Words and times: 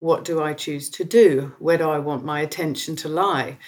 what 0.00 0.24
do 0.24 0.40
I 0.40 0.52
choose 0.54 0.88
to 0.90 1.04
do? 1.04 1.54
Where 1.58 1.78
do 1.78 1.88
I 1.90 1.98
want 1.98 2.24
my 2.24 2.40
attention 2.40 2.96
to 2.96 3.08
lie? 3.08 3.58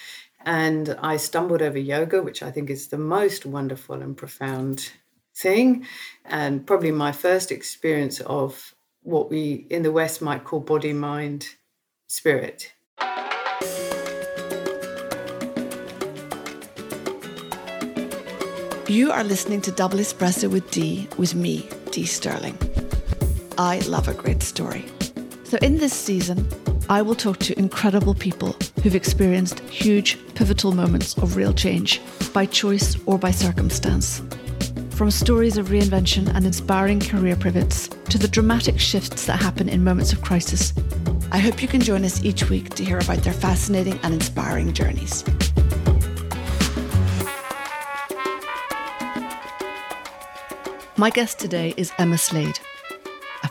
And 0.44 0.96
I 1.02 1.16
stumbled 1.16 1.60
over 1.60 1.78
yoga, 1.78 2.22
which 2.22 2.42
I 2.42 2.50
think 2.50 2.70
is 2.70 2.88
the 2.88 2.98
most 2.98 3.44
wonderful 3.44 4.00
and 4.00 4.16
profound 4.16 4.92
thing. 5.34 5.86
And 6.24 6.66
probably 6.66 6.92
my 6.92 7.12
first 7.12 7.50
experience 7.50 8.20
of 8.20 8.74
what 9.02 9.30
we 9.30 9.66
in 9.70 9.82
the 9.82 9.92
West 9.92 10.22
might 10.22 10.44
call 10.44 10.60
body, 10.60 10.92
mind, 10.92 11.46
spirit. 12.06 12.72
You 18.86 19.12
are 19.12 19.22
listening 19.22 19.60
to 19.62 19.70
Double 19.70 19.98
Espresso 19.98 20.50
with 20.50 20.68
Dee, 20.70 21.08
with 21.16 21.34
me, 21.34 21.68
Dee 21.92 22.06
Sterling. 22.06 22.58
I 23.56 23.78
love 23.80 24.08
a 24.08 24.14
great 24.14 24.42
story. 24.42 24.86
So, 25.50 25.58
in 25.62 25.78
this 25.78 25.92
season, 25.92 26.46
I 26.88 27.02
will 27.02 27.16
talk 27.16 27.38
to 27.38 27.58
incredible 27.58 28.14
people 28.14 28.54
who've 28.84 28.94
experienced 28.94 29.58
huge, 29.58 30.16
pivotal 30.36 30.70
moments 30.70 31.18
of 31.18 31.34
real 31.34 31.52
change 31.52 32.00
by 32.32 32.46
choice 32.46 32.96
or 33.04 33.18
by 33.18 33.32
circumstance. 33.32 34.22
From 34.90 35.10
stories 35.10 35.56
of 35.56 35.70
reinvention 35.70 36.32
and 36.32 36.46
inspiring 36.46 37.00
career 37.00 37.34
pivots 37.34 37.88
to 37.88 38.16
the 38.16 38.28
dramatic 38.28 38.78
shifts 38.78 39.26
that 39.26 39.42
happen 39.42 39.68
in 39.68 39.82
moments 39.82 40.12
of 40.12 40.22
crisis, 40.22 40.72
I 41.32 41.38
hope 41.38 41.60
you 41.60 41.66
can 41.66 41.80
join 41.80 42.04
us 42.04 42.22
each 42.22 42.48
week 42.48 42.72
to 42.76 42.84
hear 42.84 43.00
about 43.00 43.24
their 43.24 43.32
fascinating 43.32 43.98
and 44.04 44.14
inspiring 44.14 44.72
journeys. 44.72 45.24
My 50.96 51.10
guest 51.10 51.40
today 51.40 51.74
is 51.76 51.90
Emma 51.98 52.18
Slade, 52.18 52.60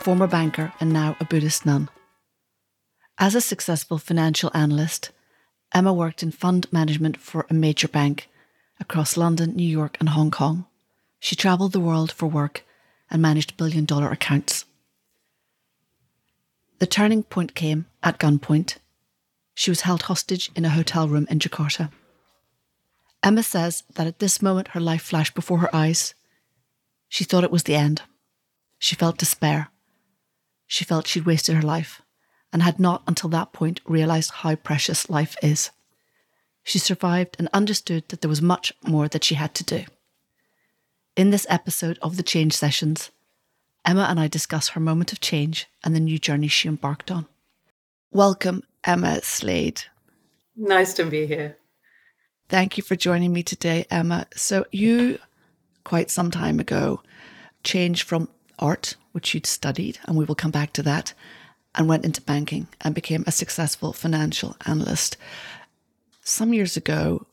former 0.02 0.26
banker 0.26 0.72
and 0.80 0.92
now 0.92 1.16
a 1.20 1.24
Buddhist 1.24 1.64
nun. 1.64 1.88
As 3.18 3.34
a 3.34 3.40
successful 3.40 3.98
financial 3.98 4.50
analyst, 4.54 5.10
Emma 5.72 5.92
worked 5.92 6.22
in 6.22 6.30
fund 6.30 6.66
management 6.72 7.16
for 7.16 7.46
a 7.48 7.54
major 7.54 7.88
bank 7.88 8.28
across 8.80 9.16
London, 9.16 9.54
New 9.54 9.68
York, 9.68 9.96
and 10.00 10.08
Hong 10.10 10.30
Kong. 10.30 10.66
She 11.18 11.36
travelled 11.36 11.72
the 11.72 11.80
world 11.80 12.10
for 12.10 12.26
work 12.26 12.64
and 13.10 13.20
managed 13.20 13.56
billion 13.56 13.84
dollar 13.84 14.10
accounts. 14.10 14.64
The 16.78 16.86
turning 16.86 17.22
point 17.22 17.54
came 17.54 17.86
at 18.02 18.18
gunpoint. 18.18 18.78
She 19.54 19.70
was 19.70 19.82
held 19.82 20.02
hostage 20.02 20.50
in 20.56 20.64
a 20.64 20.70
hotel 20.70 21.08
room 21.08 21.26
in 21.28 21.38
Jakarta. 21.38 21.90
Emma 23.22 23.42
says 23.42 23.84
that 23.94 24.06
at 24.06 24.18
this 24.18 24.40
moment 24.40 24.68
her 24.68 24.80
life 24.80 25.02
flashed 25.02 25.34
before 25.34 25.58
her 25.58 25.74
eyes 25.76 26.14
she 27.10 27.24
thought 27.24 27.44
it 27.44 27.50
was 27.50 27.64
the 27.64 27.74
end. 27.74 28.02
She 28.78 28.94
felt 28.94 29.18
despair. 29.18 29.68
She 30.70 30.84
felt 30.84 31.08
she'd 31.08 31.26
wasted 31.26 31.56
her 31.56 31.62
life 31.62 32.00
and 32.52 32.62
had 32.62 32.78
not 32.78 33.02
until 33.08 33.28
that 33.30 33.52
point 33.52 33.80
realised 33.84 34.30
how 34.30 34.54
precious 34.54 35.10
life 35.10 35.34
is. 35.42 35.70
She 36.62 36.78
survived 36.78 37.34
and 37.40 37.48
understood 37.52 38.08
that 38.08 38.20
there 38.20 38.28
was 38.28 38.40
much 38.40 38.72
more 38.86 39.08
that 39.08 39.24
she 39.24 39.34
had 39.34 39.52
to 39.56 39.64
do. 39.64 39.82
In 41.16 41.30
this 41.30 41.44
episode 41.50 41.98
of 42.02 42.16
the 42.16 42.22
Change 42.22 42.52
Sessions, 42.52 43.10
Emma 43.84 44.06
and 44.08 44.20
I 44.20 44.28
discuss 44.28 44.68
her 44.68 44.80
moment 44.80 45.10
of 45.10 45.18
change 45.18 45.66
and 45.82 45.92
the 45.92 45.98
new 45.98 46.20
journey 46.20 46.46
she 46.46 46.68
embarked 46.68 47.10
on. 47.10 47.26
Welcome, 48.12 48.62
Emma 48.84 49.22
Slade. 49.22 49.82
Nice 50.54 50.94
to 50.94 51.04
be 51.04 51.26
here. 51.26 51.58
Thank 52.48 52.76
you 52.76 52.84
for 52.84 52.94
joining 52.94 53.32
me 53.32 53.42
today, 53.42 53.86
Emma. 53.90 54.28
So, 54.36 54.66
you 54.70 55.18
quite 55.82 56.12
some 56.12 56.30
time 56.30 56.60
ago 56.60 57.02
changed 57.64 58.04
from 58.04 58.28
art, 58.60 58.94
which 59.12 59.34
you'd 59.34 59.46
studied, 59.46 59.98
and 60.06 60.16
we 60.16 60.24
will 60.24 60.34
come 60.34 60.50
back 60.50 60.72
to 60.74 60.82
that, 60.82 61.12
and 61.74 61.88
went 61.88 62.04
into 62.04 62.22
banking 62.22 62.68
and 62.80 62.94
became 62.94 63.24
a 63.26 63.32
successful 63.32 63.92
financial 63.92 64.56
analyst. 64.66 65.16
Some 66.22 66.52
years 66.52 66.76
ago, 66.76 67.26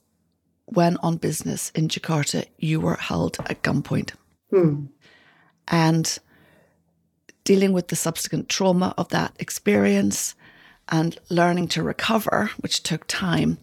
when 0.65 0.97
on 0.97 1.17
business 1.17 1.71
in 1.71 1.87
Jakarta, 1.87 2.45
you 2.57 2.79
were 2.79 2.95
held 2.95 3.37
at 3.39 3.63
gunpoint. 3.63 4.11
Hmm. 4.49 4.85
And 5.67 6.17
dealing 7.43 7.73
with 7.73 7.87
the 7.87 7.95
subsequent 7.95 8.49
trauma 8.49 8.93
of 8.97 9.09
that 9.09 9.33
experience 9.39 10.35
and 10.89 11.17
learning 11.29 11.69
to 11.69 11.83
recover, 11.83 12.51
which 12.59 12.83
took 12.83 13.05
time, 13.07 13.57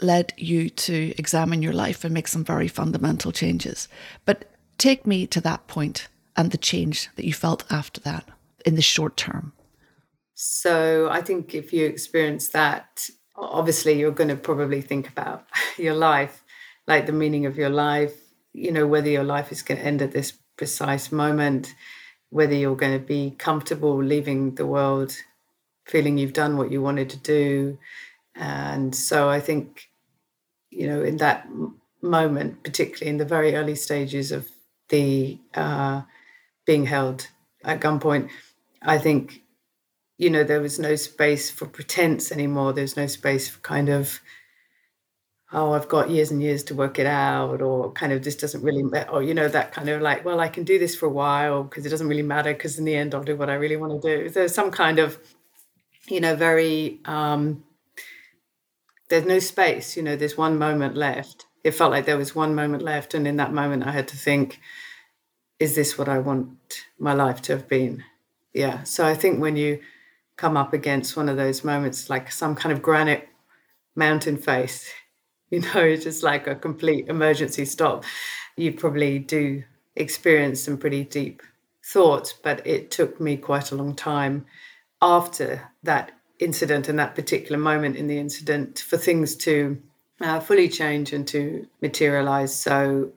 led 0.00 0.32
you 0.36 0.70
to 0.70 1.14
examine 1.18 1.62
your 1.62 1.72
life 1.72 2.04
and 2.04 2.14
make 2.14 2.28
some 2.28 2.44
very 2.44 2.68
fundamental 2.68 3.32
changes. 3.32 3.88
But 4.24 4.50
take 4.78 5.06
me 5.06 5.26
to 5.28 5.40
that 5.42 5.66
point 5.66 6.08
and 6.36 6.50
the 6.50 6.58
change 6.58 7.08
that 7.16 7.24
you 7.24 7.32
felt 7.32 7.64
after 7.70 8.00
that 8.00 8.28
in 8.64 8.74
the 8.74 8.82
short 8.82 9.16
term. 9.16 9.52
So 10.34 11.08
I 11.10 11.20
think 11.20 11.54
if 11.54 11.72
you 11.72 11.86
experience 11.86 12.48
that, 12.48 13.08
obviously 13.36 13.98
you're 13.98 14.10
going 14.10 14.28
to 14.28 14.36
probably 14.36 14.80
think 14.80 15.08
about 15.08 15.46
your 15.78 15.94
life, 15.94 16.42
like 16.86 17.06
the 17.06 17.12
meaning 17.12 17.46
of 17.46 17.56
your 17.56 17.70
life, 17.70 18.14
you 18.52 18.72
know, 18.72 18.86
whether 18.86 19.08
your 19.08 19.24
life 19.24 19.52
is 19.52 19.62
going 19.62 19.78
to 19.78 19.86
end 19.86 20.02
at 20.02 20.12
this 20.12 20.32
precise 20.56 21.12
moment, 21.12 21.74
whether 22.30 22.54
you're 22.54 22.76
going 22.76 22.98
to 22.98 23.04
be 23.04 23.34
comfortable 23.38 24.02
leaving 24.02 24.54
the 24.54 24.66
world 24.66 25.16
feeling 25.84 26.18
you've 26.18 26.32
done 26.32 26.56
what 26.56 26.70
you 26.70 26.80
wanted 26.80 27.10
to 27.10 27.18
do, 27.18 27.78
and 28.34 28.94
so 28.94 29.28
I 29.28 29.40
think, 29.40 29.90
you 30.70 30.86
know, 30.86 31.02
in 31.02 31.18
that 31.18 31.46
moment, 32.00 32.62
particularly 32.62 33.10
in 33.10 33.18
the 33.18 33.24
very 33.24 33.54
early 33.54 33.74
stages 33.74 34.32
of 34.32 34.48
the 34.88 35.38
uh, 35.54 36.02
being 36.66 36.86
held 36.86 37.28
at 37.64 37.80
gunpoint, 37.80 38.30
I 38.82 38.98
think, 38.98 39.42
you 40.18 40.30
know, 40.30 40.44
there 40.44 40.60
was 40.60 40.78
no 40.78 40.96
space 40.96 41.50
for 41.50 41.66
pretense 41.66 42.32
anymore. 42.32 42.72
There's 42.72 42.96
no 42.96 43.06
space 43.06 43.48
for 43.48 43.60
kind 43.60 43.88
of, 43.88 44.20
oh, 45.52 45.72
I've 45.72 45.88
got 45.88 46.10
years 46.10 46.30
and 46.30 46.42
years 46.42 46.62
to 46.64 46.74
work 46.74 46.98
it 46.98 47.06
out, 47.06 47.60
or 47.60 47.92
kind 47.92 48.12
of 48.12 48.22
this 48.24 48.36
doesn't 48.36 48.62
really 48.62 48.82
matter, 48.82 49.10
or, 49.10 49.22
you 49.22 49.34
know, 49.34 49.48
that 49.48 49.72
kind 49.72 49.88
of 49.88 50.00
like, 50.00 50.24
well, 50.24 50.40
I 50.40 50.48
can 50.48 50.64
do 50.64 50.78
this 50.78 50.94
for 50.94 51.06
a 51.06 51.10
while 51.10 51.64
because 51.64 51.84
it 51.84 51.90
doesn't 51.90 52.08
really 52.08 52.22
matter 52.22 52.52
because 52.52 52.78
in 52.78 52.84
the 52.84 52.94
end 52.94 53.14
I'll 53.14 53.22
do 53.22 53.36
what 53.36 53.50
I 53.50 53.54
really 53.54 53.76
want 53.76 54.00
to 54.00 54.16
do. 54.18 54.28
There's 54.28 54.54
some 54.54 54.70
kind 54.70 54.98
of, 54.98 55.18
you 56.08 56.20
know, 56.20 56.36
very, 56.36 57.00
um, 57.04 57.64
there's 59.12 59.26
no 59.26 59.38
space 59.38 59.94
you 59.94 60.02
know 60.02 60.16
there's 60.16 60.38
one 60.38 60.58
moment 60.58 60.96
left 60.96 61.44
it 61.64 61.72
felt 61.72 61.90
like 61.90 62.06
there 62.06 62.16
was 62.16 62.34
one 62.34 62.54
moment 62.54 62.82
left 62.82 63.12
and 63.12 63.28
in 63.28 63.36
that 63.36 63.52
moment 63.52 63.86
i 63.86 63.90
had 63.90 64.08
to 64.08 64.16
think 64.16 64.58
is 65.62 65.74
this 65.74 65.96
what 65.96 66.08
i 66.08 66.18
want 66.18 66.48
my 66.98 67.12
life 67.12 67.40
to 67.40 67.52
have 67.52 67.68
been 67.68 68.02
yeah 68.52 68.82
so 68.82 69.06
i 69.06 69.14
think 69.14 69.40
when 69.40 69.56
you 69.56 69.78
come 70.36 70.56
up 70.56 70.72
against 70.72 71.16
one 71.16 71.28
of 71.28 71.36
those 71.36 71.62
moments 71.64 72.10
like 72.10 72.30
some 72.30 72.54
kind 72.54 72.72
of 72.72 72.82
granite 72.82 73.28
mountain 73.94 74.36
face 74.36 74.90
you 75.50 75.60
know 75.60 75.80
it's 75.80 76.04
just 76.04 76.22
like 76.22 76.46
a 76.46 76.54
complete 76.54 77.08
emergency 77.08 77.64
stop 77.64 78.04
you 78.56 78.72
probably 78.72 79.18
do 79.18 79.62
experience 79.96 80.62
some 80.62 80.78
pretty 80.78 81.04
deep 81.04 81.42
thoughts 81.84 82.32
but 82.32 82.66
it 82.66 82.90
took 82.90 83.20
me 83.20 83.36
quite 83.36 83.70
a 83.70 83.74
long 83.74 83.94
time 83.94 84.44
after 85.00 85.70
that 85.82 86.12
incident 86.38 86.88
and 86.88 86.98
that 86.98 87.14
particular 87.14 87.58
moment 87.58 87.96
in 87.96 88.06
the 88.06 88.18
incident 88.18 88.78
for 88.80 88.96
things 88.96 89.36
to 89.36 89.80
uh, 90.20 90.40
fully 90.40 90.68
change 90.68 91.12
and 91.12 91.26
to 91.28 91.66
materialize. 91.80 92.54
So 92.54 93.12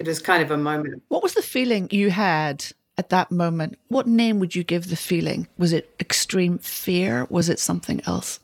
it 0.00 0.08
was 0.08 0.18
kind 0.18 0.42
of 0.42 0.50
a 0.50 0.56
moment. 0.56 1.02
What 1.08 1.22
was 1.22 1.34
the 1.34 1.42
feeling 1.42 1.86
you 1.90 2.10
had 2.10 2.64
at 2.96 3.10
that 3.10 3.30
moment? 3.30 3.78
What 3.88 4.06
name 4.06 4.40
would 4.40 4.56
you 4.56 4.64
give 4.64 4.88
the 4.88 4.96
feeling? 4.96 5.46
Was 5.58 5.74
it 5.74 5.94
extreme 6.00 6.56
fear? 6.58 7.26
Was 7.28 7.50
it 7.50 7.58
something 7.58 8.00
else? 8.06 8.40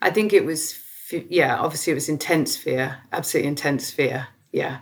I 0.00 0.10
think 0.10 0.32
it 0.32 0.44
was, 0.44 0.78
yeah, 1.10 1.56
obviously 1.56 1.90
it 1.90 1.94
was 1.94 2.08
intense 2.08 2.56
fear, 2.56 2.98
absolutely 3.12 3.48
intense 3.48 3.90
fear. 3.90 4.28
Yeah. 4.52 4.78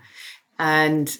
And 0.59 1.17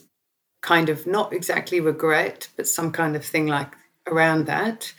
kind 0.61 0.91
of 0.91 1.07
not 1.07 1.33
exactly 1.33 1.81
regret, 1.81 2.49
but 2.55 2.69
some 2.69 2.93
kind 2.93 3.17
of 3.17 3.25
thing 3.25 3.47
like 3.47 3.75
around 4.07 4.45
that 4.47 4.93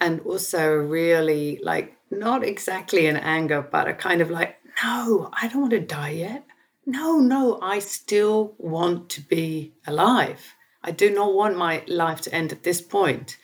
and 0.00 0.20
also 0.20 0.74
really 0.74 1.58
like 1.64 1.96
not 2.12 2.44
exactly 2.44 3.06
an 3.06 3.16
anger, 3.16 3.62
but 3.62 3.88
a 3.88 3.94
kind 3.94 4.20
of 4.20 4.30
like, 4.30 4.58
no, 4.84 5.28
I 5.32 5.48
don't 5.48 5.62
want 5.62 5.72
to 5.72 5.80
die 5.80 6.10
yet. 6.10 6.44
No, 6.84 7.18
no, 7.18 7.58
I 7.60 7.78
still 7.78 8.54
want 8.58 9.08
to 9.10 9.20
be 9.20 9.72
alive. 9.86 10.54
I 10.82 10.90
do 10.90 11.10
not 11.10 11.34
want 11.34 11.56
my 11.56 11.84
life 11.86 12.20
to 12.22 12.34
end 12.34 12.52
at 12.52 12.64
this 12.64 12.80
point. 12.80 13.36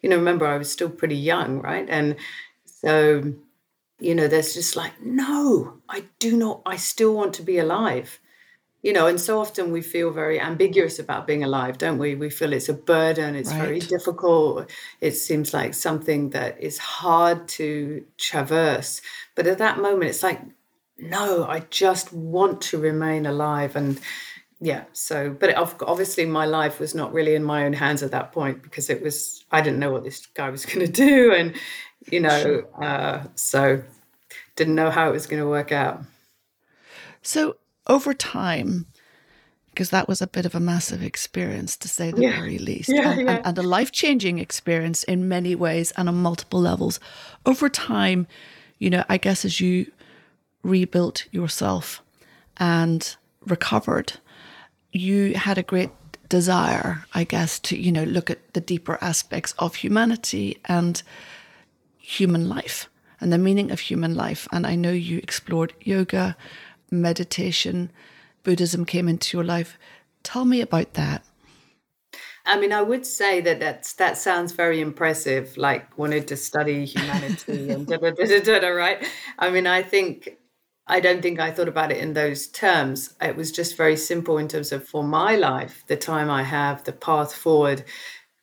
You 0.00 0.08
know, 0.08 0.16
remember, 0.16 0.46
I 0.46 0.58
was 0.58 0.70
still 0.70 0.90
pretty 0.90 1.16
young, 1.16 1.60
right? 1.60 1.86
And 1.88 2.16
so, 2.64 3.34
you 3.98 4.14
know, 4.14 4.28
there's 4.28 4.54
just 4.54 4.76
like, 4.76 5.00
no, 5.02 5.80
I 5.88 6.04
do 6.18 6.36
not, 6.36 6.62
I 6.66 6.76
still 6.76 7.14
want 7.14 7.34
to 7.34 7.42
be 7.42 7.58
alive 7.58 8.20
you 8.84 8.92
know, 8.92 9.06
and 9.06 9.18
so 9.18 9.40
often 9.40 9.72
we 9.72 9.80
feel 9.80 10.10
very 10.10 10.38
ambiguous 10.38 10.98
about 10.98 11.26
being 11.26 11.42
alive, 11.42 11.78
don't 11.78 11.96
we? 11.96 12.14
We 12.16 12.28
feel 12.28 12.52
it's 12.52 12.68
a 12.68 12.74
burden, 12.74 13.34
it's 13.34 13.48
right. 13.50 13.62
very 13.62 13.78
difficult, 13.78 14.70
it 15.00 15.12
seems 15.12 15.54
like 15.54 15.72
something 15.72 16.28
that 16.30 16.60
is 16.60 16.76
hard 16.76 17.48
to 17.48 18.04
traverse. 18.18 19.00
But 19.36 19.46
at 19.46 19.56
that 19.56 19.78
moment, 19.78 20.10
it's 20.10 20.22
like, 20.22 20.42
no, 20.98 21.44
I 21.44 21.60
just 21.70 22.12
want 22.12 22.60
to 22.62 22.78
remain 22.78 23.26
alive. 23.26 23.76
And 23.76 24.00
yeah 24.64 24.84
so 24.92 25.30
but 25.30 25.54
obviously 25.82 26.24
my 26.24 26.46
life 26.46 26.80
was 26.80 26.94
not 26.94 27.12
really 27.12 27.34
in 27.34 27.44
my 27.44 27.64
own 27.64 27.72
hands 27.72 28.02
at 28.02 28.10
that 28.12 28.32
point 28.32 28.62
because 28.62 28.88
it 28.88 29.02
was 29.02 29.44
i 29.50 29.60
didn't 29.60 29.78
know 29.78 29.92
what 29.92 30.04
this 30.04 30.26
guy 30.26 30.48
was 30.48 30.64
going 30.66 30.84
to 30.84 30.90
do 30.90 31.32
and 31.32 31.54
you 32.10 32.20
know 32.20 32.62
uh, 32.80 33.22
so 33.34 33.82
didn't 34.56 34.74
know 34.74 34.90
how 34.90 35.08
it 35.08 35.12
was 35.12 35.26
going 35.26 35.42
to 35.42 35.48
work 35.48 35.72
out 35.72 36.02
so 37.22 37.56
over 37.86 38.14
time 38.14 38.86
because 39.66 39.90
that 39.90 40.06
was 40.06 40.22
a 40.22 40.26
bit 40.26 40.46
of 40.46 40.54
a 40.54 40.60
massive 40.60 41.02
experience 41.02 41.76
to 41.76 41.88
say 41.88 42.10
the 42.10 42.22
yeah. 42.22 42.40
very 42.40 42.58
least 42.58 42.88
yeah, 42.88 43.10
and, 43.10 43.20
yeah. 43.22 43.36
and, 43.36 43.46
and 43.46 43.58
a 43.58 43.62
life-changing 43.62 44.38
experience 44.38 45.02
in 45.04 45.28
many 45.28 45.54
ways 45.54 45.92
and 45.96 46.08
on 46.08 46.14
multiple 46.14 46.60
levels 46.60 47.00
over 47.44 47.68
time 47.68 48.26
you 48.78 48.88
know 48.88 49.04
i 49.08 49.16
guess 49.16 49.44
as 49.44 49.60
you 49.60 49.90
rebuilt 50.64 51.26
yourself 51.30 52.02
and 52.56 53.16
recovered 53.46 54.14
you 54.94 55.34
had 55.34 55.58
a 55.58 55.62
great 55.62 55.90
desire, 56.28 57.04
I 57.12 57.24
guess, 57.24 57.58
to, 57.60 57.76
you 57.76 57.92
know, 57.92 58.04
look 58.04 58.30
at 58.30 58.54
the 58.54 58.60
deeper 58.60 58.96
aspects 59.00 59.52
of 59.58 59.74
humanity 59.74 60.58
and 60.64 61.02
human 61.98 62.48
life 62.48 62.88
and 63.20 63.32
the 63.32 63.38
meaning 63.38 63.70
of 63.70 63.80
human 63.80 64.14
life. 64.14 64.46
And 64.52 64.66
I 64.66 64.76
know 64.76 64.92
you 64.92 65.18
explored 65.18 65.74
yoga, 65.80 66.36
meditation, 66.90 67.90
Buddhism 68.44 68.84
came 68.84 69.08
into 69.08 69.36
your 69.36 69.44
life. 69.44 69.78
Tell 70.22 70.44
me 70.44 70.60
about 70.60 70.94
that. 70.94 71.24
I 72.46 72.60
mean, 72.60 72.72
I 72.72 72.82
would 72.82 73.06
say 73.06 73.40
that 73.40 73.58
that's, 73.58 73.94
that 73.94 74.18
sounds 74.18 74.52
very 74.52 74.80
impressive, 74.80 75.56
like 75.56 75.96
wanted 75.96 76.28
to 76.28 76.36
study 76.36 76.84
humanity 76.84 77.70
and 77.70 77.86
da, 77.86 77.96
da, 77.96 78.10
da, 78.10 78.40
da, 78.40 78.58
da, 78.60 78.68
right? 78.68 79.04
I 79.38 79.50
mean, 79.50 79.66
I 79.66 79.82
think 79.82 80.36
I 80.86 81.00
don't 81.00 81.22
think 81.22 81.40
I 81.40 81.50
thought 81.50 81.68
about 81.68 81.92
it 81.92 81.98
in 81.98 82.12
those 82.12 82.46
terms. 82.46 83.14
It 83.20 83.36
was 83.36 83.50
just 83.50 83.76
very 83.76 83.96
simple 83.96 84.36
in 84.36 84.48
terms 84.48 84.70
of 84.70 84.86
for 84.86 85.02
my 85.02 85.36
life, 85.36 85.82
the 85.86 85.96
time 85.96 86.30
I 86.30 86.42
have, 86.42 86.84
the 86.84 86.92
path 86.92 87.34
forward. 87.34 87.84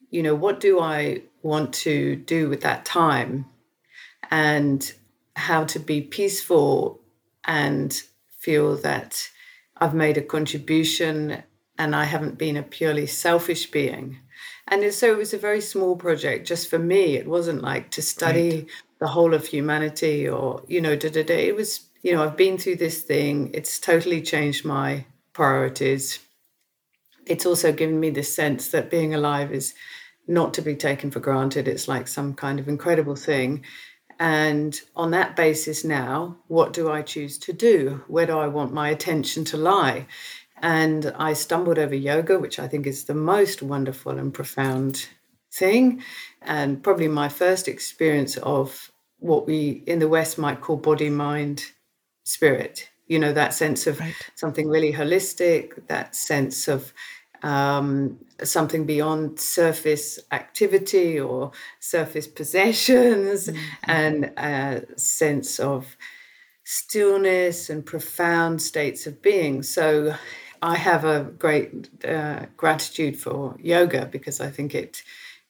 You 0.10 0.24
know, 0.24 0.36
what 0.36 0.60
do 0.60 0.80
I 0.80 1.22
want 1.44 1.74
to 1.74 2.16
do 2.16 2.50
with 2.50 2.62
that 2.62 2.84
time? 2.84 3.46
And 4.32 4.92
how 5.36 5.66
to 5.66 5.80
be 5.80 6.02
peaceful 6.02 7.00
and 7.46 8.02
feel 8.40 8.76
that 8.78 9.30
I've 9.78 9.94
made 9.94 10.18
a 10.18 10.22
contribution 10.22 11.44
and 11.78 11.96
I 11.96 12.06
haven't 12.06 12.38
been 12.38 12.58
a 12.58 12.64
purely 12.64 13.08
selfish 13.08 13.70
being. 13.70 14.20
And 14.68 14.94
so 14.94 15.12
it 15.12 15.18
was 15.18 15.34
a 15.34 15.38
very 15.38 15.62
small 15.62 15.96
project 15.96 16.48
just 16.48 16.70
for 16.70 16.80
me. 16.80 17.16
It 17.18 17.28
wasn't 17.28 17.62
like 17.62 17.92
to 17.92 18.02
study 18.02 18.52
right. 18.52 18.68
the 19.00 19.08
whole 19.08 19.34
of 19.34 19.46
humanity 19.46 20.28
or, 20.28 20.64
you 20.68 20.82
know, 20.82 20.96
da 20.96 21.10
da 21.10 21.24
da. 21.24 21.48
It 21.48 21.56
was 21.56 21.88
you 22.02 22.14
know, 22.14 22.24
I've 22.24 22.38
been 22.38 22.58
through 22.58 22.78
this 22.78 23.02
thing. 23.04 23.52
It's 23.54 23.80
totally 23.80 24.22
changed 24.22 24.66
my 24.66 25.06
priorities. 25.34 26.20
It's 27.26 27.46
also 27.46 27.72
given 27.72 28.00
me 28.00 28.10
this 28.10 28.34
sense 28.34 28.70
that 28.70 28.90
being 28.90 29.14
alive 29.14 29.52
is 29.52 29.74
not 30.28 30.54
to 30.56 30.62
be 30.62 30.76
taken 30.76 31.12
for 31.12 31.20
granted. 31.20 31.68
It's 31.68 31.88
like 31.88 32.08
some 32.08 32.34
kind 32.34 32.60
of 32.60 32.68
incredible 32.68 33.16
thing. 33.16 33.64
And 34.20 34.80
on 34.96 35.12
that 35.12 35.36
basis, 35.36 35.84
now, 35.84 36.38
what 36.48 36.74
do 36.74 36.92
I 36.92 37.02
choose 37.02 37.38
to 37.40 37.54
do? 37.54 38.04
Where 38.08 38.26
do 38.26 38.38
I 38.38 38.48
want 38.48 38.74
my 38.74 38.90
attention 38.90 39.46
to 39.46 39.58
lie? 39.58 40.08
And 40.58 41.12
I 41.18 41.34
stumbled 41.34 41.80
over 41.80 41.96
yoga, 41.96 42.38
which 42.40 42.60
I 42.60 42.68
think 42.68 42.86
is 42.86 43.06
the 43.06 43.16
most 43.16 43.64
wonderful 43.64 44.18
and 44.18 44.34
profound 44.34 45.08
thing. 45.52 46.04
And 46.42 46.84
probably 46.84 47.08
my 47.08 47.30
first 47.30 47.68
experience 47.68 48.38
of 48.38 48.92
what 49.18 49.48
we 49.48 49.84
in 49.88 50.00
the 50.00 50.08
West 50.08 50.38
might 50.38 50.62
call 50.62 50.78
body 50.78 51.10
mind 51.10 51.64
spirit 52.32 52.90
you 53.08 53.20
know 53.20 53.34
that 53.34 53.54
sense 53.54 53.88
of 53.88 54.00
right. 54.00 54.16
something 54.36 54.68
really 54.70 54.94
holistic 54.94 55.88
that 55.88 56.16
sense 56.16 56.68
of 56.68 56.94
um, 57.44 58.20
something 58.44 58.86
beyond 58.86 59.40
surface 59.40 60.20
activity 60.32 61.20
or 61.20 61.52
surface 61.80 62.28
possessions 62.28 63.48
mm-hmm. 63.48 63.92
and 63.92 64.26
a 64.38 64.84
sense 64.98 65.60
of 65.60 65.98
stillness 66.64 67.70
and 67.70 67.86
profound 67.86 68.62
states 68.62 69.08
of 69.08 69.22
being 69.22 69.62
so 69.62 70.16
i 70.62 70.76
have 70.76 71.04
a 71.04 71.24
great 71.38 71.90
uh, 72.06 72.46
gratitude 72.56 73.18
for 73.18 73.58
yoga 73.60 74.06
because 74.06 74.40
i 74.40 74.50
think 74.50 74.74
it 74.74 75.04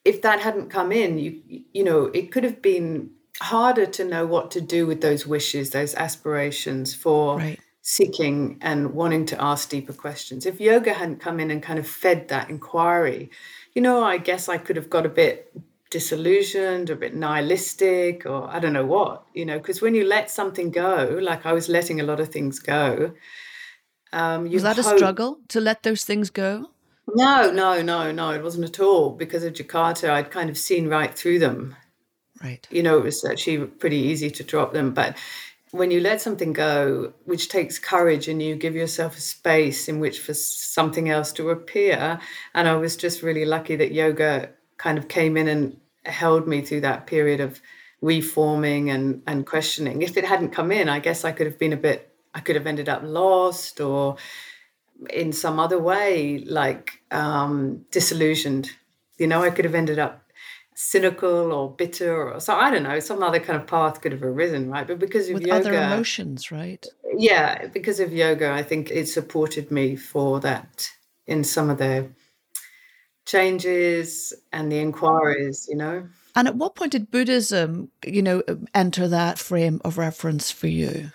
if 0.03 0.21
that 0.21 0.39
hadn't 0.39 0.69
come 0.69 0.91
in 0.91 1.19
you 1.19 1.41
you 1.73 1.83
know 1.83 2.05
it 2.05 2.31
could 2.31 2.43
have 2.43 2.61
been 2.61 3.11
harder 3.39 3.85
to 3.85 4.03
know 4.03 4.25
what 4.25 4.51
to 4.51 4.61
do 4.61 4.85
with 4.85 5.01
those 5.01 5.25
wishes, 5.25 5.69
those 5.69 5.95
aspirations 5.95 6.93
for 6.93 7.37
right. 7.37 7.59
seeking 7.81 8.57
and 8.61 8.93
wanting 8.93 9.25
to 9.27 9.41
ask 9.41 9.69
deeper 9.69 9.93
questions. 9.93 10.45
If 10.45 10.59
yoga 10.59 10.93
hadn't 10.93 11.19
come 11.19 11.39
in 11.39 11.51
and 11.51 11.63
kind 11.63 11.79
of 11.79 11.87
fed 11.87 12.27
that 12.27 12.49
inquiry, 12.49 13.29
you 13.73 13.81
know, 13.81 14.03
I 14.03 14.17
guess 14.17 14.49
I 14.49 14.57
could 14.57 14.75
have 14.75 14.89
got 14.89 15.05
a 15.05 15.09
bit 15.09 15.53
disillusioned, 15.89 16.89
a 16.89 16.95
bit 16.95 17.13
nihilistic, 17.13 18.25
or 18.25 18.49
I 18.49 18.59
don't 18.59 18.73
know 18.73 18.85
what, 18.85 19.25
you 19.33 19.45
know, 19.45 19.57
because 19.57 19.81
when 19.81 19.93
you 19.93 20.05
let 20.05 20.31
something 20.31 20.71
go, 20.71 21.19
like 21.21 21.45
I 21.45 21.53
was 21.53 21.69
letting 21.69 21.99
a 21.99 22.03
lot 22.03 22.19
of 22.19 22.29
things 22.29 22.59
go. 22.59 23.13
Um, 24.13 24.49
was 24.49 24.63
that 24.63 24.77
hope- 24.77 24.93
a 24.93 24.97
struggle 24.97 25.39
to 25.49 25.59
let 25.59 25.83
those 25.83 26.03
things 26.03 26.29
go? 26.29 26.67
No, 27.13 27.51
no, 27.51 27.81
no, 27.81 28.11
no, 28.11 28.31
it 28.31 28.43
wasn't 28.43 28.65
at 28.65 28.79
all. 28.79 29.09
Because 29.09 29.43
of 29.43 29.53
Jakarta, 29.53 30.11
I'd 30.11 30.31
kind 30.31 30.49
of 30.49 30.57
seen 30.57 30.87
right 30.87 31.13
through 31.13 31.39
them. 31.39 31.75
Right. 32.43 32.67
You 32.71 32.83
know, 32.83 32.97
it 32.97 33.03
was 33.03 33.23
actually 33.23 33.65
pretty 33.65 33.97
easy 33.97 34.31
to 34.31 34.43
drop 34.43 34.73
them. 34.73 34.93
But 34.93 35.17
when 35.71 35.91
you 35.91 35.99
let 36.01 36.21
something 36.21 36.53
go, 36.53 37.13
which 37.25 37.49
takes 37.49 37.79
courage, 37.79 38.27
and 38.27 38.41
you 38.41 38.55
give 38.55 38.75
yourself 38.75 39.17
a 39.17 39.21
space 39.21 39.87
in 39.87 39.99
which 39.99 40.19
for 40.19 40.33
something 40.33 41.09
else 41.09 41.31
to 41.33 41.49
appear, 41.49 42.19
and 42.53 42.67
I 42.67 42.75
was 42.75 42.95
just 42.95 43.21
really 43.21 43.45
lucky 43.45 43.75
that 43.77 43.93
yoga 43.93 44.49
kind 44.77 44.97
of 44.97 45.07
came 45.07 45.37
in 45.37 45.47
and 45.47 45.77
held 46.05 46.47
me 46.47 46.61
through 46.61 46.81
that 46.81 47.07
period 47.07 47.39
of 47.39 47.61
reforming 48.01 48.89
and 48.89 49.21
and 49.27 49.45
questioning. 49.45 50.01
If 50.01 50.17
it 50.17 50.25
hadn't 50.25 50.49
come 50.49 50.71
in, 50.71 50.89
I 50.89 50.99
guess 50.99 51.23
I 51.23 51.31
could 51.31 51.47
have 51.47 51.59
been 51.59 51.73
a 51.73 51.77
bit. 51.77 52.13
I 52.33 52.39
could 52.39 52.55
have 52.55 52.67
ended 52.67 52.89
up 52.89 53.01
lost 53.03 53.79
or 53.81 54.17
in 55.09 55.33
some 55.33 55.59
other 55.59 55.79
way, 55.79 56.39
like 56.39 57.01
um, 57.11 57.85
disillusioned. 57.91 58.71
You 59.17 59.27
know, 59.27 59.43
I 59.43 59.49
could 59.51 59.65
have 59.65 59.75
ended 59.75 59.99
up 59.99 60.20
cynical 60.81 61.53
or 61.53 61.69
bitter 61.69 62.33
or 62.33 62.39
so 62.39 62.55
I 62.55 62.71
don't 62.71 62.81
know 62.81 62.99
some 62.99 63.21
other 63.21 63.39
kind 63.39 63.61
of 63.61 63.67
path 63.67 64.01
could 64.01 64.13
have 64.13 64.23
arisen 64.23 64.67
right 64.71 64.87
but 64.87 64.97
because 64.97 65.29
of 65.29 65.35
with 65.35 65.45
yoga 65.45 65.59
other 65.59 65.73
emotions 65.73 66.51
right 66.51 66.83
yeah 67.15 67.67
because 67.67 67.99
of 67.99 68.11
yoga 68.11 68.51
I 68.51 68.63
think 68.63 68.89
it 68.89 69.07
supported 69.07 69.69
me 69.69 69.95
for 69.95 70.39
that 70.39 70.89
in 71.27 71.43
some 71.43 71.69
of 71.69 71.77
the 71.77 72.09
changes 73.27 74.33
and 74.51 74.71
the 74.71 74.79
inquiries 74.79 75.67
you 75.69 75.77
know 75.77 76.07
and 76.35 76.47
at 76.47 76.55
what 76.55 76.73
point 76.73 76.93
did 76.93 77.11
Buddhism 77.11 77.91
you 78.03 78.23
know 78.23 78.41
enter 78.73 79.07
that 79.07 79.37
frame 79.37 79.81
of 79.85 79.99
reference 79.99 80.49
for 80.49 80.67
you 80.67 81.11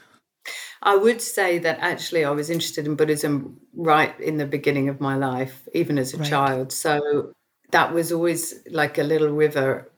I 0.81 0.95
would 0.95 1.21
say 1.21 1.59
that 1.59 1.79
actually 1.81 2.25
I 2.25 2.31
was 2.31 2.51
interested 2.51 2.87
in 2.87 2.95
Buddhism 2.95 3.61
right 3.75 4.19
in 4.21 4.37
the 4.37 4.47
beginning 4.47 4.89
of 4.89 5.01
my 5.01 5.17
life, 5.17 5.67
even 5.75 5.99
as 5.99 6.15
a 6.15 6.19
right. 6.19 6.29
child. 6.29 6.73
So 6.73 7.33
that 7.77 7.93
was 7.93 8.11
always 8.11 8.55
like 8.71 8.97
a 8.97 9.03
little 9.03 9.29
river 9.29 9.93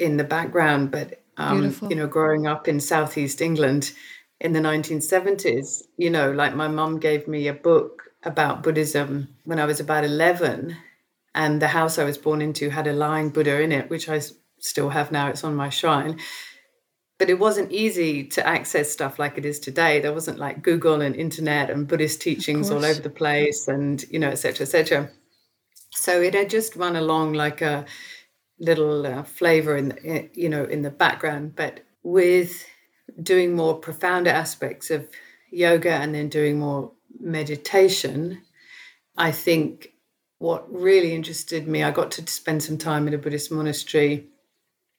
in 0.00 0.16
the 0.16 0.24
background. 0.24 0.90
But 0.90 1.22
um, 1.36 1.72
you 1.88 1.94
know, 1.94 2.08
growing 2.08 2.48
up 2.48 2.66
in 2.66 2.80
southeast 2.80 3.40
England 3.40 3.92
in 4.40 4.52
the 4.52 4.58
1970s, 4.58 5.82
you 5.96 6.10
know, 6.10 6.32
like 6.32 6.56
my 6.56 6.66
mum 6.66 6.98
gave 6.98 7.28
me 7.28 7.46
a 7.46 7.54
book 7.54 8.10
about 8.24 8.64
Buddhism 8.64 9.28
when 9.44 9.60
I 9.60 9.64
was 9.64 9.78
about 9.78 10.02
11, 10.02 10.76
and 11.36 11.62
the 11.62 11.68
house 11.68 12.00
I 12.00 12.04
was 12.04 12.18
born 12.18 12.42
into 12.42 12.68
had 12.68 12.88
a 12.88 12.92
lying 12.92 13.30
Buddha 13.30 13.62
in 13.62 13.70
it, 13.70 13.88
which 13.90 14.08
I 14.08 14.20
still 14.58 14.88
have 14.88 15.12
now. 15.12 15.28
It's 15.28 15.44
on 15.44 15.54
my 15.54 15.68
shrine. 15.68 16.18
But 17.20 17.30
it 17.30 17.38
wasn't 17.38 17.70
easy 17.70 18.24
to 18.30 18.44
access 18.44 18.90
stuff 18.90 19.20
like 19.20 19.38
it 19.38 19.44
is 19.44 19.60
today. 19.60 20.00
There 20.00 20.12
wasn't 20.12 20.40
like 20.40 20.62
Google 20.62 21.00
and 21.00 21.14
internet 21.14 21.70
and 21.70 21.86
Buddhist 21.86 22.20
teachings 22.20 22.72
all 22.72 22.84
over 22.84 23.00
the 23.00 23.18
place, 23.22 23.68
and 23.68 24.04
you 24.10 24.18
know, 24.18 24.30
et 24.30 24.40
cetera, 24.44 24.66
et 24.66 24.70
cetera. 24.70 25.10
So 25.94 26.20
it 26.20 26.34
had 26.34 26.50
just 26.50 26.76
run 26.76 26.96
along 26.96 27.34
like 27.34 27.62
a 27.62 27.86
little 28.58 29.06
uh, 29.06 29.22
flavor 29.22 29.76
in, 29.76 29.88
the, 29.88 30.30
you 30.34 30.48
know 30.48 30.64
in 30.64 30.82
the 30.82 30.90
background, 30.90 31.56
but 31.56 31.80
with 32.02 32.66
doing 33.22 33.54
more 33.54 33.74
profound 33.74 34.26
aspects 34.26 34.90
of 34.90 35.08
yoga 35.50 35.92
and 35.92 36.14
then 36.14 36.28
doing 36.28 36.58
more 36.58 36.92
meditation, 37.20 38.42
I 39.16 39.30
think 39.30 39.92
what 40.38 40.70
really 40.72 41.14
interested 41.14 41.66
me, 41.66 41.82
I 41.82 41.90
got 41.90 42.10
to 42.12 42.26
spend 42.26 42.62
some 42.62 42.76
time 42.76 43.08
in 43.08 43.14
a 43.14 43.18
Buddhist 43.18 43.50
monastery 43.50 44.26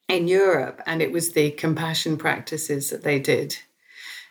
in 0.08 0.28
Europe, 0.28 0.82
and 0.86 1.02
it 1.02 1.12
was 1.12 1.34
the 1.34 1.52
compassion 1.52 2.18
practices 2.18 2.90
that 2.90 3.04
they 3.04 3.20
did. 3.20 3.58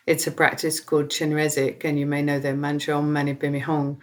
It's 0.05 0.27
a 0.27 0.31
practice 0.31 0.79
called 0.79 1.09
Chenrezig, 1.09 1.83
and 1.83 1.99
you 1.99 2.05
may 2.05 2.21
know 2.21 2.39
their 2.39 2.55
mantra 2.55 2.97
Om 2.97 3.13
Mani 3.13 3.33
Padme. 3.33 3.93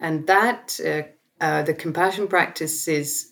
And 0.00 0.26
that 0.26 0.78
uh, 0.84 1.02
uh, 1.44 1.62
the 1.62 1.74
compassion 1.74 2.26
practice 2.26 2.88
is 2.88 3.30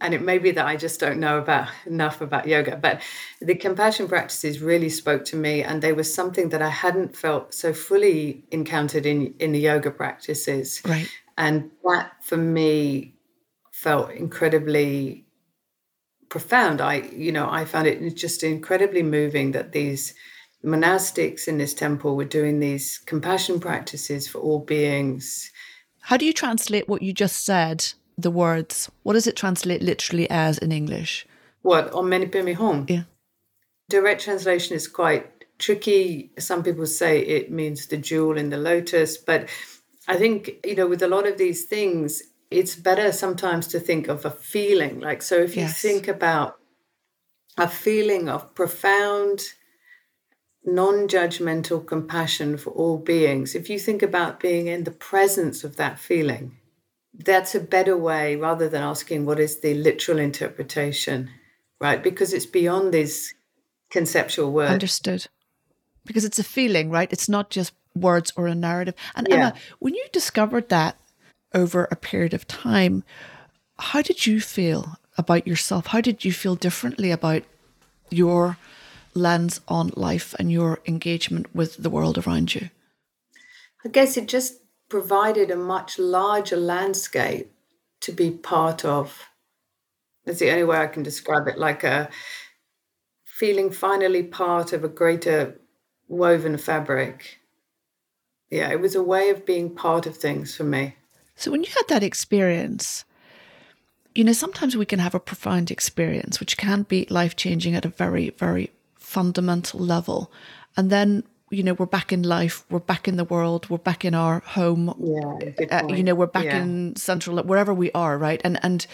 and 0.00 0.14
it 0.14 0.22
may 0.22 0.38
be 0.38 0.52
that 0.52 0.64
I 0.64 0.76
just 0.76 1.00
don't 1.00 1.18
know 1.18 1.38
about 1.38 1.68
enough 1.84 2.20
about 2.20 2.46
yoga, 2.46 2.76
but 2.76 3.02
the 3.40 3.56
compassion 3.56 4.06
practices 4.06 4.60
really 4.60 4.90
spoke 4.90 5.24
to 5.24 5.36
me, 5.36 5.64
and 5.64 5.82
they 5.82 5.92
were 5.92 6.04
something 6.04 6.50
that 6.50 6.62
I 6.62 6.68
hadn't 6.68 7.16
felt 7.16 7.52
so 7.52 7.72
fully 7.72 8.44
encountered 8.52 9.06
in 9.06 9.34
in 9.40 9.50
the 9.50 9.58
yoga 9.58 9.90
practices. 9.90 10.80
Right. 10.86 11.10
And 11.36 11.72
that 11.84 12.12
for 12.22 12.36
me 12.36 13.14
felt 13.72 14.12
incredibly 14.12 15.26
profound. 16.28 16.80
I, 16.80 16.94
you 17.26 17.32
know, 17.32 17.48
I 17.50 17.64
found 17.64 17.88
it 17.88 18.14
just 18.14 18.44
incredibly 18.44 19.02
moving 19.02 19.52
that 19.52 19.72
these 19.72 20.14
monastics 20.64 21.48
in 21.48 21.58
this 21.58 21.74
temple 21.74 22.14
were 22.16 22.24
doing 22.38 22.60
these 22.60 22.98
compassion 22.98 23.58
practices 23.58 24.28
for 24.28 24.38
all 24.38 24.60
beings. 24.60 25.50
How 26.08 26.16
do 26.16 26.24
you 26.24 26.32
translate 26.32 26.88
what 26.88 27.02
you 27.02 27.12
just 27.12 27.44
said? 27.44 27.84
The 28.16 28.30
words. 28.30 28.90
What 29.02 29.12
does 29.12 29.26
it 29.26 29.36
translate 29.36 29.82
literally 29.82 30.28
as 30.30 30.56
in 30.56 30.72
English? 30.72 31.26
What 31.60 31.92
Om 31.92 32.08
Mani 32.08 32.26
Padme 32.28 32.54
Hum? 32.54 32.86
Yeah. 32.88 33.02
Direct 33.90 34.22
translation 34.22 34.74
is 34.74 34.88
quite 34.88 35.44
tricky. 35.58 36.30
Some 36.38 36.62
people 36.62 36.86
say 36.86 37.20
it 37.20 37.50
means 37.50 37.88
the 37.88 37.98
jewel 37.98 38.38
in 38.38 38.48
the 38.48 38.56
lotus, 38.56 39.18
but 39.18 39.50
I 40.08 40.16
think 40.16 40.64
you 40.64 40.76
know 40.76 40.86
with 40.86 41.02
a 41.02 41.08
lot 41.08 41.26
of 41.26 41.36
these 41.36 41.66
things, 41.66 42.22
it's 42.50 42.74
better 42.74 43.12
sometimes 43.12 43.66
to 43.68 43.78
think 43.78 44.08
of 44.08 44.24
a 44.24 44.30
feeling. 44.30 45.00
Like 45.00 45.20
so, 45.20 45.36
if 45.36 45.56
you 45.56 45.64
Yes. 45.64 45.82
think 45.82 46.08
about 46.08 46.58
a 47.58 47.68
feeling 47.68 48.30
of 48.30 48.54
profound 48.54 49.42
non-judgmental 50.64 51.86
compassion 51.86 52.56
for 52.56 52.70
all 52.70 52.98
beings 52.98 53.54
if 53.54 53.70
you 53.70 53.78
think 53.78 54.02
about 54.02 54.40
being 54.40 54.66
in 54.66 54.84
the 54.84 54.90
presence 54.90 55.64
of 55.64 55.76
that 55.76 55.98
feeling 55.98 56.56
that's 57.14 57.54
a 57.54 57.60
better 57.60 57.96
way 57.96 58.36
rather 58.36 58.68
than 58.68 58.82
asking 58.82 59.24
what 59.24 59.40
is 59.40 59.60
the 59.60 59.74
literal 59.74 60.18
interpretation 60.18 61.30
right 61.80 62.02
because 62.02 62.32
it's 62.32 62.46
beyond 62.46 62.92
these 62.92 63.34
conceptual 63.90 64.52
words 64.52 64.72
Understood. 64.72 65.26
Because 66.04 66.24
it's 66.24 66.38
a 66.38 66.44
feeling, 66.44 66.90
right? 66.90 67.12
It's 67.12 67.28
not 67.28 67.50
just 67.50 67.72
words 67.94 68.32
or 68.36 68.46
a 68.46 68.54
narrative. 68.54 68.94
And 69.14 69.26
Yeah. 69.28 69.36
Emma, 69.36 69.54
when 69.78 69.94
you 69.94 70.04
discovered 70.12 70.68
that 70.70 70.98
over 71.54 71.88
a 71.90 71.96
period 71.96 72.34
of 72.34 72.46
time, 72.46 73.04
how 73.78 74.02
did 74.02 74.26
you 74.26 74.40
feel 74.40 74.96
about 75.16 75.46
yourself? 75.46 75.86
How 75.86 76.00
did 76.00 76.24
you 76.24 76.32
feel 76.32 76.54
differently 76.54 77.10
about 77.10 77.42
your 78.10 78.56
lens 79.18 79.60
on 79.68 79.90
life 79.94 80.34
and 80.38 80.50
your 80.50 80.80
engagement 80.86 81.54
with 81.54 81.82
the 81.82 81.90
world 81.90 82.18
around 82.18 82.54
you? 82.54 82.70
I 83.84 83.88
guess 83.88 84.16
it 84.16 84.26
just 84.26 84.60
provided 84.88 85.50
a 85.50 85.56
much 85.56 85.98
larger 85.98 86.56
landscape 86.56 87.52
to 88.00 88.12
be 88.12 88.30
part 88.30 88.84
of. 88.84 89.28
That's 90.24 90.40
the 90.40 90.50
only 90.50 90.64
way 90.64 90.78
I 90.78 90.86
can 90.86 91.02
describe 91.02 91.46
it 91.46 91.58
like 91.58 91.84
a 91.84 92.10
feeling 93.24 93.70
finally 93.70 94.22
part 94.22 94.72
of 94.72 94.84
a 94.84 94.88
greater 94.88 95.60
woven 96.08 96.56
fabric. 96.56 97.38
Yeah, 98.50 98.70
it 98.70 98.80
was 98.80 98.94
a 98.94 99.02
way 99.02 99.30
of 99.30 99.46
being 99.46 99.74
part 99.74 100.06
of 100.06 100.16
things 100.16 100.56
for 100.56 100.64
me. 100.64 100.96
So 101.36 101.50
when 101.50 101.62
you 101.62 101.70
had 101.70 101.88
that 101.88 102.02
experience, 102.02 103.04
you 104.14 104.24
know, 104.24 104.32
sometimes 104.32 104.76
we 104.76 104.86
can 104.86 104.98
have 104.98 105.14
a 105.14 105.20
profound 105.20 105.70
experience, 105.70 106.40
which 106.40 106.56
can 106.56 106.82
be 106.82 107.06
life 107.10 107.36
changing 107.36 107.74
at 107.74 107.84
a 107.84 107.88
very, 107.90 108.30
very 108.30 108.72
fundamental 109.08 109.80
level. 109.80 110.30
And 110.76 110.90
then, 110.90 111.24
you 111.50 111.62
know, 111.62 111.72
we're 111.72 111.86
back 111.86 112.12
in 112.12 112.22
life, 112.22 112.64
we're 112.68 112.78
back 112.78 113.08
in 113.08 113.16
the 113.16 113.24
world, 113.24 113.70
we're 113.70 113.78
back 113.78 114.04
in 114.04 114.14
our 114.14 114.40
home. 114.40 114.94
Yeah, 115.00 115.80
Uh, 115.80 115.94
you 115.94 116.02
know, 116.02 116.14
we're 116.14 116.26
back 116.26 116.44
Yeah. 116.44 116.62
in 116.62 116.94
central, 116.96 117.42
wherever 117.42 117.72
we 117.72 117.90
are, 117.92 118.18
right? 118.18 118.40
And, 118.44 118.58
and, 118.62 118.86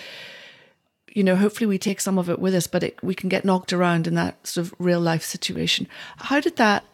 you 1.08 1.24
know, 1.24 1.34
hopefully 1.34 1.66
we 1.66 1.78
take 1.78 2.00
some 2.00 2.16
of 2.16 2.30
it 2.30 2.38
with 2.38 2.54
us, 2.54 2.68
but 2.68 2.84
it, 2.84 3.02
we 3.02 3.14
can 3.14 3.28
get 3.28 3.44
knocked 3.44 3.72
around 3.72 4.06
in 4.06 4.14
that 4.14 4.46
sort 4.46 4.66
of 4.66 4.74
real 4.78 5.00
life 5.00 5.24
situation. 5.24 5.88
How 6.16 6.38
did 6.40 6.56
that 6.56 6.84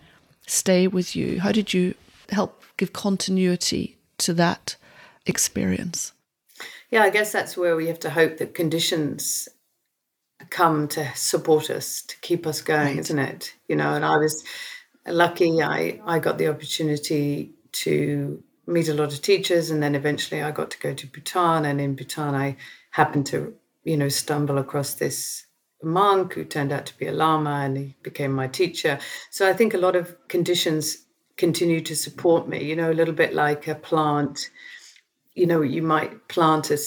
stay 0.47 0.89
with 0.89 1.15
you? 1.15 1.41
How 1.41 1.53
did 1.53 1.75
you 1.75 1.95
help 2.31 2.65
give 2.79 2.95
continuity 2.95 3.99
to 4.19 4.33
that 4.35 4.77
experience? 5.27 6.13
Yeah, 6.91 7.03
I 7.03 7.11
guess 7.11 7.33
that's 7.33 7.57
where 7.57 7.77
we 7.77 7.87
have 7.89 8.01
to 8.01 8.11
hope 8.11 8.39
that 8.39 8.55
conditions 8.55 9.49
come 10.49 10.89
to 10.89 11.07
support 11.15 11.71
us, 11.71 12.03
to 12.03 12.17
keep 12.21 12.47
us 12.47 12.63
going, 12.63 12.99
isn't 12.99 13.19
it? 13.19 13.55
You 13.69 13.77
know, 13.77 13.95
and 13.95 14.05
I 14.05 14.17
was 14.17 14.45
lucky 15.07 15.63
I, 15.63 16.01
I 16.05 16.19
got 16.19 16.39
the 16.39 16.49
opportunity 16.49 17.53
to 17.73 18.43
meet 18.67 18.89
a 18.89 18.95
lot 18.95 19.13
of 19.13 19.23
teachers 19.23 19.71
and 19.71 19.83
then 19.83 19.95
eventually 19.95 20.43
I 20.43 20.51
got 20.51 20.71
to 20.73 20.79
go 20.79 20.95
to 20.95 21.07
Bhutan 21.07 21.65
and 21.65 21.81
in 21.81 21.97
Bhutan 21.97 22.35
I 22.35 22.57
happened 22.91 23.27
to, 23.27 23.55
you 23.85 23.97
know, 23.97 24.09
stumble 24.09 24.59
across 24.59 24.95
this 24.95 25.47
monk 25.83 26.35
who 26.35 26.45
turned 26.45 26.73
out 26.73 26.87
to 26.87 26.99
be 26.99 27.07
a 27.07 27.13
lama 27.13 27.63
and 27.65 27.77
he 27.77 27.97
became 28.03 28.33
my 28.33 28.47
teacher. 28.47 28.99
So 29.31 29.49
I 29.49 29.53
think 29.53 29.75
a 29.75 29.79
lot 29.79 29.97
of 29.97 30.17
conditions 30.29 30.99
continue 31.37 31.81
to 31.81 31.97
support 31.97 32.49
me, 32.49 32.63
you 32.63 32.77
know, 32.77 32.91
a 32.91 32.95
little 32.95 33.15
bit 33.15 33.35
like 33.35 33.67
a 33.67 33.75
plant 33.75 34.51
you 35.35 35.47
know, 35.47 35.63
you 35.63 35.83
might 35.83 36.29
plant 36.29 36.71
a, 36.71 36.79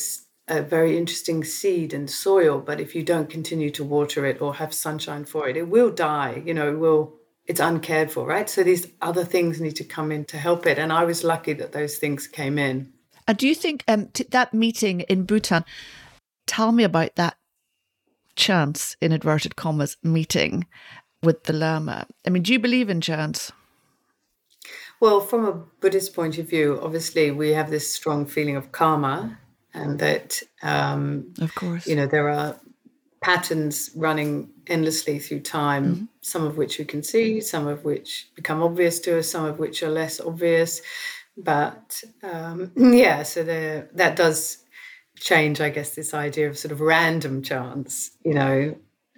a 0.53 0.61
very 0.61 0.97
interesting 0.97 1.43
seed 1.43 1.93
and 1.93 2.09
soil, 2.09 2.59
but 2.59 2.79
if 2.79 2.95
you 2.95 3.03
don't 3.03 3.29
continue 3.29 3.69
to 3.71 3.83
water 3.83 4.25
it 4.25 4.41
or 4.41 4.55
have 4.55 4.73
sunshine 4.73 5.25
for 5.25 5.49
it, 5.49 5.57
it 5.57 5.67
will 5.67 5.91
die. 5.91 6.41
You 6.45 6.53
know, 6.53 6.71
it 6.71 6.79
will. 6.79 7.13
It's 7.45 7.59
uncared 7.59 8.09
for, 8.09 8.25
right? 8.25 8.49
So 8.49 8.63
these 8.63 8.87
other 9.01 9.25
things 9.25 9.59
need 9.59 9.75
to 9.75 9.83
come 9.83 10.13
in 10.13 10.23
to 10.25 10.37
help 10.37 10.65
it. 10.65 10.79
And 10.79 10.93
I 10.93 11.03
was 11.03 11.25
lucky 11.25 11.51
that 11.53 11.73
those 11.73 11.97
things 11.97 12.25
came 12.25 12.57
in. 12.57 12.93
And 13.27 13.37
do 13.37 13.47
you 13.47 13.55
think 13.55 13.83
um, 13.87 14.07
t- 14.13 14.25
that 14.31 14.53
meeting 14.53 15.01
in 15.01 15.25
Bhutan, 15.25 15.65
tell 16.47 16.71
me 16.71 16.85
about 16.85 17.15
that 17.15 17.35
chance, 18.37 18.95
in 19.01 19.11
inverted 19.11 19.57
commas, 19.57 19.97
meeting 20.03 20.67
with 21.21 21.43
the 21.43 21.51
Lama? 21.51 22.07
I 22.25 22.29
mean, 22.29 22.43
do 22.43 22.53
you 22.53 22.59
believe 22.59 22.89
in 22.89 23.01
chance? 23.01 23.51
Well, 25.01 25.19
from 25.19 25.43
a 25.43 25.51
Buddhist 25.81 26.13
point 26.13 26.37
of 26.37 26.49
view, 26.49 26.79
obviously 26.81 27.29
we 27.29 27.49
have 27.49 27.69
this 27.69 27.93
strong 27.93 28.25
feeling 28.25 28.55
of 28.55 28.71
karma, 28.71 29.37
and 29.73 29.99
that 29.99 30.41
um, 30.61 31.33
Of 31.41 31.53
course. 31.55 31.87
you 31.87 31.95
know 31.95 32.07
there 32.07 32.29
are 32.29 32.59
patterns 33.21 33.89
running 33.95 34.49
endlessly 34.67 35.17
through 35.17 35.39
time 35.39 36.09
some 36.21 36.43
of 36.45 36.57
which 36.57 36.77
we 36.77 36.83
can 36.85 37.01
see 37.01 37.39
some 37.39 37.67
of 37.67 37.85
which 37.85 38.27
become 38.35 38.61
obvious 38.61 38.99
to 38.99 39.17
us 39.19 39.29
some 39.29 39.45
of 39.45 39.59
which 39.59 39.81
are 39.83 39.89
less 39.89 40.19
obvious. 40.19 40.81
But 41.37 42.03
um, 42.21 42.71
yeah 42.75 43.23
so 43.23 43.43
there 43.43 43.89
that 43.93 44.15
does 44.15 44.57
change 45.19 45.61
i 45.61 45.69
guess 45.69 45.91
this 45.95 46.13
idea 46.13 46.49
of 46.49 46.57
sort 46.57 46.71
of 46.71 46.81
random 46.81 47.41
chance 47.43 48.11
you 48.25 48.33
know 48.33 48.75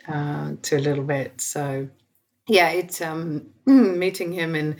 uh, 0.07 0.51
to 0.61 0.77
a 0.77 0.85
little 0.87 1.03
bit. 1.03 1.41
So 1.41 1.89
yeah 2.47 2.69
it's 2.69 3.01
um, 3.01 3.47
meeting 3.65 4.31
him 4.33 4.55
in 4.55 4.77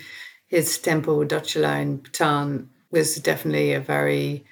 his 0.47 0.77
temple 0.77 1.25
Dochala 1.25 1.81
in 1.81 1.97
Bhutan 1.97 2.69
was 2.91 3.15
definitely 3.15 3.73
a 3.73 3.79
very 3.79 4.45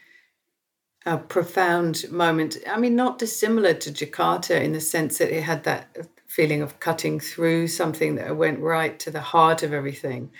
a 1.05 1.17
profound 1.17 2.09
moment. 2.11 2.57
I 2.67 2.77
mean, 2.77 2.95
not 2.95 3.19
dissimilar 3.19 3.73
to 3.73 3.91
Jakarta 3.91 4.61
in 4.61 4.73
the 4.73 4.81
sense 4.81 5.17
that 5.17 5.35
it 5.35 5.43
had 5.43 5.63
that 5.63 5.97
feeling 6.27 6.61
of 6.61 6.79
cutting 6.79 7.19
through 7.19 7.67
something 7.67 8.15
that 8.15 8.35
went 8.35 8.59
right 8.59 8.97
to 8.99 9.11
the 9.11 9.21
heart 9.21 9.63
of 9.63 9.73
everything. 9.73 10.31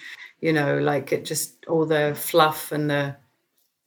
You 0.42 0.54
know, 0.54 0.78
like 0.80 1.12
it 1.12 1.26
just 1.26 1.66
all 1.68 1.86
the 1.86 2.14
fluff 2.16 2.72
and 2.72 2.90
the 2.90 3.16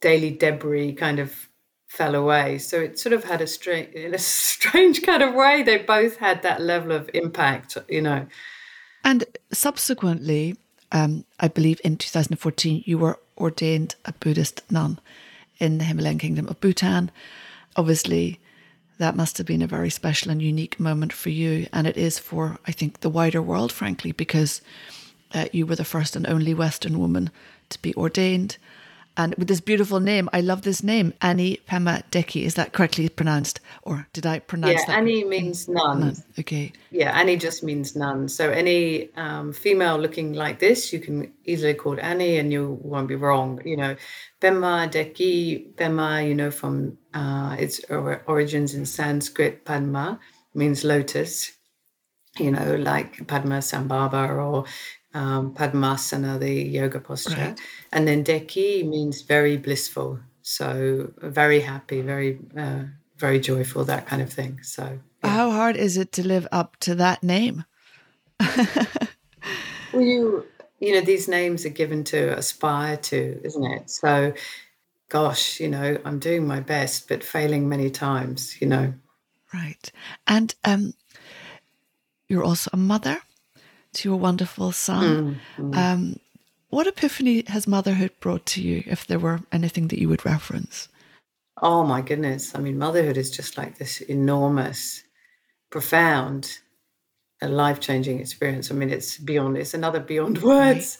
daily 0.01 0.31
debris 0.31 0.93
kind 0.93 1.19
of 1.19 1.49
fell 1.87 2.15
away. 2.15 2.59
So 2.59 2.79
it 2.79 2.99
sort 2.99 3.13
of 3.13 3.23
had 3.23 3.41
a 3.41 3.47
strange, 3.47 3.89
in 3.93 4.13
a 4.13 4.19
strange 4.19 5.01
kind 5.01 5.23
of 5.23 5.33
way. 5.33 5.63
They 5.63 5.77
both 5.77 6.17
had 6.17 6.43
that 6.43 6.61
level 6.61 6.91
of 6.91 7.09
impact. 7.13 7.77
You 7.89 8.01
know. 8.01 8.27
And 9.03 9.25
subsequently, 9.51 10.57
um, 10.91 11.25
I 11.39 11.47
believe 11.47 11.81
in 11.83 11.97
2014, 11.97 12.83
you 12.85 12.97
were 12.97 13.19
ordained 13.37 13.95
a 14.05 14.13
Buddhist 14.13 14.61
nun 14.71 14.99
in 15.59 15.77
the 15.77 15.83
Himalayan 15.83 16.19
kingdom 16.19 16.47
of 16.47 16.59
Bhutan. 16.59 17.11
Obviously, 17.75 18.39
that 18.97 19.15
must 19.15 19.37
have 19.37 19.47
been 19.47 19.61
a 19.61 19.67
very 19.67 19.89
special 19.89 20.31
and 20.31 20.41
unique 20.41 20.79
moment 20.79 21.13
for 21.13 21.29
you. 21.29 21.67
And 21.71 21.85
it 21.87 21.97
is 21.97 22.19
for, 22.19 22.57
I 22.65 22.71
think, 22.71 22.99
the 22.99 23.09
wider 23.09 23.41
world, 23.41 23.71
frankly, 23.71 24.11
because 24.11 24.61
uh, 25.33 25.45
you 25.51 25.65
were 25.65 25.75
the 25.75 25.85
first 25.85 26.15
and 26.15 26.25
only 26.27 26.53
Western 26.53 26.99
woman 26.99 27.29
to 27.69 27.81
be 27.81 27.93
ordained. 27.95 28.57
And 29.17 29.33
with 29.35 29.47
this 29.47 29.61
beautiful 29.61 29.99
name, 29.99 30.29
I 30.31 30.41
love 30.41 30.61
this 30.61 30.83
name, 30.83 31.11
Ani 31.21 31.59
Pema 31.67 32.03
Deki. 32.11 32.43
Is 32.43 32.53
that 32.53 32.71
correctly 32.71 33.09
pronounced? 33.09 33.59
Or 33.81 34.07
did 34.13 34.27
I 34.27 34.37
pronounce 34.37 34.81
Yeah, 34.81 34.85
that? 34.85 34.97
Ani 34.99 35.23
means 35.23 35.67
nun. 35.67 35.99
Nun. 35.99 36.23
Okay. 36.37 36.71
Yeah, 36.91 37.17
Ani 37.17 37.35
just 37.35 37.63
means 37.63 37.95
nun. 37.95 38.29
So 38.29 38.51
any 38.51 39.09
um, 39.15 39.53
female 39.53 39.97
looking 39.97 40.33
like 40.33 40.59
this, 40.59 40.93
you 40.93 40.99
can 40.99 41.33
easily 41.45 41.73
call 41.73 41.99
Ani, 41.99 42.37
and 42.37 42.53
you 42.53 42.79
won't 42.83 43.07
be 43.07 43.15
wrong. 43.15 43.59
You 43.65 43.77
know, 43.77 43.95
Pema 44.39 44.87
Deki, 44.87 45.73
Pema, 45.73 46.27
you 46.27 46.35
know, 46.35 46.51
from 46.51 46.99
uh, 47.15 47.55
its 47.57 47.81
origins 47.89 48.75
in 48.75 48.85
Sanskrit, 48.85 49.65
Padma 49.65 50.19
means 50.53 50.83
lotus. 50.83 51.53
You 52.37 52.51
know, 52.51 52.75
like 52.75 53.25
Padma 53.25 53.63
Sambhava 53.63 54.29
or 54.29 54.65
um, 55.13 55.53
Padmasana, 55.53 56.39
the 56.39 56.51
yoga 56.53 56.99
posture, 56.99 57.35
Right. 57.35 57.59
and 57.91 58.07
then 58.07 58.23
Deki 58.23 58.87
means 58.87 59.21
very 59.21 59.57
blissful. 59.57 60.19
So 60.41 61.11
very 61.17 61.59
happy, 61.61 62.01
very 62.01 62.39
uh, 62.57 62.83
very 63.17 63.39
joyful, 63.39 63.83
that 63.85 64.05
kind 64.07 64.21
of 64.21 64.31
thing. 64.31 64.59
So, 64.63 64.99
yeah. 65.23 65.29
how 65.29 65.51
hard 65.51 65.75
is 65.75 65.97
it 65.97 66.11
to 66.13 66.27
live 66.27 66.47
up 66.51 66.77
to 66.81 66.95
that 66.95 67.23
name? 67.23 67.65
well, 68.39 70.01
you 70.01 70.45
you 70.79 70.93
know 70.93 71.01
these 71.01 71.27
names 71.27 71.65
are 71.65 71.69
given 71.69 72.03
to 72.05 72.37
aspire 72.37 72.97
to, 72.97 73.41
isn't 73.43 73.65
it? 73.65 73.89
So, 73.89 74.33
gosh, 75.09 75.59
you 75.59 75.67
know, 75.69 75.97
I'm 76.05 76.19
doing 76.19 76.45
my 76.47 76.59
best, 76.59 77.07
but 77.07 77.23
failing 77.23 77.67
many 77.67 77.89
times. 77.89 78.61
You 78.61 78.67
know, 78.67 78.93
right? 79.53 79.91
And 80.27 80.53
um, 80.63 80.93
you're 82.29 82.43
also 82.43 82.69
a 82.73 82.77
mother 82.77 83.17
to 83.93 84.09
your 84.09 84.17
wonderful 84.17 84.71
son. 84.71 85.39
Mm, 85.57 85.71
mm. 85.71 85.75
Um, 85.75 86.19
what 86.69 86.87
epiphany 86.87 87.43
has 87.47 87.67
motherhood 87.67 88.11
brought 88.19 88.45
to 88.47 88.61
you, 88.61 88.83
if 88.85 89.07
there 89.07 89.19
were 89.19 89.39
anything 89.51 89.87
that 89.87 89.99
you 89.99 90.09
would 90.09 90.25
reference? 90.25 90.89
Oh 91.61 91.83
my 91.83 92.01
goodness. 92.01 92.53
I 92.53 92.59
mean, 92.59 92.77
motherhood 92.77 93.17
is 93.17 93.31
just 93.31 93.57
like 93.57 93.77
this 93.77 94.01
enormous, 94.01 95.03
profound, 95.69 96.59
a 97.41 97.47
life 97.47 97.79
changing 97.79 98.19
experience. 98.19 98.69
I 98.69 98.75
mean, 98.75 98.89
it's 98.89 99.17
beyond, 99.17 99.57
it's 99.57 99.73
another 99.73 99.99
beyond 99.99 100.37
words 100.43 100.97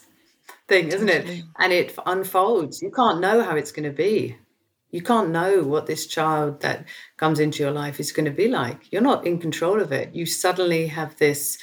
right. 0.48 0.56
thing, 0.68 0.88
isn't 0.88 1.08
it? 1.08 1.44
And 1.58 1.72
it 1.72 1.96
unfolds. 2.06 2.80
You 2.82 2.90
can't 2.90 3.20
know 3.20 3.42
how 3.42 3.56
it's 3.56 3.72
going 3.72 3.88
to 3.88 3.96
be. 3.96 4.36
You 4.90 5.02
can't 5.02 5.30
know 5.30 5.64
what 5.64 5.86
this 5.86 6.06
child 6.06 6.60
that 6.62 6.86
comes 7.18 7.40
into 7.40 7.62
your 7.62 7.72
life 7.72 8.00
is 8.00 8.10
going 8.10 8.24
to 8.24 8.30
be 8.30 8.48
like. 8.48 8.90
You're 8.90 9.02
not 9.02 9.26
in 9.26 9.38
control 9.38 9.80
of 9.80 9.92
it. 9.92 10.14
You 10.14 10.24
suddenly 10.24 10.86
have 10.86 11.16
this 11.18 11.58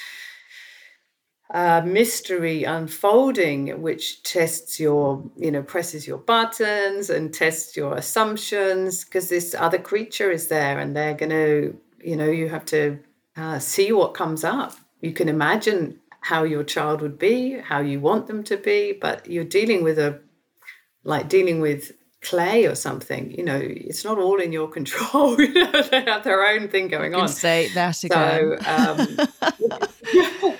uh, 1.50 1.82
mystery 1.84 2.64
unfolding, 2.64 3.80
which 3.80 4.22
tests 4.22 4.80
your, 4.80 5.22
you 5.36 5.50
know, 5.50 5.62
presses 5.62 6.06
your 6.06 6.18
buttons 6.18 7.08
and 7.08 7.32
tests 7.32 7.76
your 7.76 7.94
assumptions 7.94 9.04
because 9.04 9.28
this 9.28 9.54
other 9.56 9.78
creature 9.78 10.30
is 10.30 10.48
there 10.48 10.78
and 10.78 10.96
they're 10.96 11.14
going 11.14 11.30
to, 11.30 11.76
you 12.02 12.16
know, 12.16 12.28
you 12.28 12.48
have 12.48 12.64
to 12.64 12.98
uh, 13.36 13.58
see 13.58 13.92
what 13.92 14.14
comes 14.14 14.42
up. 14.42 14.74
You 15.00 15.12
can 15.12 15.28
imagine 15.28 16.00
how 16.20 16.42
your 16.42 16.64
child 16.64 17.00
would 17.00 17.18
be, 17.18 17.60
how 17.60 17.80
you 17.80 18.00
want 18.00 18.26
them 18.26 18.42
to 18.44 18.56
be, 18.56 18.92
but 18.92 19.28
you're 19.28 19.44
dealing 19.44 19.84
with 19.84 19.98
a, 19.98 20.20
like 21.04 21.28
dealing 21.28 21.60
with 21.60 21.92
clay 22.22 22.66
or 22.66 22.74
something 22.74 23.30
you 23.30 23.44
know 23.44 23.60
it's 23.62 24.04
not 24.04 24.18
all 24.18 24.40
in 24.40 24.50
your 24.50 24.66
control 24.78 25.40
you 25.40 25.52
know 25.52 25.82
they 25.82 26.02
have 26.02 26.24
their 26.24 26.44
own 26.44 26.66
thing 26.66 26.88
going 26.88 27.14
on 27.14 27.28
say 27.28 27.68
that 27.68 28.02
again. 28.02 28.58
so 28.58 28.66
um, 28.66 29.16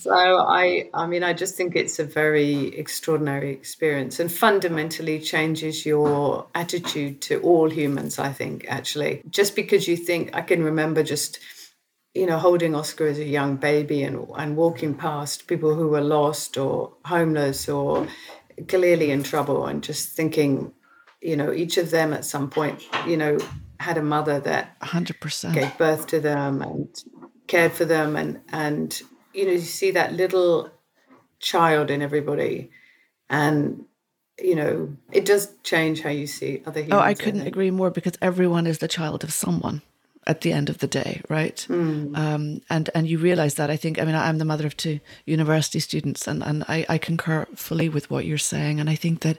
So 0.00 0.12
I, 0.12 0.88
I 0.94 1.06
mean, 1.06 1.24
I 1.24 1.32
just 1.32 1.56
think 1.56 1.74
it's 1.74 1.98
a 1.98 2.04
very 2.04 2.68
extraordinary 2.68 3.50
experience 3.50 4.20
and 4.20 4.30
fundamentally 4.30 5.18
changes 5.18 5.84
your 5.84 6.46
attitude 6.54 7.20
to 7.22 7.40
all 7.40 7.68
humans. 7.68 8.18
I 8.18 8.32
think 8.32 8.66
actually, 8.68 9.22
just 9.28 9.56
because 9.56 9.88
you 9.88 9.96
think 9.96 10.30
I 10.34 10.42
can 10.42 10.62
remember 10.62 11.02
just, 11.02 11.40
you 12.14 12.26
know, 12.26 12.38
holding 12.38 12.76
Oscar 12.76 13.08
as 13.08 13.18
a 13.18 13.24
young 13.24 13.56
baby 13.56 14.04
and 14.04 14.24
and 14.36 14.56
walking 14.56 14.94
past 14.94 15.48
people 15.48 15.74
who 15.74 15.88
were 15.88 16.00
lost 16.00 16.56
or 16.56 16.92
homeless 17.04 17.68
or 17.68 18.06
clearly 18.68 19.10
in 19.10 19.24
trouble 19.24 19.66
and 19.66 19.82
just 19.82 20.10
thinking, 20.10 20.72
you 21.20 21.36
know, 21.36 21.52
each 21.52 21.76
of 21.76 21.90
them 21.90 22.12
at 22.12 22.24
some 22.24 22.50
point, 22.50 22.84
you 23.04 23.16
know, 23.16 23.36
had 23.80 23.98
a 23.98 24.02
mother 24.02 24.38
that 24.40 24.78
100% 24.80 25.54
gave 25.54 25.76
birth 25.76 26.06
to 26.06 26.20
them 26.20 26.62
and 26.62 26.88
cared 27.48 27.72
for 27.72 27.84
them 27.84 28.14
and 28.14 28.40
and 28.52 29.02
you 29.38 29.46
know 29.46 29.52
you 29.52 29.60
see 29.60 29.92
that 29.92 30.12
little 30.12 30.70
child 31.38 31.90
in 31.90 32.02
everybody 32.02 32.70
and 33.30 33.84
you 34.42 34.54
know 34.54 34.96
it 35.12 35.24
does 35.24 35.54
change 35.62 36.02
how 36.02 36.10
you 36.10 36.26
see 36.26 36.62
other 36.66 36.80
humans 36.80 37.00
oh 37.00 37.04
i 37.04 37.14
couldn't 37.14 37.46
agree 37.46 37.70
more 37.70 37.90
because 37.90 38.14
everyone 38.20 38.66
is 38.66 38.78
the 38.78 38.88
child 38.88 39.22
of 39.22 39.32
someone 39.32 39.80
at 40.26 40.40
the 40.42 40.52
end 40.52 40.68
of 40.68 40.78
the 40.78 40.86
day 40.86 41.22
right? 41.28 41.66
Mm. 41.68 42.16
um, 42.18 42.60
and 42.68 42.90
and 42.94 43.08
you 43.08 43.18
realize 43.18 43.54
that 43.54 43.70
i 43.70 43.76
think 43.76 44.00
i 44.00 44.04
mean 44.04 44.16
i'm 44.16 44.38
the 44.38 44.44
mother 44.44 44.66
of 44.66 44.76
two 44.76 44.98
university 45.24 45.78
students 45.78 46.26
and 46.26 46.42
and 46.42 46.64
I, 46.68 46.84
I 46.88 46.98
concur 46.98 47.46
fully 47.54 47.88
with 47.88 48.10
what 48.10 48.24
you're 48.24 48.38
saying. 48.38 48.80
And 48.80 48.90
i 48.90 48.96
think 48.96 49.20
that 49.20 49.38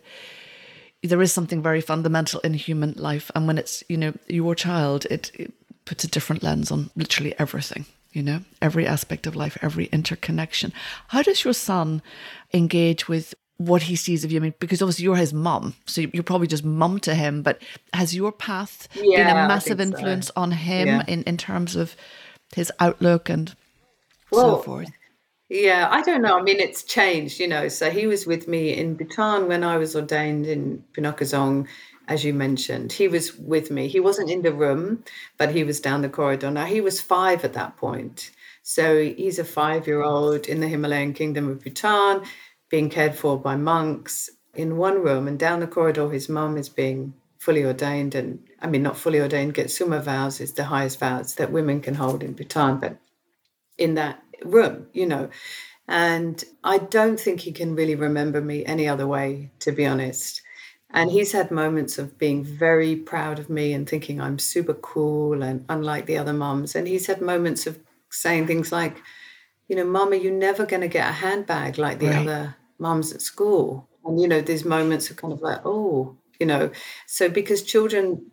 there 1.03 1.22
is 1.22 1.32
something 1.32 1.62
very 1.62 1.79
fundamental 1.79 2.41
in 2.41 2.53
human 2.53 2.94
life. 2.98 3.32
And 3.34 3.48
when 3.48 3.58
it's 3.58 3.84
you 3.88 3.98
know 3.98 4.13
your 4.27 4.56
child 4.56 5.06
it, 5.06 5.32
it 5.36 5.53
puts 5.86 6.03
a 6.03 6.08
different 6.08 6.44
lens 6.44 6.72
on 6.72 6.89
literally 6.96 7.34
everything 7.39 7.86
you 8.12 8.24
know, 8.24 8.42
every 8.62 8.88
aspect 8.88 9.28
of 9.28 9.36
life, 9.36 9.58
every 9.62 9.86
interconnection. 9.86 10.74
How 11.10 11.22
does 11.22 11.44
your 11.44 11.54
son 11.54 12.01
engage 12.54 13.08
with 13.08 13.36
what 13.58 13.84
he 13.84 13.95
sees 13.95 14.24
of 14.24 14.32
you? 14.32 14.39
I 14.39 14.43
mean, 14.43 14.54
because 14.60 14.82
obviously 14.82 15.04
you're 15.04 15.15
his 15.15 15.34
mum, 15.34 15.76
so 15.86 16.02
you're 16.02 16.24
probably 16.24 16.48
just 16.48 16.63
mum 16.63 17.00
to 17.02 17.13
him, 17.13 17.43
but 17.43 17.62
has 17.93 18.15
your 18.15 18.32
path 18.32 18.88
yeah, 18.95 19.28
been 19.28 19.45
a 19.45 19.48
massive 19.48 19.80
influence 19.80 20.28
so. 20.28 20.34
on 20.36 20.52
him 20.52 20.88
yeah. 20.88 21.04
in, 21.08 21.24
in 21.24 21.38
terms 21.38 21.76
of 21.76 21.95
his 22.56 22.72
outlook 22.80 23.30
and 23.30 23.56
well, 24.32 24.58
so 24.58 24.63
forth? 24.63 24.89
Yeah, 25.50 25.88
I 25.89 26.04
don't 26.04 26.22
know. 26.22 26.38
I 26.38 26.43
mean, 26.43 26.60
it's 26.60 26.84
changed, 26.84 27.39
you 27.39 27.48
know. 27.48 27.69
So 27.69 27.89
he 27.89 28.06
was 28.06 28.28
with 28.28 28.48
me 28.48 28.76
in 28.76 28.95
Bhutan 28.95 29.48
when 29.48 29.63
I 29.63 29.78
was 29.78 29.95
ordained 29.95 30.45
in 30.45 30.84
Punakha 30.95 31.22
Dzong 31.22 31.67
as 32.10 32.26
you 32.26 32.34
mentioned. 32.34 32.91
He 32.91 33.08
was 33.08 33.38
with 33.38 33.69
me. 33.69 33.88
He 33.88 34.00
wasn't 34.00 34.32
in 34.32 34.41
the 34.41 34.52
room, 34.52 35.04
but 35.38 35.54
he 35.54 35.63
was 35.63 35.80
down 35.80 36.02
the 36.02 36.10
corridor. 36.10 36.50
Now, 36.50 36.65
he 36.65 36.82
was 36.82 37.00
five 37.00 37.45
at 37.45 37.54
that 37.54 37.78
point. 37.78 38.32
So 38.63 39.02
he's 39.02 39.39
a 39.39 39.45
five 39.45 39.88
year 39.88 40.02
old 40.02 40.48
in 40.48 40.60
the 40.60 40.67
Himalayan 40.67 41.13
kingdom 41.13 41.48
of 41.48 41.63
Bhutan, 41.63 42.24
being 42.69 42.89
cared 42.89 43.15
for 43.15 43.39
by 43.39 43.56
monks 43.56 44.30
in 44.56 44.78
one 44.78 45.02
room. 45.02 45.28
And 45.28 45.38
down 45.38 45.60
the 45.60 45.67
corridor, 45.67 46.10
his 46.10 46.28
mum 46.28 46.58
is 46.58 46.67
being 46.67 47.13
fully 47.38 47.63
ordained. 47.63 48.15
And 48.15 48.39
I 48.60 48.67
mean, 48.67 48.84
not 48.84 48.98
fully 48.98 49.22
ordained, 49.22 49.54
Getsuma 49.54 50.02
vows 50.02 50.41
is 50.41 50.54
the 50.54 50.65
highest 50.65 51.00
vows 51.00 51.36
that 51.36 51.52
women 51.52 51.80
can 51.80 51.93
hold 51.93 52.24
in 52.24 52.34
Bhutan, 52.34 52.80
but 52.80 52.98
in 53.78 53.93
that 53.95 54.22
room, 54.43 54.88
you 54.93 55.06
know. 55.06 55.30
And 55.88 56.43
I 56.63 56.80
don't 56.80 57.19
think 57.19 57.39
he 57.39 57.52
can 57.52 57.76
really 57.76 57.95
remember 57.95 58.41
me 58.41 58.65
any 58.65 58.88
other 58.88 59.08
way, 59.08 59.52
to 59.60 59.72
be 59.72 59.86
honest. 59.86 60.41
And 60.91 61.12
he's 61.12 61.32
had 61.32 61.52
moments 61.52 61.99
of 61.99 62.17
being 62.17 62.43
very 62.43 62.95
proud 62.95 63.38
of 63.38 63.49
me 63.49 63.73
and 63.73 63.88
thinking 63.88 64.19
I'm 64.19 64.39
super 64.39 64.73
cool 64.73 65.43
and 65.43 65.63
unlike 65.69 66.08
the 66.08 66.17
other 66.17 66.34
moms. 66.34 66.75
And 66.75 66.88
he's 66.88 67.06
had 67.06 67.21
moments 67.21 67.67
of 67.67 67.80
saying 68.10 68.47
things 68.47 68.71
like, 68.71 68.97
you 69.67 69.75
know, 69.75 69.86
Mama, 69.86 70.15
you're 70.15 70.34
never 70.34 70.65
going 70.65 70.82
to 70.82 70.88
get 70.88 71.08
a 71.08 71.13
handbag 71.13 71.78
like 71.78 71.99
the 71.99 72.08
right. 72.08 72.17
other 72.17 72.56
moms 72.80 73.13
at 73.13 73.21
school. 73.21 73.88
And, 74.04 74.19
you 74.19 74.28
know, 74.28 74.41
these 74.41 74.65
moments 74.65 75.12
are 75.12 75.13
kind 75.13 75.32
of 75.32 75.41
like, 75.41 75.60
oh, 75.63 76.17
you 76.39 76.47
know, 76.47 76.71
so 77.06 77.30
because 77.30 77.62
children 77.62 78.32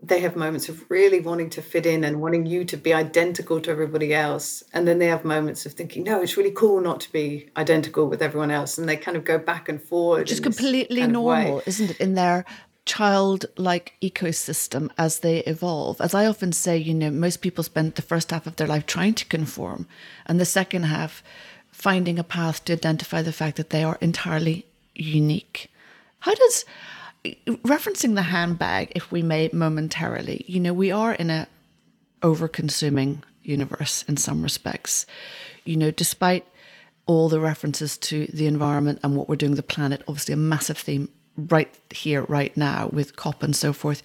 they 0.00 0.20
have 0.20 0.36
moments 0.36 0.68
of 0.68 0.88
really 0.88 1.18
wanting 1.18 1.50
to 1.50 1.60
fit 1.60 1.84
in 1.84 2.04
and 2.04 2.20
wanting 2.20 2.46
you 2.46 2.64
to 2.64 2.76
be 2.76 2.94
identical 2.94 3.60
to 3.60 3.70
everybody 3.70 4.14
else. 4.14 4.62
And 4.72 4.86
then 4.86 5.00
they 5.00 5.08
have 5.08 5.24
moments 5.24 5.66
of 5.66 5.72
thinking, 5.72 6.04
no, 6.04 6.22
it's 6.22 6.36
really 6.36 6.52
cool 6.52 6.80
not 6.80 7.00
to 7.00 7.12
be 7.12 7.48
identical 7.56 8.06
with 8.06 8.22
everyone 8.22 8.52
else. 8.52 8.78
And 8.78 8.88
they 8.88 8.96
kind 8.96 9.16
of 9.16 9.24
go 9.24 9.38
back 9.38 9.68
and 9.68 9.82
forward. 9.82 10.20
Which 10.20 10.32
is 10.32 10.40
completely 10.40 11.04
normal, 11.06 11.62
isn't 11.66 11.90
it? 11.90 12.00
In 12.00 12.14
their 12.14 12.44
childlike 12.84 13.94
ecosystem 14.00 14.88
as 14.96 15.18
they 15.18 15.40
evolve. 15.40 16.00
As 16.00 16.14
I 16.14 16.26
often 16.26 16.52
say, 16.52 16.76
you 16.76 16.94
know, 16.94 17.10
most 17.10 17.42
people 17.42 17.64
spend 17.64 17.96
the 17.96 18.02
first 18.02 18.30
half 18.30 18.46
of 18.46 18.56
their 18.56 18.68
life 18.68 18.86
trying 18.86 19.14
to 19.14 19.26
conform, 19.26 19.86
and 20.26 20.40
the 20.40 20.46
second 20.46 20.84
half 20.84 21.22
finding 21.70 22.18
a 22.18 22.24
path 22.24 22.64
to 22.64 22.72
identify 22.72 23.20
the 23.20 23.32
fact 23.32 23.56
that 23.56 23.70
they 23.70 23.84
are 23.84 23.98
entirely 24.00 24.64
unique. 24.94 25.70
How 26.20 26.34
does 26.34 26.64
referencing 27.24 28.14
the 28.14 28.22
handbag, 28.22 28.92
if 28.94 29.10
we 29.10 29.22
may 29.22 29.50
momentarily, 29.52 30.44
you 30.46 30.60
know, 30.60 30.72
we 30.72 30.90
are 30.90 31.12
in 31.12 31.30
a 31.30 31.48
over-consuming 32.22 33.22
universe 33.42 34.04
in 34.08 34.16
some 34.16 34.42
respects. 34.42 35.06
You 35.64 35.76
know, 35.76 35.90
despite 35.90 36.46
all 37.06 37.28
the 37.28 37.40
references 37.40 37.96
to 37.96 38.26
the 38.26 38.46
environment 38.46 39.00
and 39.02 39.16
what 39.16 39.28
we're 39.28 39.36
doing 39.36 39.54
the 39.54 39.62
planet, 39.62 40.02
obviously 40.06 40.34
a 40.34 40.36
massive 40.36 40.78
theme 40.78 41.08
right 41.36 41.72
here, 41.90 42.22
right 42.24 42.56
now 42.56 42.90
with 42.92 43.16
COP 43.16 43.42
and 43.42 43.54
so 43.54 43.72
forth. 43.72 44.02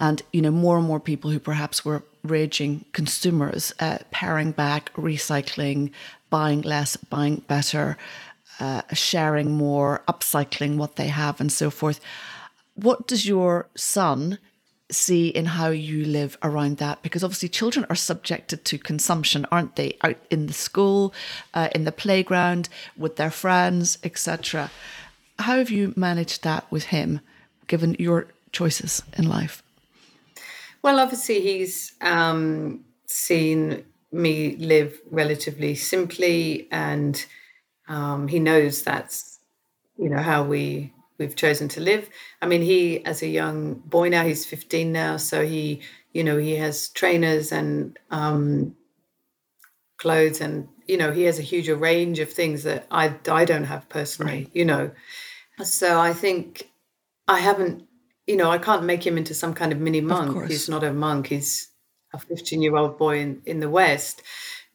And, 0.00 0.22
you 0.32 0.40
know, 0.40 0.52
more 0.52 0.78
and 0.78 0.86
more 0.86 1.00
people 1.00 1.30
who 1.30 1.40
perhaps 1.40 1.84
were 1.84 2.04
raging 2.22 2.84
consumers, 2.92 3.72
uh, 3.80 3.98
paring 4.10 4.52
back, 4.52 4.92
recycling, 4.94 5.90
buying 6.30 6.62
less, 6.62 6.96
buying 6.96 7.42
better, 7.48 7.98
uh, 8.60 8.82
sharing 8.92 9.50
more, 9.50 10.02
upcycling 10.08 10.76
what 10.76 10.96
they 10.96 11.08
have, 11.08 11.40
and 11.40 11.50
so 11.50 11.70
forth 11.70 12.00
what 12.78 13.08
does 13.08 13.26
your 13.26 13.68
son 13.76 14.38
see 14.90 15.28
in 15.28 15.46
how 15.46 15.68
you 15.68 16.04
live 16.04 16.38
around 16.42 16.78
that? 16.78 17.02
Because 17.02 17.24
obviously, 17.24 17.48
children 17.48 17.84
are 17.90 17.96
subjected 17.96 18.64
to 18.66 18.78
consumption, 18.78 19.46
aren't 19.50 19.76
they? 19.76 19.96
Out 20.02 20.16
in 20.30 20.46
the 20.46 20.52
school, 20.52 21.12
uh, 21.54 21.68
in 21.74 21.84
the 21.84 21.92
playground, 21.92 22.68
with 22.96 23.16
their 23.16 23.30
friends, 23.30 23.98
etc. 24.04 24.70
How 25.40 25.58
have 25.58 25.70
you 25.70 25.92
managed 25.96 26.44
that 26.44 26.70
with 26.70 26.84
him, 26.84 27.20
given 27.66 27.96
your 27.98 28.28
choices 28.52 29.02
in 29.16 29.28
life? 29.28 29.62
Well, 30.82 31.00
obviously, 31.00 31.40
he's 31.40 31.92
um, 32.00 32.84
seen 33.06 33.84
me 34.12 34.56
live 34.56 35.00
relatively 35.10 35.74
simply, 35.74 36.68
and 36.70 37.24
um, 37.88 38.28
he 38.28 38.38
knows 38.38 38.82
that's 38.82 39.40
you 39.98 40.08
know 40.08 40.22
how 40.22 40.44
we 40.44 40.92
we've 41.18 41.36
chosen 41.36 41.68
to 41.68 41.80
live. 41.80 42.08
I 42.40 42.46
mean, 42.46 42.62
he, 42.62 43.04
as 43.04 43.22
a 43.22 43.28
young 43.28 43.74
boy 43.74 44.08
now, 44.08 44.24
he's 44.24 44.46
15 44.46 44.92
now, 44.92 45.16
so 45.16 45.44
he, 45.44 45.82
you 46.12 46.24
know, 46.24 46.38
he 46.38 46.56
has 46.56 46.88
trainers 46.90 47.52
and 47.52 47.98
um, 48.10 48.76
clothes, 49.98 50.40
and 50.40 50.68
you 50.86 50.96
know, 50.96 51.12
he 51.12 51.24
has 51.24 51.38
a 51.38 51.42
huge 51.42 51.68
range 51.68 52.18
of 52.18 52.32
things 52.32 52.62
that 52.62 52.86
I 52.90 53.14
I 53.28 53.44
don't 53.44 53.64
have 53.64 53.88
personally, 53.88 54.44
right. 54.44 54.50
you 54.52 54.64
know. 54.64 54.90
So 55.62 56.00
I 56.00 56.12
think 56.12 56.70
I 57.26 57.40
haven't, 57.40 57.84
you 58.26 58.36
know, 58.36 58.50
I 58.50 58.58
can't 58.58 58.84
make 58.84 59.06
him 59.06 59.18
into 59.18 59.34
some 59.34 59.54
kind 59.54 59.72
of 59.72 59.78
mini 59.80 60.00
monk. 60.00 60.36
Of 60.36 60.48
he's 60.48 60.68
not 60.68 60.84
a 60.84 60.92
monk. 60.92 61.26
He's 61.26 61.68
a 62.14 62.18
15 62.18 62.62
year 62.62 62.76
old 62.76 62.96
boy 62.96 63.18
in, 63.18 63.42
in 63.44 63.60
the 63.60 63.68
West, 63.68 64.22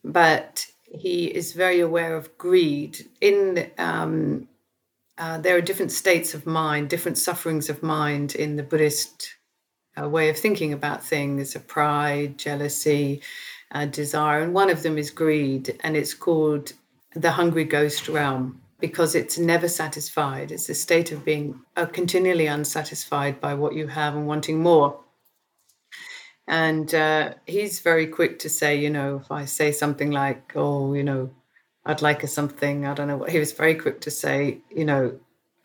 but 0.04 0.68
he 0.84 1.26
is 1.26 1.54
very 1.54 1.80
aware 1.80 2.16
of 2.16 2.38
greed 2.38 3.10
in 3.20 3.72
um, 3.80 4.48
uh, 5.18 5.38
there 5.38 5.56
are 5.58 5.62
different 5.62 5.92
states 5.92 6.34
of 6.34 6.46
mind, 6.46 6.90
different 6.90 7.18
sufferings 7.18 7.70
of 7.70 7.84
mind 7.84 8.36
in 8.36 8.56
the 8.56 8.64
Buddhist 8.64 9.36
uh, 10.02 10.10
way 10.10 10.30
of 10.30 10.38
thinking 10.38 10.74
about 10.74 11.04
things 11.04 11.56
of 11.56 11.68
pride, 11.68 12.38
jealousy, 12.38 13.22
uh, 13.72 13.86
desire. 13.86 14.42
And 14.42 14.54
one 14.54 14.70
of 14.70 14.84
them 14.84 14.98
is 14.98 15.12
greed, 15.12 15.78
and 15.84 15.96
it's 15.96 16.14
called 16.14 16.74
the 17.16 17.32
hungry 17.32 17.64
ghost 17.64 18.08
realm 18.08 18.60
because 18.80 19.16
it's 19.16 19.38
never 19.38 19.68
satisfied. 19.68 20.52
It's 20.52 20.68
a 20.68 20.76
state 20.76 21.12
of 21.12 21.24
being 21.24 21.60
uh, 21.78 21.86
continually 21.86 22.48
unsatisfied 22.48 23.40
by 23.40 23.54
what 23.54 23.76
you 23.76 23.88
have 23.88 24.16
and 24.16 24.28
wanting 24.28 24.62
more. 24.62 25.00
And 26.48 26.94
uh, 26.94 27.36
he's 27.46 27.80
very 27.80 28.08
quick 28.08 28.40
to 28.40 28.50
say, 28.50 28.78
you 28.78 28.90
know, 28.90 29.22
if 29.24 29.32
I 29.32 29.46
say 29.46 29.72
something 29.72 30.12
like, 30.12 30.52
oh, 30.56 30.94
you 30.94 31.04
know, 31.04 31.32
I'd 31.86 32.02
like 32.02 32.24
a 32.24 32.28
something. 32.28 32.86
I 32.86 32.94
don't 32.94 33.08
know 33.08 33.18
what. 33.18 33.30
He 33.30 33.40
was 33.40 33.52
very 33.52 33.76
quick 33.76 34.02
to 34.02 34.12
say, 34.12 34.60
you 34.70 34.86
know, 34.86 35.20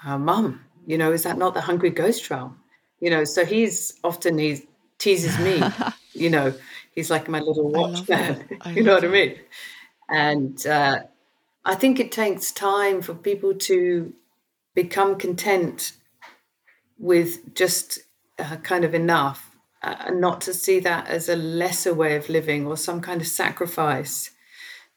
uh, 0.04 0.18
Mum, 0.18 0.64
you 0.86 0.98
know, 0.98 1.12
is 1.12 1.22
that 1.22 1.38
not 1.38 1.54
the 1.54 1.60
hungry 1.60 1.90
ghost 1.90 2.28
realm? 2.30 2.58
You 3.00 3.10
know, 3.10 3.24
so 3.24 3.44
he's 3.44 3.94
often 4.02 4.38
he 4.38 4.66
teases 4.98 5.38
me. 5.38 5.62
you 6.12 6.30
know, 6.30 6.54
he's 6.92 7.10
like 7.10 7.28
my 7.28 7.38
little 7.38 7.68
watchman. 7.68 8.48
you 8.66 8.82
know 8.82 8.94
what 8.94 9.04
I 9.04 9.08
mean? 9.08 9.36
And 10.08 10.66
uh, 10.66 11.00
I 11.64 11.74
think 11.74 12.00
it 12.00 12.10
takes 12.10 12.50
time 12.50 13.02
for 13.02 13.14
people 13.14 13.54
to 13.54 14.12
become 14.74 15.16
content 15.16 15.92
with 16.98 17.54
just 17.54 18.00
uh, 18.38 18.56
kind 18.56 18.84
of 18.84 18.94
enough, 18.94 19.56
uh, 19.82 20.10
not 20.12 20.40
to 20.42 20.54
see 20.54 20.80
that 20.80 21.06
as 21.06 21.28
a 21.28 21.36
lesser 21.36 21.94
way 21.94 22.16
of 22.16 22.28
living 22.28 22.66
or 22.66 22.76
some 22.76 23.00
kind 23.00 23.20
of 23.20 23.26
sacrifice 23.28 24.30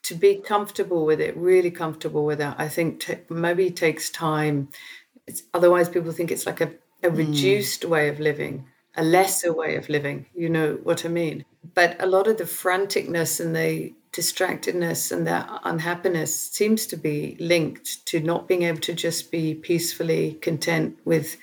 to 0.04 0.14
be 0.14 0.36
comfortable 0.36 1.04
with 1.04 1.20
it, 1.20 1.36
really 1.36 1.70
comfortable 1.70 2.24
with 2.24 2.40
it, 2.40 2.54
I 2.58 2.68
think 2.68 3.00
t- 3.00 3.18
maybe 3.28 3.70
takes 3.70 4.10
time. 4.10 4.68
It's, 5.26 5.44
otherwise, 5.54 5.88
people 5.88 6.12
think 6.12 6.30
it's 6.30 6.46
like 6.46 6.60
a, 6.60 6.72
a 7.02 7.10
hmm. 7.10 7.16
reduced 7.16 7.82
mm. 7.82 7.88
way 7.88 8.08
of 8.08 8.18
living, 8.18 8.66
a 8.96 9.04
lesser 9.04 9.52
way 9.52 9.76
of 9.76 9.88
living. 9.88 10.26
You 10.34 10.48
know 10.48 10.78
what 10.82 11.04
I 11.04 11.08
mean? 11.08 11.44
But 11.74 12.02
a 12.02 12.06
lot 12.06 12.26
of 12.26 12.38
the 12.38 12.44
franticness 12.44 13.40
and 13.40 13.54
the 13.54 13.94
distractedness 14.12 15.10
and 15.10 15.26
the 15.26 15.46
unhappiness 15.64 16.38
seems 16.38 16.86
to 16.86 16.96
be 16.96 17.36
linked 17.40 18.04
to 18.06 18.20
not 18.20 18.46
being 18.46 18.62
able 18.62 18.80
to 18.80 18.92
just 18.92 19.30
be 19.30 19.54
peacefully 19.54 20.34
content 20.42 20.98
with 21.04 21.36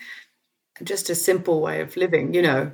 just 0.83 1.09
a 1.09 1.15
simple 1.15 1.61
way 1.61 1.81
of 1.81 1.97
living, 1.97 2.33
you 2.33 2.41
know, 2.41 2.71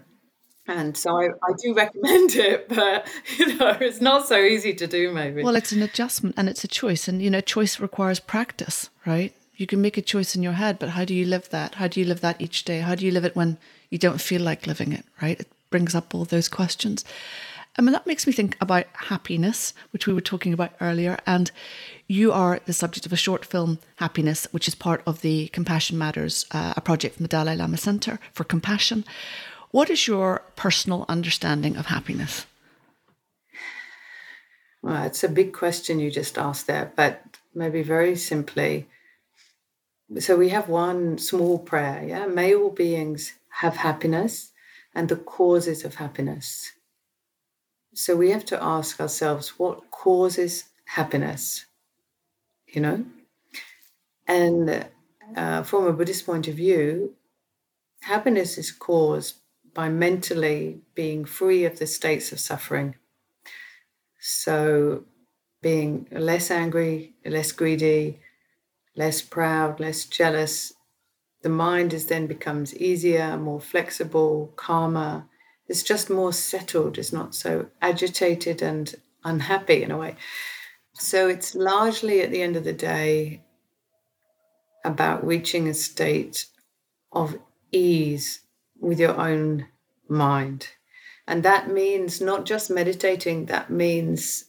and 0.68 0.98
so 0.98 1.18
I, 1.20 1.26
I 1.26 1.54
do 1.62 1.74
recommend 1.74 2.36
it, 2.36 2.70
but 2.70 3.08
you 3.38 3.58
know, 3.58 3.78
it's 3.80 4.02
not 4.02 4.28
so 4.28 4.38
easy 4.38 4.74
to 4.74 4.88
do 4.88 5.12
maybe. 5.12 5.44
Well, 5.44 5.56
it's 5.56 5.72
an 5.72 5.84
adjustment 5.84 6.36
and 6.38 6.50
it's 6.50 6.64
a 6.64 6.68
choice. 6.68 7.08
And 7.08 7.22
you 7.22 7.30
know, 7.30 7.42
choice 7.42 7.80
requires 7.80 8.20
practice, 8.20 8.90
right? 9.06 9.34
You 9.56 9.68
can 9.68 9.82
make 9.82 9.98
a 9.98 10.02
choice 10.02 10.36
in 10.36 10.44
your 10.44 10.54
head, 10.54 10.80
but 10.80 10.90
how 10.90 11.06
do 11.06 11.14
you 11.14 11.26
live 11.26 11.50
that? 11.50 11.76
How 11.76 11.88
do 11.88 12.00
you 12.00 12.06
live 12.06 12.22
that 12.22 12.42
each 12.42 12.66
day? 12.66 12.80
How 12.80 12.96
do 12.96 13.06
you 13.06 13.12
live 13.12 13.26
it 13.26 13.36
when 13.36 13.58
you 13.90 13.98
don't 13.98 14.20
feel 14.20 14.42
like 14.42 14.68
living 14.68 14.92
it, 14.92 15.06
right? 15.22 15.40
It 15.40 15.48
brings 15.70 15.96
up 15.96 16.14
all 16.14 16.26
those 16.26 16.50
questions. 16.50 17.06
I 17.78 17.82
mean, 17.82 17.92
that 17.92 18.08
makes 18.08 18.26
me 18.26 18.32
think 18.34 18.58
about 18.62 18.86
happiness, 18.94 19.74
which 19.92 20.08
we 20.08 20.14
were 20.14 20.22
talking 20.22 20.54
about 20.54 20.72
earlier. 20.80 21.18
And 21.28 21.52
you 22.08 22.32
are 22.32 22.60
the 22.66 22.74
subject 22.74 23.06
of 23.06 23.12
a 23.12 23.18
short 23.18 23.44
film, 23.44 23.80
Happiness, 23.98 24.48
which 24.52 24.68
is 24.68 24.76
part 24.76 25.02
of 25.06 25.22
the 25.22 25.50
Compassion 25.50 25.98
Matters, 25.98 26.46
uh, 26.52 26.74
a 26.78 26.82
project 26.82 27.16
from 27.16 27.24
the 27.24 27.30
Dalai 27.30 27.56
Lama 27.56 27.78
Center 27.78 28.20
for 28.32 28.46
Compassion. 28.46 29.04
What 29.76 29.90
is 29.90 30.08
your 30.08 30.42
personal 30.56 31.04
understanding 31.10 31.76
of 31.76 31.88
happiness? 31.88 32.46
Well, 34.82 35.04
it's 35.04 35.22
a 35.22 35.28
big 35.28 35.52
question 35.52 36.00
you 36.00 36.10
just 36.10 36.38
asked 36.38 36.68
there, 36.68 36.94
but 36.96 37.40
maybe 37.54 37.84
very 37.84 38.16
simply. 38.16 38.88
So 40.18 40.38
we 40.38 40.48
have 40.48 40.70
one 40.70 41.18
small 41.18 41.60
prayer, 41.60 42.06
yeah? 42.08 42.26
May 42.26 42.56
all 42.56 42.70
beings 42.70 43.34
have 43.60 43.76
happiness 43.76 44.54
and 44.94 45.10
the 45.10 45.18
causes 45.18 45.84
of 45.84 45.96
happiness. 45.96 46.72
So 47.94 48.16
we 48.16 48.30
have 48.32 48.46
to 48.46 48.64
ask 48.64 49.02
ourselves 49.02 49.60
what 49.60 49.92
causes 49.92 50.70
happiness, 50.86 51.66
you 52.66 52.80
know? 52.80 53.04
And 54.26 54.86
uh, 55.36 55.64
from 55.64 55.86
a 55.86 55.92
Buddhist 55.92 56.26
point 56.26 56.48
of 56.48 56.56
view, 56.56 57.16
happiness 58.04 58.58
is 58.58 58.72
caused 58.72 59.36
by 59.76 59.90
mentally 59.90 60.80
being 60.96 61.26
free 61.26 61.66
of 61.66 61.78
the 61.78 61.86
states 61.86 62.32
of 62.32 62.40
suffering. 62.40 62.96
So, 64.20 65.04
being 65.62 66.08
less 66.12 66.50
angry, 66.50 67.14
less 67.24 67.52
greedy, 67.52 68.22
less 68.96 69.22
proud, 69.22 69.80
less 69.80 70.06
jealous, 70.06 70.74
the 71.44 71.50
mind 71.50 71.94
is 71.94 72.08
then 72.08 72.26
becomes 72.26 72.76
easier, 72.76 73.38
more 73.38 73.62
flexible, 73.62 74.54
calmer. 74.56 75.26
It's 75.68 75.84
just 75.84 76.10
more 76.10 76.34
settled. 76.34 76.98
It's 76.98 77.14
not 77.14 77.36
so 77.36 77.68
agitated 77.82 78.64
and 78.64 78.96
unhappy 79.24 79.84
in 79.84 79.92
a 79.92 79.98
way. 79.98 80.16
So 80.94 81.28
it's 81.28 81.54
largely 81.54 82.22
at 82.22 82.32
the 82.32 82.42
end 82.42 82.56
of 82.56 82.64
the 82.64 82.74
day 82.74 83.44
about 84.86 85.28
reaching 85.28 85.68
a 85.68 85.74
state 85.74 86.46
of 87.12 87.38
ease 87.72 88.40
with 88.80 89.00
your 89.00 89.20
own 89.20 89.68
mind. 90.08 90.70
And 91.28 91.44
that 91.44 91.70
means 91.70 92.22
not 92.22 92.46
just 92.46 92.70
meditating, 92.70 93.46
that 93.46 93.70
means 93.70 94.46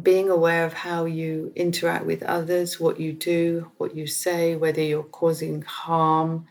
being 0.00 0.30
aware 0.30 0.64
of 0.64 0.72
how 0.72 1.04
you 1.04 1.52
interact 1.56 2.06
with 2.06 2.22
others, 2.22 2.78
what 2.78 3.00
you 3.00 3.12
do, 3.12 3.72
what 3.78 3.96
you 3.96 4.06
say, 4.06 4.54
whether 4.54 4.80
you're 4.80 5.02
causing 5.02 5.62
harm. 5.62 6.46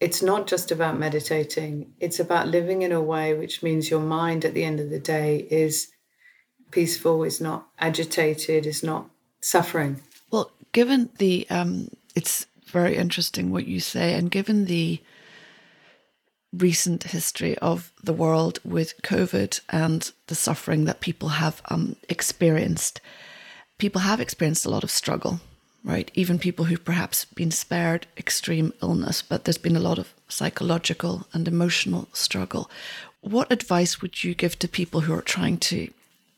It's 0.00 0.22
not 0.22 0.48
just 0.48 0.72
about 0.72 0.98
meditating, 0.98 1.92
it's 2.00 2.18
about 2.18 2.48
living 2.48 2.82
in 2.82 2.90
a 2.90 3.00
way 3.00 3.32
which 3.34 3.62
means 3.62 3.90
your 3.90 4.00
mind 4.00 4.44
at 4.44 4.54
the 4.54 4.64
end 4.64 4.80
of 4.80 4.90
the 4.90 4.98
day 4.98 5.46
is 5.50 5.92
peaceful, 6.72 7.22
is 7.22 7.40
not 7.40 7.68
agitated, 7.78 8.66
is 8.66 8.82
not 8.82 9.08
suffering. 9.40 10.00
Well, 10.32 10.50
given 10.72 11.10
the, 11.18 11.46
um, 11.48 11.88
it's 12.16 12.46
very 12.74 12.96
interesting 12.96 13.50
what 13.50 13.66
you 13.66 13.78
say, 13.78 14.14
and 14.14 14.36
given 14.36 14.64
the 14.64 15.00
recent 16.52 17.04
history 17.04 17.56
of 17.58 17.92
the 18.02 18.12
world 18.12 18.58
with 18.64 19.00
COVID 19.02 19.60
and 19.68 20.10
the 20.26 20.34
suffering 20.34 20.84
that 20.84 21.06
people 21.08 21.30
have 21.42 21.62
um, 21.70 21.94
experienced, 22.08 23.00
people 23.78 24.00
have 24.00 24.20
experienced 24.20 24.66
a 24.66 24.70
lot 24.70 24.84
of 24.84 24.90
struggle, 24.90 25.40
right? 25.84 26.10
Even 26.14 26.38
people 26.38 26.64
who've 26.66 26.90
perhaps 26.92 27.24
been 27.24 27.52
spared 27.52 28.06
extreme 28.16 28.72
illness, 28.82 29.22
but 29.22 29.44
there's 29.44 29.66
been 29.66 29.76
a 29.76 29.88
lot 29.88 29.98
of 29.98 30.12
psychological 30.28 31.26
and 31.32 31.46
emotional 31.46 32.08
struggle. 32.12 32.68
What 33.20 33.52
advice 33.52 34.02
would 34.02 34.24
you 34.24 34.34
give 34.34 34.58
to 34.58 34.68
people 34.68 35.02
who 35.02 35.14
are 35.14 35.22
trying 35.36 35.58
to 35.70 35.90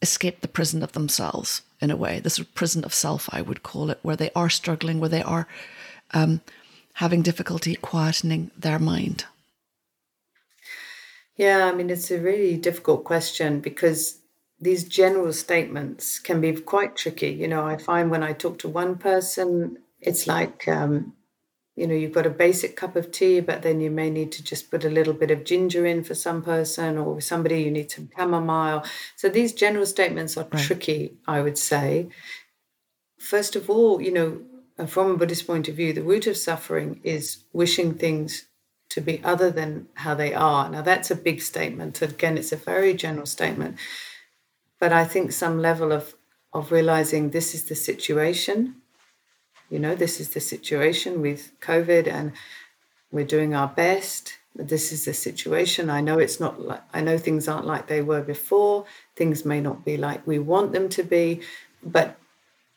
escape 0.03 0.40
the 0.40 0.49
prison 0.59 0.83
of 0.83 0.92
themselves 0.92 1.62
in 1.81 1.90
a 1.90 1.96
way, 1.96 2.20
this 2.20 2.38
prison 2.55 2.85
of 2.85 2.94
self, 2.94 3.29
I 3.33 3.42
would 3.42 3.62
call 3.62 3.90
it, 3.90 3.99
where 4.03 4.16
they 4.16 4.31
are 4.35 4.51
struggling, 4.51 5.01
where 5.01 5.09
they 5.16 5.22
are 5.22 5.46
um, 6.12 6.40
having 6.95 7.23
difficulty 7.23 7.77
quietening 7.77 8.51
their 8.59 8.79
mind? 8.79 9.25
Yeah, 11.37 11.66
I 11.66 11.75
mean, 11.75 11.90
it's 11.90 12.11
a 12.11 12.19
really 12.19 12.57
difficult 12.57 13.05
question 13.05 13.61
because 13.61 14.21
these 14.59 14.85
general 14.85 15.33
statements 15.33 16.19
can 16.19 16.40
be 16.40 16.53
quite 16.55 16.97
tricky. 16.97 17.29
You 17.29 17.49
know, 17.49 17.66
I 17.66 17.77
find 17.77 18.11
when 18.11 18.23
I 18.23 18.33
talk 18.33 18.59
to 18.61 18.69
one 18.69 18.97
person, 18.97 19.79
it's 20.01 20.27
like, 20.27 20.66
um, 20.66 21.12
you 21.75 21.87
know, 21.87 21.95
you've 21.95 22.14
got 22.14 22.25
a 22.25 22.31
basic 22.31 22.75
cup 22.75 22.97
of 22.97 23.12
tea, 23.12 23.40
but 23.40 23.62
then 23.62 23.83
you 23.83 23.90
may 23.90 24.09
need 24.09 24.33
to 24.33 24.42
just 24.42 24.71
put 24.71 24.85
a 24.85 24.90
little 24.90 25.12
bit 25.12 25.31
of 25.31 25.45
ginger 25.45 25.85
in 25.85 26.05
for 26.05 26.14
some 26.14 26.42
person, 26.42 26.97
or 26.97 27.21
somebody 27.21 27.62
you 27.62 27.71
need 27.71 27.90
some 27.90 28.09
chamomile. 28.16 28.83
So 29.14 29.29
these 29.29 29.53
general 29.53 29.85
statements 29.85 30.38
are 30.38 30.49
right. 30.51 30.62
tricky, 30.62 31.19
I 31.27 31.42
would 31.42 31.59
say. 31.59 32.09
First 33.19 33.57
of 33.57 33.69
all, 33.69 34.01
you 34.01 34.12
know, 34.12 34.40
from 34.86 35.10
a 35.10 35.16
Buddhist 35.16 35.46
point 35.46 35.68
of 35.68 35.76
view, 35.76 35.92
the 35.92 36.02
root 36.02 36.26
of 36.26 36.36
suffering 36.36 37.00
is 37.02 37.38
wishing 37.52 37.94
things 37.94 38.46
to 38.90 39.00
be 39.00 39.22
other 39.24 39.50
than 39.50 39.88
how 39.94 40.14
they 40.14 40.34
are. 40.34 40.68
Now, 40.68 40.82
that's 40.82 41.10
a 41.10 41.16
big 41.16 41.40
statement. 41.40 42.00
Again, 42.02 42.36
it's 42.36 42.52
a 42.52 42.56
very 42.56 42.94
general 42.94 43.26
statement. 43.26 43.76
But 44.78 44.92
I 44.92 45.04
think 45.04 45.32
some 45.32 45.60
level 45.60 45.92
of, 45.92 46.14
of 46.52 46.70
realizing 46.70 47.30
this 47.30 47.54
is 47.54 47.64
the 47.64 47.74
situation 47.74 48.76
you 49.70 49.78
know, 49.78 49.94
this 49.94 50.20
is 50.20 50.30
the 50.30 50.40
situation 50.40 51.20
with 51.20 51.58
COVID 51.60 52.06
and 52.06 52.32
we're 53.10 53.24
doing 53.24 53.54
our 53.54 53.68
best. 53.68 54.38
This 54.54 54.92
is 54.92 55.04
the 55.04 55.14
situation. 55.14 55.90
I 55.90 56.00
know 56.00 56.18
it's 56.18 56.40
not 56.40 56.60
like, 56.60 56.82
I 56.94 57.00
know 57.00 57.18
things 57.18 57.48
aren't 57.48 57.66
like 57.66 57.88
they 57.88 58.02
were 58.02 58.22
before. 58.22 58.86
Things 59.16 59.44
may 59.44 59.60
not 59.60 59.84
be 59.84 59.96
like 59.96 60.26
we 60.26 60.38
want 60.38 60.72
them 60.72 60.88
to 60.90 61.02
be, 61.02 61.40
but 61.82 62.16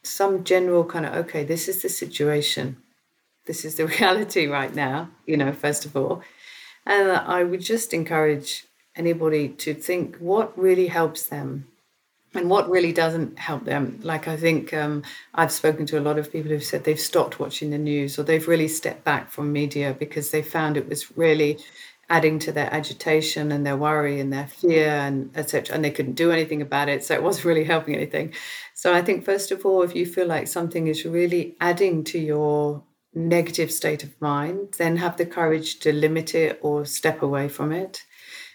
some 0.04 0.44
general 0.44 0.84
kind 0.84 1.06
of, 1.06 1.14
okay, 1.14 1.44
this 1.44 1.68
is 1.68 1.82
the 1.82 1.90
situation. 1.90 2.78
This 3.46 3.66
is 3.66 3.76
the 3.76 3.88
reality 4.00 4.48
right 4.48 4.74
now, 4.74 5.10
you 5.26 5.38
know, 5.38 5.52
first 5.52 5.86
of 5.86 5.96
all. 5.96 6.22
And 6.86 7.12
I 7.12 7.44
would 7.44 7.62
just 7.62 7.94
encourage 7.94 8.66
anybody 8.96 9.50
to 9.50 9.74
think 9.74 10.18
what 10.18 10.58
really 10.58 10.88
helps 10.88 11.24
them 11.24 11.68
and 12.34 12.50
what 12.50 12.70
really 12.70 12.94
doesn't 12.94 13.40
help 13.40 13.66
them 13.66 14.00
like 14.04 14.28
i 14.28 14.36
think 14.36 14.74
um, 14.74 15.04
i've 15.36 15.52
spoken 15.52 15.86
to 15.86 15.98
a 15.98 16.02
lot 16.02 16.20
of 16.20 16.32
people 16.32 16.52
who've 16.52 16.64
said 16.64 16.84
they've 16.84 17.00
stopped 17.00 17.40
watching 17.40 17.70
the 17.70 17.78
news 17.78 18.20
or 18.20 18.24
they've 18.24 18.48
really 18.48 18.68
stepped 18.68 19.04
back 19.04 19.32
from 19.32 19.52
media 19.52 19.96
because 19.98 20.32
they 20.32 20.42
found 20.42 20.78
it 20.78 20.88
was 20.88 21.16
really 21.18 21.58
adding 22.12 22.40
to 22.40 22.52
their 22.52 22.74
agitation 22.74 23.52
and 23.52 23.66
their 23.66 23.78
worry 23.78 24.20
and 24.20 24.34
their 24.34 24.48
fear 24.48 24.90
and 24.90 25.32
etc 25.36 25.74
and 25.74 25.84
they 25.84 25.92
couldn't 25.92 26.14
do 26.14 26.32
anything 26.32 26.62
about 26.62 26.90
it 26.90 27.04
so 27.04 27.14
it 27.14 27.24
wasn't 27.24 27.46
really 27.46 27.64
helping 27.64 27.96
anything 27.96 28.34
so 28.82 28.94
i 28.94 29.02
think 29.02 29.26
first 29.26 29.52
of 29.52 29.66
all 29.66 29.82
if 29.82 29.96
you 29.96 30.06
feel 30.06 30.28
like 30.28 30.48
something 30.48 30.88
is 30.88 31.06
really 31.06 31.56
adding 31.60 32.04
to 32.04 32.20
your 32.20 32.84
negative 33.14 33.72
state 33.72 34.04
of 34.04 34.22
mind 34.22 34.76
then 34.78 34.98
have 34.98 35.18
the 35.18 35.26
courage 35.26 35.80
to 35.80 35.92
limit 35.92 36.34
it 36.36 36.60
or 36.62 36.86
step 36.86 37.22
away 37.22 37.50
from 37.50 37.72
it 37.72 38.06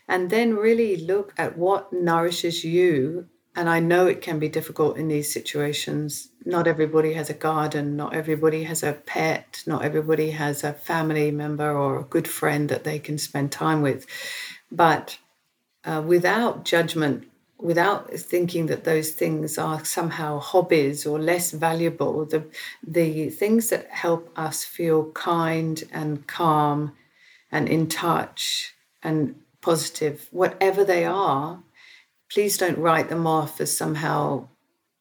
and 0.09 0.31
then 0.31 0.55
really 0.55 0.97
look 0.97 1.33
at 1.37 1.59
what 1.59 1.93
nourishes 1.93 2.65
you 2.65 3.29
and 3.57 3.69
I 3.71 3.79
know 3.79 4.07
it 4.07 4.21
can 4.21 4.39
be 4.41 4.49
difficult 4.49 4.97
in 4.97 5.07
these 5.07 5.33
situations. 5.33 6.29
Not 6.45 6.67
everybody 6.67 7.13
has 7.13 7.31
a 7.31 7.35
garden, 7.35 7.97
not 7.97 8.13
everybody 8.13 8.65
has 8.65 8.83
a 8.83 8.95
pet, 8.95 9.63
not 9.65 9.85
everybody 9.85 10.31
has 10.33 10.65
a 10.65 10.73
family 10.73 11.31
member 11.31 11.71
or 11.71 12.01
a 12.01 12.05
good 12.05 12.27
friend 12.27 12.69
that 12.69 12.83
they 12.83 12.99
can 12.99 13.17
spend 13.17 13.53
time 13.53 13.81
with. 13.81 14.07
But 14.73 15.19
uh, 15.85 16.03
without 16.05 16.65
judgment, 16.65 17.29
without 17.65 18.11
thinking 18.11 18.67
that 18.67 18.85
those 18.85 19.13
things 19.13 19.57
are 19.57 19.83
somehow 19.87 20.39
hobbies 20.39 21.07
or 21.07 21.19
less 21.19 21.51
valuable, 21.51 22.27
the, 22.27 22.45
the 22.87 23.31
things 23.31 23.71
that 23.71 23.89
help 23.89 24.31
us 24.37 24.65
feel 24.65 25.11
kind 25.13 25.83
and 25.91 26.27
calm 26.27 26.93
and 27.51 27.67
in 27.67 27.89
touch 27.89 28.75
and 29.03 29.35
positive, 29.63 30.29
whatever 30.31 30.85
they 30.85 31.07
are, 31.07 31.63
please 32.31 32.59
don't 32.59 32.77
write 32.77 33.09
them 33.09 33.27
off 33.27 33.59
as 33.63 33.75
somehow 33.75 34.47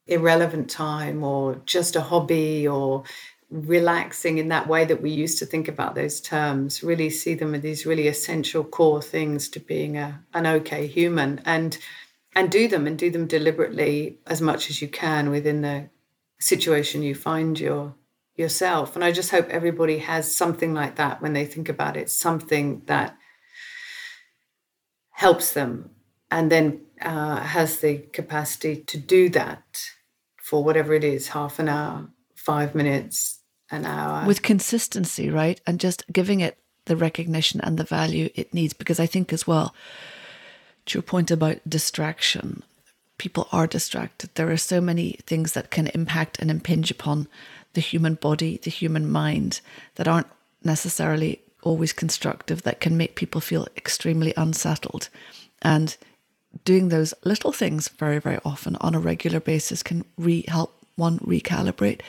irrelevant 0.07 0.69
time 0.69 1.21
or 1.21 1.59
just 1.65 1.97
a 1.97 2.01
hobby 2.01 2.65
or 2.65 3.03
relaxing 3.51 4.37
in 4.37 4.47
that 4.47 4.67
way 4.67 4.85
that 4.85 5.01
we 5.01 5.11
used 5.11 5.37
to 5.37 5.45
think 5.45 5.67
about 5.67 5.95
those 5.95 6.21
terms. 6.21 6.81
Really 6.81 7.09
see 7.09 7.33
them 7.33 7.53
as 7.53 7.61
these 7.61 7.85
really 7.85 8.07
essential 8.07 8.63
core 8.63 9.01
things 9.01 9.49
to 9.49 9.59
being 9.59 9.97
a, 9.97 10.23
an 10.33 10.47
okay 10.47 10.87
human. 10.87 11.41
And 11.43 11.77
and 12.35 12.51
do 12.51 12.67
them 12.67 12.87
and 12.87 12.97
do 12.97 13.09
them 13.09 13.27
deliberately 13.27 14.19
as 14.27 14.41
much 14.41 14.69
as 14.69 14.81
you 14.81 14.87
can 14.87 15.29
within 15.29 15.61
the 15.61 15.89
situation 16.39 17.03
you 17.03 17.15
find 17.15 17.59
your 17.59 17.95
yourself 18.35 18.95
and 18.95 19.03
i 19.03 19.11
just 19.11 19.31
hope 19.31 19.47
everybody 19.49 19.99
has 19.99 20.33
something 20.35 20.73
like 20.73 20.95
that 20.95 21.21
when 21.21 21.33
they 21.33 21.45
think 21.45 21.69
about 21.69 21.95
it 21.95 22.09
something 22.09 22.81
that 22.87 23.15
helps 25.11 25.53
them 25.53 25.91
and 26.31 26.51
then 26.51 26.81
uh, 27.01 27.37
has 27.37 27.79
the 27.79 27.99
capacity 28.11 28.75
to 28.75 28.97
do 28.97 29.29
that 29.29 29.63
for 30.41 30.63
whatever 30.63 30.93
it 30.93 31.03
is 31.03 31.29
half 31.29 31.59
an 31.59 31.69
hour, 31.69 32.09
five 32.35 32.75
minutes, 32.75 33.39
an 33.71 33.85
hour. 33.85 34.25
With 34.27 34.41
consistency, 34.41 35.29
right? 35.29 35.61
And 35.65 35.79
just 35.79 36.03
giving 36.11 36.41
it 36.41 36.57
the 36.85 36.97
recognition 36.97 37.61
and 37.61 37.77
the 37.77 37.83
value 37.83 38.29
it 38.35 38.53
needs. 38.53 38.73
Because 38.73 38.99
I 38.99 39.05
think, 39.05 39.31
as 39.31 39.47
well, 39.47 39.73
to 40.85 40.97
your 40.97 41.03
point 41.03 41.31
about 41.31 41.67
distraction, 41.67 42.63
people 43.17 43.47
are 43.51 43.67
distracted. 43.67 44.29
There 44.35 44.51
are 44.51 44.57
so 44.57 44.81
many 44.81 45.19
things 45.25 45.53
that 45.53 45.71
can 45.71 45.87
impact 45.87 46.39
and 46.39 46.51
impinge 46.51 46.91
upon 46.91 47.27
the 47.73 47.81
human 47.81 48.15
body, 48.15 48.59
the 48.61 48.69
human 48.69 49.09
mind, 49.09 49.61
that 49.95 50.07
aren't 50.07 50.27
necessarily 50.63 51.41
always 51.61 51.93
constructive, 51.93 52.63
that 52.63 52.81
can 52.81 52.97
make 52.97 53.15
people 53.15 53.41
feel 53.41 53.67
extremely 53.77 54.33
unsettled. 54.35 55.09
And 55.61 55.95
doing 56.65 56.89
those 56.89 57.13
little 57.23 57.51
things 57.51 57.87
very, 57.87 58.19
very 58.19 58.39
often 58.45 58.75
on 58.77 58.95
a 58.95 58.99
regular 58.99 59.39
basis 59.39 59.81
can 59.81 60.05
re- 60.17 60.45
help 60.47 60.75
one 60.95 61.19
recalibrate. 61.19 62.01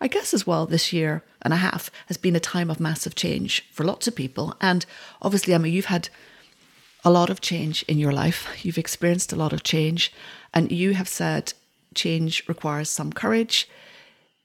I 0.00 0.08
guess 0.08 0.34
as 0.34 0.46
well, 0.46 0.66
this 0.66 0.92
year 0.92 1.22
and 1.42 1.52
a 1.52 1.58
half 1.58 1.90
has 2.06 2.16
been 2.16 2.34
a 2.34 2.40
time 2.40 2.70
of 2.70 2.80
massive 2.80 3.14
change 3.14 3.66
for 3.72 3.84
lots 3.84 4.08
of 4.08 4.16
people. 4.16 4.56
And 4.60 4.84
obviously, 5.20 5.54
Emma, 5.54 5.68
you've 5.68 5.84
had 5.86 6.08
a 7.04 7.10
lot 7.10 7.30
of 7.30 7.40
change 7.40 7.82
in 7.88 7.98
your 7.98 8.12
life. 8.12 8.46
You've 8.62 8.78
experienced 8.78 9.32
a 9.32 9.36
lot 9.36 9.52
of 9.52 9.62
change, 9.62 10.12
and 10.54 10.70
you 10.70 10.94
have 10.94 11.08
said 11.08 11.52
change 11.94 12.46
requires 12.48 12.88
some 12.88 13.12
courage. 13.12 13.68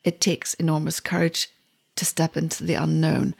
It 0.03 0.21
takes 0.21 0.53
enormous 0.55 0.99
courage 0.99 1.49
to 1.95 2.05
step 2.05 2.37
into 2.37 2.63
the 2.63 2.75
unknown. 2.75 3.35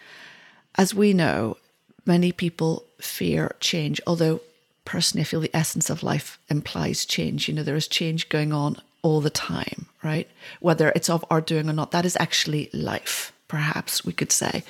As 0.76 0.94
we 0.94 1.14
know, 1.14 1.58
many 2.06 2.32
people 2.32 2.86
fear 3.00 3.56
change, 3.60 4.00
although 4.06 4.42
personally, 4.86 5.22
I 5.22 5.26
feel 5.26 5.42
the 5.42 5.56
essence 5.56 5.90
of 5.90 6.04
life 6.04 6.40
implies 6.50 7.06
change. 7.06 7.48
You 7.48 7.56
know, 7.56 7.64
there 7.64 7.76
is 7.76 7.88
change 7.88 8.30
going 8.30 8.54
on 8.54 8.78
all 9.02 9.22
the 9.22 9.30
time, 9.30 9.88
right? 10.04 10.30
Whether 10.60 10.90
it's 10.96 11.10
of 11.10 11.26
our 11.30 11.42
doing 11.42 11.70
or 11.70 11.74
not, 11.74 11.92
that 11.92 12.06
is 12.06 12.18
actually 12.20 12.70
life, 12.74 13.34
perhaps 13.48 14.06
we 14.06 14.14
could 14.14 14.32
say. 14.32 14.64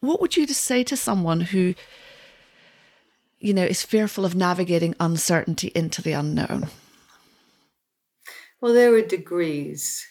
What 0.00 0.20
would 0.20 0.36
you 0.36 0.46
say 0.46 0.84
to 0.84 0.96
someone 0.96 1.40
who, 1.40 1.74
you 3.46 3.54
know, 3.54 3.64
is 3.64 3.84
fearful 3.84 4.24
of 4.24 4.34
navigating 4.34 4.96
uncertainty 4.98 5.70
into 5.72 6.02
the 6.02 6.10
unknown? 6.10 6.66
Well, 8.60 8.74
there 8.74 8.92
are 8.94 9.02
degrees. 9.02 10.04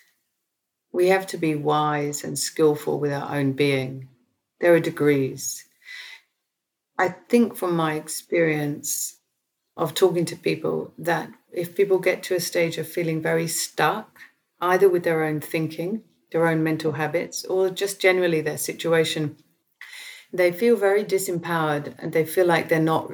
We 0.93 1.09
have 1.09 1.27
to 1.27 1.37
be 1.37 1.53
wise 1.53 2.23
and 2.23 2.39
skillful 2.39 2.97
with 2.97 3.11
our 3.11 3.35
own 3.35 3.51
being. 3.51 4.07
There 4.61 4.73
are 4.73 4.79
degrees. 4.79 5.65
I 6.97 7.09
think 7.09 7.57
from 7.57 7.75
my 7.75 7.95
experience 7.95 9.19
of 9.75 9.93
talking 9.93 10.23
to 10.25 10.37
people 10.37 10.93
that 10.97 11.29
if 11.51 11.75
people 11.75 11.99
get 11.99 12.23
to 12.23 12.35
a 12.35 12.39
stage 12.39 12.77
of 12.77 12.87
feeling 12.87 13.21
very 13.21 13.49
stuck, 13.49 14.17
either 14.61 14.87
with 14.87 15.03
their 15.03 15.25
own 15.25 15.41
thinking, 15.41 16.03
their 16.31 16.47
own 16.47 16.63
mental 16.63 16.93
habits, 16.93 17.43
or 17.43 17.69
just 17.69 17.99
generally 17.99 18.39
their 18.39 18.57
situation, 18.57 19.35
they 20.31 20.53
feel 20.53 20.77
very 20.77 21.03
disempowered 21.03 21.95
and 21.99 22.13
they 22.13 22.25
feel 22.25 22.45
like 22.45 22.69
they're 22.69 22.79
not 22.79 23.11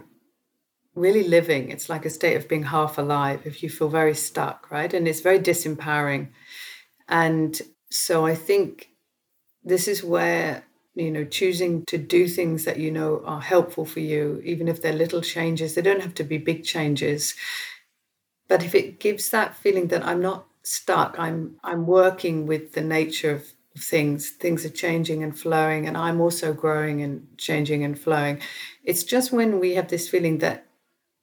really 0.95 1.23
living. 1.23 1.71
It's 1.71 1.89
like 1.89 2.05
a 2.05 2.09
state 2.09 2.35
of 2.35 2.47
being 2.47 2.63
half 2.63 2.97
alive 2.97 3.41
if 3.45 3.63
you 3.63 3.69
feel 3.69 3.89
very 3.89 4.15
stuck, 4.15 4.69
right? 4.71 4.93
And 4.93 5.07
it's 5.07 5.21
very 5.21 5.39
disempowering. 5.39 6.29
And 7.07 7.59
so 7.89 8.25
I 8.25 8.35
think 8.35 8.89
this 9.63 9.87
is 9.87 10.03
where 10.03 10.63
you 10.93 11.09
know, 11.09 11.23
choosing 11.23 11.85
to 11.85 11.97
do 11.97 12.27
things 12.27 12.65
that 12.65 12.77
you 12.77 12.91
know 12.91 13.21
are 13.25 13.41
helpful 13.41 13.85
for 13.85 14.01
you, 14.01 14.41
even 14.43 14.67
if 14.67 14.81
they're 14.81 14.93
little 14.93 15.21
changes. 15.21 15.73
They 15.73 15.81
don't 15.81 16.01
have 16.01 16.15
to 16.15 16.23
be 16.23 16.37
big 16.37 16.63
changes. 16.63 17.33
But 18.47 18.63
if 18.63 18.75
it 18.75 18.99
gives 18.99 19.29
that 19.29 19.55
feeling 19.55 19.87
that 19.87 20.05
I'm 20.05 20.21
not 20.21 20.47
stuck, 20.63 21.15
I'm 21.17 21.55
I'm 21.63 21.87
working 21.87 22.45
with 22.45 22.73
the 22.73 22.81
nature 22.81 23.31
of 23.31 23.53
things. 23.77 24.31
Things 24.31 24.65
are 24.65 24.69
changing 24.69 25.23
and 25.23 25.37
flowing, 25.37 25.87
and 25.87 25.95
I'm 25.95 26.19
also 26.19 26.51
growing 26.51 27.01
and 27.01 27.25
changing 27.37 27.85
and 27.85 27.97
flowing. 27.97 28.41
It's 28.83 29.03
just 29.03 29.31
when 29.31 29.59
we 29.59 29.75
have 29.75 29.87
this 29.87 30.09
feeling 30.09 30.39
that 30.39 30.65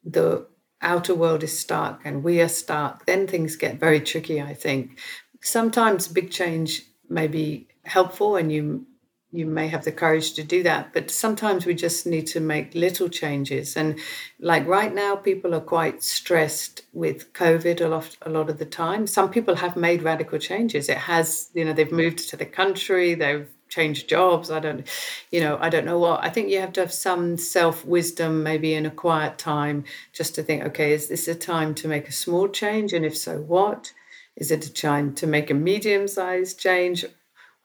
the 0.03 0.47
outer 0.81 1.13
world 1.13 1.43
is 1.43 1.57
stuck 1.57 2.01
and 2.05 2.23
we 2.23 2.41
are 2.41 2.49
stuck, 2.49 3.05
then 3.05 3.27
things 3.27 3.55
get 3.55 3.79
very 3.79 3.99
tricky, 3.99 4.41
I 4.41 4.53
think. 4.53 4.97
Sometimes 5.41 6.07
big 6.07 6.31
change 6.31 6.83
may 7.09 7.27
be 7.27 7.67
helpful 7.83 8.35
and 8.35 8.51
you 8.51 8.85
you 9.31 9.45
may 9.45 9.67
have 9.67 9.85
the 9.85 9.91
courage 9.91 10.33
to 10.33 10.43
do 10.43 10.63
that 10.63 10.91
but 10.91 11.11
sometimes 11.11 11.63
we 11.63 11.75
just 11.75 12.07
need 12.07 12.25
to 12.25 12.39
make 12.39 12.73
little 12.73 13.07
changes. 13.07 13.77
And 13.77 13.99
like 14.39 14.65
right 14.65 14.93
now 14.93 15.15
people 15.15 15.53
are 15.53 15.61
quite 15.61 16.01
stressed 16.01 16.81
with 16.93 17.31
covid 17.33 17.79
a 17.79 17.87
lot 17.87 18.17
a 18.23 18.29
lot 18.29 18.49
of 18.49 18.57
the 18.57 18.65
time. 18.65 19.05
Some 19.05 19.29
people 19.29 19.55
have 19.55 19.75
made 19.75 20.01
radical 20.01 20.39
changes. 20.39 20.89
It 20.89 20.97
has 20.97 21.49
you 21.53 21.63
know 21.63 21.73
they've 21.73 21.91
moved 21.91 22.29
to 22.29 22.37
the 22.37 22.45
country 22.45 23.13
they've 23.13 23.49
changed 23.69 24.09
jobs 24.09 24.51
i 24.51 24.59
don't 24.59 24.87
you 25.31 25.39
know 25.39 25.57
i 25.61 25.69
don't 25.69 25.85
know 25.85 25.99
what 25.99 26.23
i 26.23 26.29
think 26.29 26.49
you 26.49 26.59
have 26.59 26.73
to 26.73 26.81
have 26.81 26.91
some 26.91 27.37
self 27.37 27.85
wisdom 27.85 28.43
maybe 28.43 28.73
in 28.73 28.85
a 28.85 28.91
quiet 28.91 29.37
time 29.37 29.83
just 30.11 30.35
to 30.35 30.43
think 30.43 30.63
okay 30.63 30.91
is 30.91 31.07
this 31.07 31.27
a 31.27 31.35
time 31.35 31.73
to 31.73 31.87
make 31.87 32.07
a 32.07 32.11
small 32.11 32.47
change 32.47 32.93
and 32.93 33.05
if 33.05 33.15
so 33.15 33.37
what 33.39 33.93
is 34.35 34.51
it 34.51 34.65
a 34.65 34.73
time 34.73 35.13
to 35.13 35.27
make 35.27 35.49
a 35.49 35.53
medium 35.53 36.07
sized 36.07 36.59
change 36.59 37.05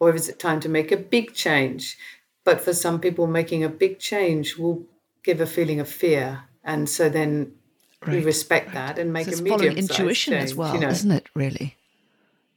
or 0.00 0.14
is 0.14 0.28
it 0.28 0.38
time 0.38 0.60
to 0.60 0.68
make 0.68 0.92
a 0.92 0.96
big 0.96 1.34
change? 1.34 1.98
But 2.44 2.60
for 2.60 2.74
some 2.74 3.00
people, 3.00 3.26
making 3.26 3.64
a 3.64 3.68
big 3.68 3.98
change 3.98 4.56
will 4.56 4.84
give 5.22 5.40
a 5.40 5.46
feeling 5.46 5.80
of 5.80 5.88
fear. 5.88 6.44
And 6.62 6.88
so 6.88 7.08
then 7.08 7.52
right, 8.04 8.16
we 8.16 8.24
respect 8.24 8.66
right. 8.68 8.74
that 8.74 8.98
and 8.98 9.12
make 9.12 9.28
so 9.28 9.38
a 9.38 9.42
medium 9.42 9.76
intuition 9.76 10.34
change, 10.34 10.44
as 10.44 10.54
well, 10.54 10.74
you 10.74 10.80
know? 10.80 10.88
isn't 10.88 11.10
it, 11.10 11.26
really? 11.34 11.76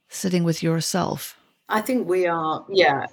Sitting 0.10 0.44
with 0.44 0.62
yourself. 0.62 1.38
I 1.70 1.82
think 1.82 2.08
we 2.08 2.28
are, 2.28 2.66
yeah. 2.70 3.08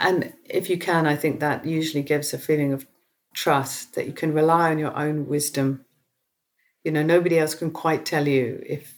And 0.00 0.32
if 0.46 0.70
you 0.70 0.78
can, 0.78 1.06
I 1.06 1.14
think 1.14 1.38
that 1.38 1.66
usually 1.66 2.02
gives 2.02 2.32
a 2.32 2.38
feeling 2.38 2.72
of 2.72 2.86
trust 3.34 3.94
that 3.94 4.06
you 4.06 4.12
can 4.12 4.32
rely 4.32 4.70
on 4.70 4.78
your 4.78 4.96
own 4.96 5.28
wisdom. 5.28 5.84
You 6.82 6.90
know, 6.90 7.02
nobody 7.02 7.38
else 7.38 7.54
can 7.54 7.70
quite 7.70 8.06
tell 8.06 8.26
you 8.26 8.62
if 8.66 8.94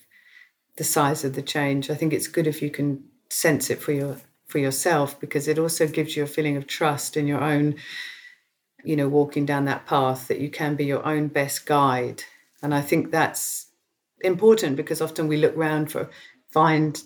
the 0.76 0.84
size 0.84 1.24
of 1.24 1.34
the 1.34 1.42
change. 1.42 1.90
I 1.90 1.96
think 1.96 2.12
it's 2.12 2.28
good 2.28 2.46
if 2.46 2.62
you 2.62 2.70
can 2.70 3.04
sense 3.28 3.68
it 3.68 3.82
for 3.82 3.92
your 3.92 4.16
for 4.46 4.58
yourself 4.58 5.18
because 5.18 5.48
it 5.48 5.58
also 5.58 5.88
gives 5.88 6.14
you 6.14 6.22
a 6.22 6.26
feeling 6.26 6.58
of 6.58 6.66
trust 6.66 7.16
in 7.16 7.26
your 7.26 7.42
own 7.42 7.74
you 8.84 8.94
know 8.94 9.08
walking 9.08 9.46
down 9.46 9.64
that 9.64 9.86
path 9.86 10.28
that 10.28 10.40
you 10.40 10.50
can 10.50 10.76
be 10.76 10.84
your 10.84 11.02
own 11.06 11.26
best 11.28 11.64
guide 11.64 12.22
and 12.62 12.74
i 12.74 12.80
think 12.82 13.10
that's 13.10 13.68
important 14.20 14.76
because 14.76 15.00
often 15.00 15.26
we 15.26 15.38
look 15.38 15.56
around 15.56 15.90
for 15.90 16.10
find 16.50 17.02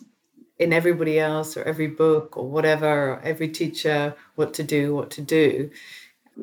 in 0.58 0.72
everybody 0.72 1.18
else 1.18 1.56
or 1.56 1.62
every 1.64 1.86
book 1.86 2.36
or 2.36 2.48
whatever 2.48 3.12
or 3.12 3.20
every 3.22 3.48
teacher 3.48 4.14
what 4.34 4.54
to 4.54 4.62
do 4.62 4.94
what 4.94 5.10
to 5.10 5.20
do 5.20 5.70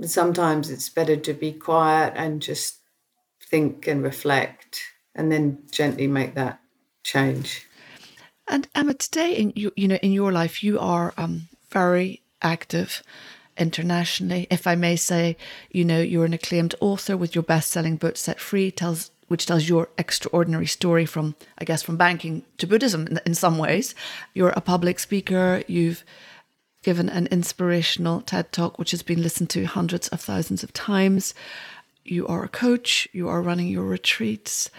sometimes 0.02 0.70
it's 0.70 0.90
better 0.90 1.16
to 1.16 1.34
be 1.34 1.52
quiet 1.52 2.14
and 2.16 2.42
just 2.42 2.80
think 3.42 3.88
and 3.88 4.04
reflect 4.04 4.82
and 5.16 5.32
then 5.32 5.60
gently 5.72 6.08
make 6.08 6.36
that 6.36 6.60
change 7.04 7.68
and 8.48 8.68
Emma, 8.76 8.94
today 8.94 9.34
in 9.36 9.54
you, 9.56 9.72
you 9.76 9.88
know, 9.88 9.96
in 9.96 10.12
your 10.12 10.32
life, 10.32 10.64
you 10.64 10.80
are 10.80 11.14
um, 11.18 11.48
very 11.70 12.22
active 12.42 13.02
internationally. 13.58 14.48
If 14.50 14.68
I 14.68 14.76
may 14.76 14.96
say, 14.96 15.38
you 15.72 15.86
know, 15.86 16.02
you're 16.02 16.26
an 16.26 16.34
acclaimed 16.34 16.76
author 16.82 17.16
with 17.16 17.36
your 17.36 17.44
best-selling 17.44 17.96
book 17.98 18.18
"Set 18.18 18.40
Free," 18.40 18.70
tells 18.72 19.12
which 19.28 19.46
tells 19.46 19.70
your 19.70 19.90
extraordinary 19.98 20.68
story 20.68 21.06
from, 21.06 21.36
I 21.58 21.66
guess, 21.66 21.84
from 21.84 21.98
banking 21.98 22.44
to 22.58 22.68
Buddhism 22.68 23.08
in, 23.08 23.20
in 23.26 23.36
some 23.36 23.58
ways. 23.58 23.96
You're 24.34 24.50
a 24.50 24.62
public 24.62 25.00
speaker. 25.00 25.64
You've 25.68 26.04
given 26.84 27.10
an 27.10 27.28
inspirational 27.28 28.22
TED 28.22 28.52
talk, 28.52 28.78
which 28.78 28.92
has 28.92 29.02
been 29.02 29.22
listened 29.22 29.50
to 29.52 29.66
hundreds 29.66 30.08
of 30.10 30.22
thousands 30.22 30.64
of 30.64 30.74
times. 30.74 31.34
You 32.04 32.28
are 32.28 32.44
a 32.44 32.50
coach. 32.50 33.08
You 33.14 33.30
are 33.30 33.42
running 33.42 33.68
your 33.68 33.86
retreats 33.86 34.70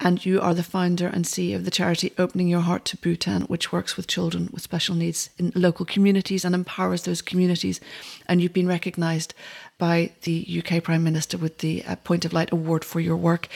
and 0.00 0.24
you 0.24 0.40
are 0.40 0.54
the 0.54 0.62
founder 0.62 1.06
and 1.06 1.26
CEO 1.26 1.56
of 1.56 1.66
the 1.66 1.70
charity 1.70 2.12
Opening 2.18 2.48
Your 2.48 2.60
Heart 2.60 2.86
to 2.86 2.96
Bhutan, 2.96 3.42
which 3.42 3.70
works 3.70 3.96
with 3.96 4.06
children 4.06 4.48
with 4.50 4.62
special 4.62 4.94
needs 4.94 5.28
in 5.38 5.52
local 5.54 5.84
communities 5.84 6.44
and 6.44 6.54
empowers 6.54 7.02
those 7.02 7.20
communities. 7.20 7.80
And 8.26 8.40
you've 8.40 8.54
been 8.54 8.66
recognised 8.66 9.34
by 9.76 10.12
the 10.22 10.62
UK 10.64 10.82
Prime 10.82 11.04
Minister 11.04 11.36
with 11.36 11.58
the 11.58 11.84
uh, 11.86 11.96
Point 11.96 12.24
of 12.24 12.32
Light 12.32 12.50
Award 12.50 12.82
for 12.82 12.98
your 12.98 13.16
work. 13.16 13.48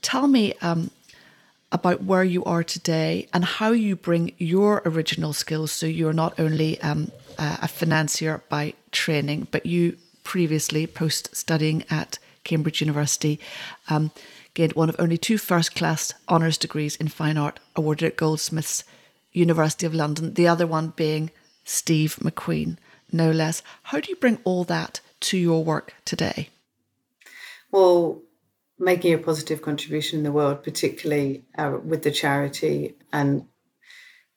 Tell 0.00 0.26
me 0.26 0.54
um, 0.62 0.90
about 1.70 2.02
where 2.02 2.24
you 2.24 2.42
are 2.44 2.64
today 2.64 3.28
and 3.34 3.44
how 3.44 3.72
you 3.72 3.96
bring 3.96 4.32
your 4.38 4.80
original 4.86 5.34
skills. 5.34 5.70
So 5.70 5.84
you're 5.84 6.14
not 6.14 6.40
only 6.40 6.80
um, 6.80 7.12
a 7.38 7.68
financier 7.68 8.42
by 8.48 8.72
training, 8.90 9.48
but 9.50 9.66
you 9.66 9.98
previously, 10.24 10.86
post 10.86 11.34
studying 11.36 11.84
at 11.90 12.18
Cambridge 12.44 12.80
University, 12.80 13.38
um, 13.88 14.10
gained 14.60 14.74
one 14.74 14.90
of 14.90 14.96
only 14.98 15.16
two 15.16 15.38
first 15.38 15.74
class 15.74 16.12
honours 16.28 16.58
degrees 16.58 16.94
in 16.96 17.08
fine 17.08 17.38
art 17.38 17.58
awarded 17.74 18.06
at 18.08 18.16
Goldsmiths, 18.18 18.84
University 19.32 19.86
of 19.86 19.94
London, 19.94 20.34
the 20.34 20.46
other 20.46 20.66
one 20.66 20.92
being 20.96 21.30
Steve 21.64 22.16
McQueen, 22.16 22.76
no 23.10 23.30
less. 23.30 23.62
How 23.84 24.00
do 24.00 24.10
you 24.10 24.16
bring 24.16 24.38
all 24.44 24.64
that 24.64 25.00
to 25.20 25.38
your 25.38 25.64
work 25.64 25.94
today? 26.04 26.50
Well, 27.70 28.20
making 28.78 29.14
a 29.14 29.18
positive 29.18 29.62
contribution 29.62 30.18
in 30.18 30.24
the 30.24 30.32
world, 30.32 30.62
particularly 30.62 31.44
uh, 31.56 31.78
with 31.82 32.02
the 32.02 32.10
charity, 32.10 32.96
and 33.14 33.46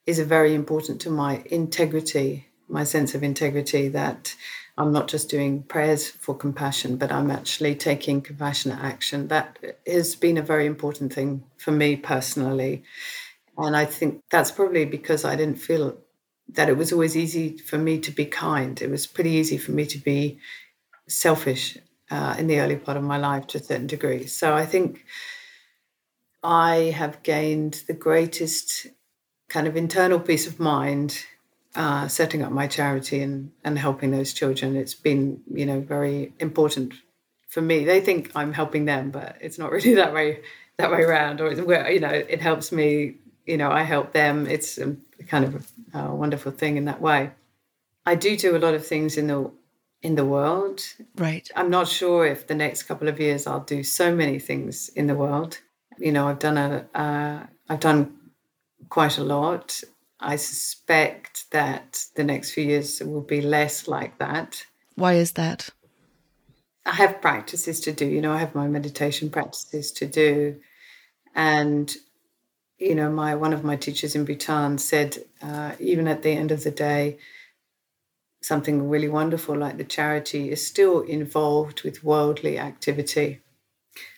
is 0.05 0.19
very 0.19 0.53
important 0.53 1.01
to 1.01 1.09
my 1.09 1.43
integrity, 1.47 2.47
my 2.69 2.86
sense 2.86 3.13
of 3.13 3.23
integrity 3.23 3.89
that 3.89 4.36
I'm 4.77 4.91
not 4.91 5.07
just 5.07 5.29
doing 5.29 5.63
prayers 5.63 6.09
for 6.09 6.36
compassion, 6.36 6.97
but 6.97 7.12
I'm 7.12 7.29
actually 7.29 7.75
taking 7.75 8.21
compassionate 8.21 8.79
action. 8.79 9.27
That 9.27 9.59
has 9.86 10.15
been 10.15 10.38
a 10.38 10.41
very 10.41 10.65
important 10.65 11.13
thing 11.13 11.43
for 11.57 11.71
me 11.71 11.95
personally. 11.95 12.83
And 13.57 13.75
I 13.75 13.86
think 13.86 14.21
that's 14.31 14.51
probably 14.51 14.86
because 14.86 15.25
I 15.25 15.36
didn't 15.36 15.59
feel 15.59 15.97
that 16.49 16.69
it 16.69 16.77
was 16.77 16.91
always 16.91 17.15
easy 17.15 17.57
for 17.57 17.77
me 17.77 17.99
to 17.99 18.12
be 18.12 18.25
kind. 18.25 18.81
It 18.81 18.89
was 18.89 19.05
pretty 19.05 19.31
easy 19.31 19.57
for 19.57 19.71
me 19.71 19.86
to 19.86 19.97
be 19.99 20.39
selfish 21.07 21.77
uh, 22.09 22.36
in 22.39 22.47
the 22.47 22.59
early 22.59 22.75
part 22.75 22.97
of 22.97 23.03
my 23.03 23.17
life 23.17 23.47
to 23.47 23.59
a 23.59 23.63
certain 23.63 23.88
degree. 23.88 24.25
So 24.25 24.55
I 24.55 24.65
think 24.65 25.05
I 26.41 26.93
have 26.95 27.23
gained 27.23 27.83
the 27.88 27.93
greatest 27.93 28.88
kind 29.49 29.67
of 29.67 29.77
internal 29.77 30.19
peace 30.19 30.47
of 30.47 30.59
mind 30.59 31.25
uh, 31.75 32.07
setting 32.07 32.43
up 32.43 32.51
my 32.51 32.67
charity 32.67 33.21
and, 33.21 33.51
and 33.63 33.79
helping 33.79 34.12
those 34.12 34.33
children. 34.33 34.75
It's 34.75 34.93
been, 34.93 35.41
you 35.51 35.65
know, 35.65 35.79
very 35.79 36.33
important 36.39 36.93
for 37.47 37.62
me. 37.62 37.83
They 37.86 38.01
think 38.01 38.31
I'm 38.36 38.53
helping 38.53 38.86
them, 38.86 39.12
but 39.12 39.38
it's 39.41 39.57
not 39.57 39.71
really 39.71 39.93
that 39.95 40.13
way 40.13 40.41
that 40.77 40.91
way 40.91 41.03
around. 41.03 41.41
Or 41.41 41.53
where 41.63 41.89
you 41.91 41.99
know, 41.99 42.09
it 42.09 42.41
helps 42.41 42.71
me. 42.71 43.15
You 43.45 43.57
know, 43.57 43.71
I 43.71 43.83
help 43.83 44.13
them. 44.13 44.47
It's 44.47 44.77
a 44.77 44.95
kind 45.27 45.45
of 45.45 45.67
a, 45.93 46.15
wonderful 46.15 46.51
thing 46.51 46.77
in 46.77 46.86
that 46.86 47.01
way. 47.01 47.31
I 48.05 48.15
do 48.15 48.38
do 48.38 48.55
a 48.55 48.59
lot 48.59 48.73
of 48.73 48.86
things 48.86 49.17
in 49.17 49.27
the 49.27 49.51
in 50.01 50.15
the 50.15 50.25
world. 50.25 50.81
Right. 51.15 51.49
I'm 51.55 51.69
not 51.69 51.88
sure 51.88 52.25
if 52.25 52.47
the 52.47 52.55
next 52.55 52.83
couple 52.83 53.07
of 53.07 53.19
years 53.19 53.47
I'll 53.47 53.62
do 53.62 53.83
so 53.83 54.13
many 54.13 54.39
things 54.39 54.89
in 54.89 55.07
the 55.07 55.15
world. 55.15 55.59
You 55.97 56.12
know, 56.12 56.27
I've 56.27 56.39
done 56.39 56.57
a 56.57 56.86
uh, 56.93 57.45
I've 57.69 57.79
done 57.79 58.17
quite 58.89 59.17
a 59.17 59.23
lot. 59.23 59.81
I 60.23 60.38
suspect 60.38 61.51
that 61.51 62.05
the 62.15 62.23
next 62.23 62.51
few 62.51 62.63
years 62.63 63.01
will 63.01 63.21
be 63.21 63.41
less 63.41 63.88
like 63.88 64.17
that. 64.19 64.65
Why 64.95 65.13
is 65.15 65.33
that? 65.33 65.69
I 66.86 66.93
have 66.93 67.21
practices 67.21 67.79
to 67.81 67.91
do. 67.91 68.05
You 68.05 68.21
know, 68.21 68.31
I 68.31 68.38
have 68.38 68.55
my 68.55 68.67
meditation 68.67 69.29
practices 69.29 69.91
to 69.93 70.05
do, 70.05 70.59
and 71.36 71.93
you 72.77 72.95
know, 72.95 73.09
my 73.09 73.36
one 73.36 73.53
of 73.53 73.63
my 73.63 73.75
teachers 73.75 74.15
in 74.15 74.25
Bhutan 74.25 74.77
said, 74.77 75.17
uh, 75.41 75.73
even 75.79 76.07
at 76.07 76.23
the 76.23 76.31
end 76.31 76.51
of 76.51 76.63
the 76.63 76.71
day, 76.71 77.17
something 78.41 78.89
really 78.89 79.09
wonderful 79.09 79.57
like 79.57 79.77
the 79.77 79.83
charity 79.83 80.51
is 80.51 80.65
still 80.65 81.01
involved 81.01 81.83
with 81.83 82.03
worldly 82.03 82.59
activity. 82.59 83.41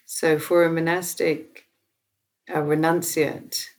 So 0.06 0.40
for 0.40 0.64
a 0.64 0.72
monastic, 0.72 1.66
a 2.48 2.60
renunciate, 2.60 3.70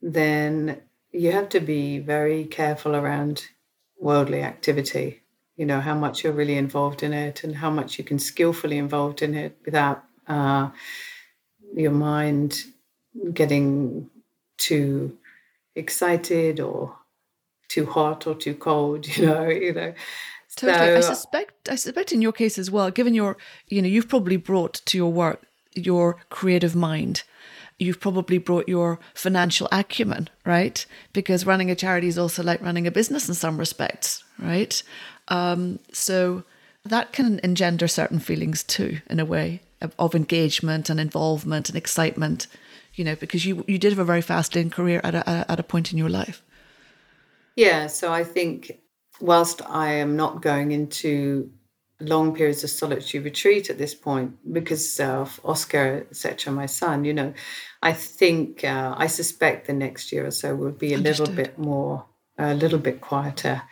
then 0.00 0.82
you 1.12 1.32
have 1.32 1.48
to 1.50 1.60
be 1.60 1.98
very 1.98 2.44
careful 2.44 2.94
around 2.94 3.46
worldly 3.98 4.42
activity. 4.42 5.22
You 5.56 5.66
know 5.66 5.80
how 5.80 5.94
much 5.94 6.22
you're 6.22 6.32
really 6.32 6.56
involved 6.56 7.02
in 7.02 7.12
it 7.12 7.42
and 7.42 7.56
how 7.56 7.70
much 7.70 7.98
you 7.98 8.04
can 8.04 8.18
skillfully 8.18 8.78
involved 8.78 9.22
in 9.22 9.34
it 9.34 9.58
without 9.64 10.04
uh, 10.28 10.70
your 11.74 11.90
mind 11.90 12.64
getting 13.32 14.08
too 14.56 15.16
excited 15.74 16.60
or 16.60 16.94
too 17.68 17.86
hot 17.86 18.26
or 18.26 18.34
too 18.34 18.54
cold 18.54 19.06
you 19.16 19.26
know 19.26 19.48
you 19.48 19.72
know. 19.72 19.94
Totally. 20.56 20.88
So, 20.88 20.96
i 20.96 21.00
suspect 21.00 21.68
i 21.68 21.76
suspect 21.76 22.12
in 22.12 22.22
your 22.22 22.32
case 22.32 22.58
as 22.58 22.70
well 22.70 22.90
given 22.90 23.14
your 23.14 23.36
you 23.68 23.80
know 23.80 23.88
you've 23.88 24.08
probably 24.08 24.36
brought 24.36 24.74
to 24.86 24.96
your 24.96 25.12
work 25.12 25.46
your 25.74 26.16
creative 26.30 26.74
mind 26.74 27.22
you've 27.78 28.00
probably 28.00 28.38
brought 28.38 28.68
your 28.68 28.98
financial 29.14 29.68
acumen, 29.70 30.28
right? 30.44 30.84
Because 31.12 31.46
running 31.46 31.70
a 31.70 31.74
charity 31.74 32.08
is 32.08 32.18
also 32.18 32.42
like 32.42 32.60
running 32.60 32.86
a 32.86 32.90
business 32.90 33.28
in 33.28 33.34
some 33.34 33.58
respects, 33.58 34.24
right? 34.38 34.82
Um, 35.28 35.78
so 35.92 36.42
that 36.84 37.12
can 37.12 37.40
engender 37.42 37.88
certain 37.88 38.18
feelings 38.18 38.62
too, 38.62 39.00
in 39.08 39.20
a 39.20 39.24
way, 39.24 39.60
of, 39.80 40.14
engagement 40.14 40.90
and 40.90 40.98
involvement 40.98 41.68
and 41.68 41.78
excitement, 41.78 42.46
you 42.94 43.04
know, 43.04 43.14
because 43.14 43.46
you 43.46 43.64
you 43.68 43.78
did 43.78 43.92
have 43.92 43.98
a 43.98 44.04
very 44.04 44.22
fast 44.22 44.56
in 44.56 44.70
career 44.70 45.00
at 45.04 45.14
a, 45.14 45.46
at 45.48 45.60
a 45.60 45.62
point 45.62 45.92
in 45.92 45.98
your 45.98 46.08
life. 46.08 46.42
Yeah, 47.54 47.86
so 47.86 48.12
I 48.12 48.24
think 48.24 48.78
whilst 49.20 49.62
I 49.68 49.92
am 49.92 50.16
not 50.16 50.42
going 50.42 50.72
into 50.72 51.50
long 52.00 52.34
periods 52.34 52.62
of 52.62 52.70
solitary 52.70 53.22
retreat 53.22 53.70
at 53.70 53.78
this 53.78 53.94
point 53.94 54.36
because 54.52 55.00
of 55.00 55.40
Oscar, 55.44 56.06
etc., 56.10 56.52
my 56.52 56.66
son, 56.66 57.04
you 57.04 57.12
know, 57.12 57.32
I 57.82 57.92
think, 57.92 58.64
uh, 58.64 58.94
I 58.96 59.06
suspect 59.08 59.66
the 59.66 59.72
next 59.72 60.12
year 60.12 60.26
or 60.26 60.30
so 60.30 60.54
will 60.54 60.72
be 60.72 60.92
a 60.92 60.96
Understood. 60.96 61.28
little 61.28 61.44
bit 61.44 61.58
more, 61.58 62.06
a 62.38 62.54
little 62.54 62.78
bit 62.78 63.00
quieter. 63.00 63.62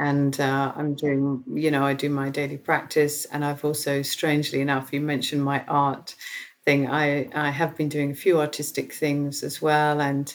And 0.00 0.38
uh, 0.40 0.72
I'm 0.76 0.94
doing, 0.94 1.42
you 1.54 1.70
know, 1.70 1.84
I 1.84 1.94
do 1.94 2.08
my 2.08 2.30
daily 2.30 2.56
practice. 2.56 3.24
And 3.26 3.44
I've 3.44 3.64
also, 3.64 4.02
strangely 4.02 4.60
enough, 4.60 4.92
you 4.92 5.00
mentioned 5.00 5.42
my 5.42 5.64
art 5.66 6.14
thing. 6.64 6.88
I, 6.88 7.28
I 7.34 7.50
have 7.50 7.76
been 7.76 7.88
doing 7.88 8.12
a 8.12 8.14
few 8.16 8.40
artistic 8.40 8.92
things 8.92 9.42
as 9.42 9.60
well. 9.60 10.00
And 10.00 10.32